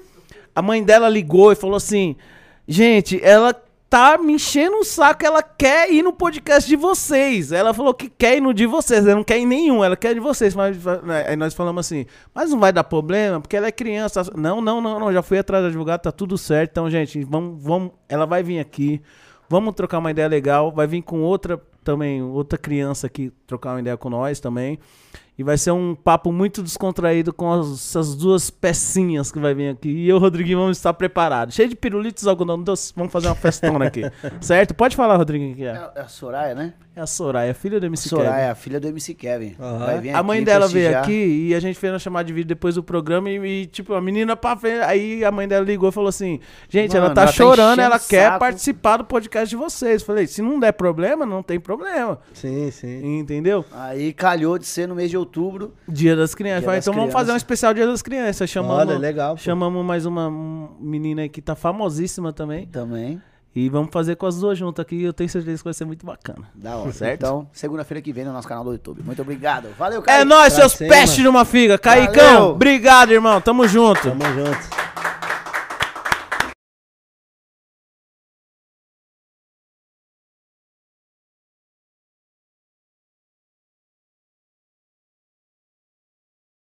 [0.54, 2.14] a mãe dela ligou e falou assim:
[2.68, 3.54] gente, ela
[3.90, 7.52] tá me enchendo o saco, ela quer ir no podcast de vocês.
[7.52, 9.96] Ela falou que quer ir no de vocês, ela não quer ir em nenhum, ela
[9.96, 10.54] quer de vocês.
[10.54, 10.78] Mas
[11.26, 14.22] aí nós falamos assim, mas não vai dar problema, porque ela é criança.
[14.34, 16.70] Não, não, não, não, já fui atrás do advogado, tá tudo certo.
[16.70, 19.02] Então, gente, vamos, vamos, ela vai vir aqui,
[19.52, 23.80] vamos trocar uma ideia legal, vai vir com outra também, outra criança aqui trocar uma
[23.80, 24.78] ideia com nós também.
[25.38, 29.70] E vai ser um papo muito descontraído com as- essas duas pecinhas que vai vir
[29.70, 29.88] aqui.
[29.88, 31.54] E eu e o Rodriguinho vamos estar preparados.
[31.54, 32.92] Cheio de pirulitos, algodão doce.
[32.94, 34.02] Vamos fazer uma festona aqui.
[34.40, 34.74] certo?
[34.74, 35.68] Pode falar, Rodriguinho, que é.
[35.70, 36.74] É, é a Soraya, né?
[36.94, 38.50] É a Soraya, filha do MC Soraya, Kevin.
[38.50, 39.56] a filha do MC Kevin.
[40.02, 42.48] Vir A mãe aqui dela veio aqui e a gente fez uma chamada de vídeo
[42.48, 44.80] depois do programa e, e, tipo, a menina pra frente.
[44.82, 46.38] Aí a mãe dela ligou e falou assim:
[46.68, 49.56] Gente, ela Mano, tá ela tá chorando, enchendo ela quer saco." participar do podcast de
[49.56, 50.02] vocês.
[50.02, 52.18] Falei: Se não der problema, não tem problema.
[52.34, 53.18] Sim, sim.
[53.20, 53.64] Entendeu?
[53.72, 55.72] Aí calhou de ser no mês de outubro.
[55.88, 56.60] Dia das crianças.
[56.60, 57.20] Dia Falei, das então vamos crianças.
[57.26, 58.50] fazer um especial Dia das Crianças.
[58.50, 59.40] Chamamos, Olha, legal, pô.
[59.40, 62.66] chamamos mais uma um, menina aí que tá famosíssima também.
[62.66, 63.18] Também.
[63.54, 65.02] E vamos fazer com as duas juntas aqui.
[65.02, 66.48] Eu tenho certeza que vai ser muito bacana.
[66.54, 66.92] Da hora.
[66.92, 67.20] Certo?
[67.22, 69.02] Então, segunda-feira que vem no nosso canal do YouTube.
[69.04, 69.68] Muito obrigado.
[69.78, 70.24] Valeu, É Kaique.
[70.24, 71.76] nóis, Pra seus pestes de uma figa.
[71.78, 72.48] Caicão, Valeu.
[72.54, 73.40] obrigado, irmão.
[73.40, 74.00] Tamo junto.
[74.08, 74.81] Tamo junto.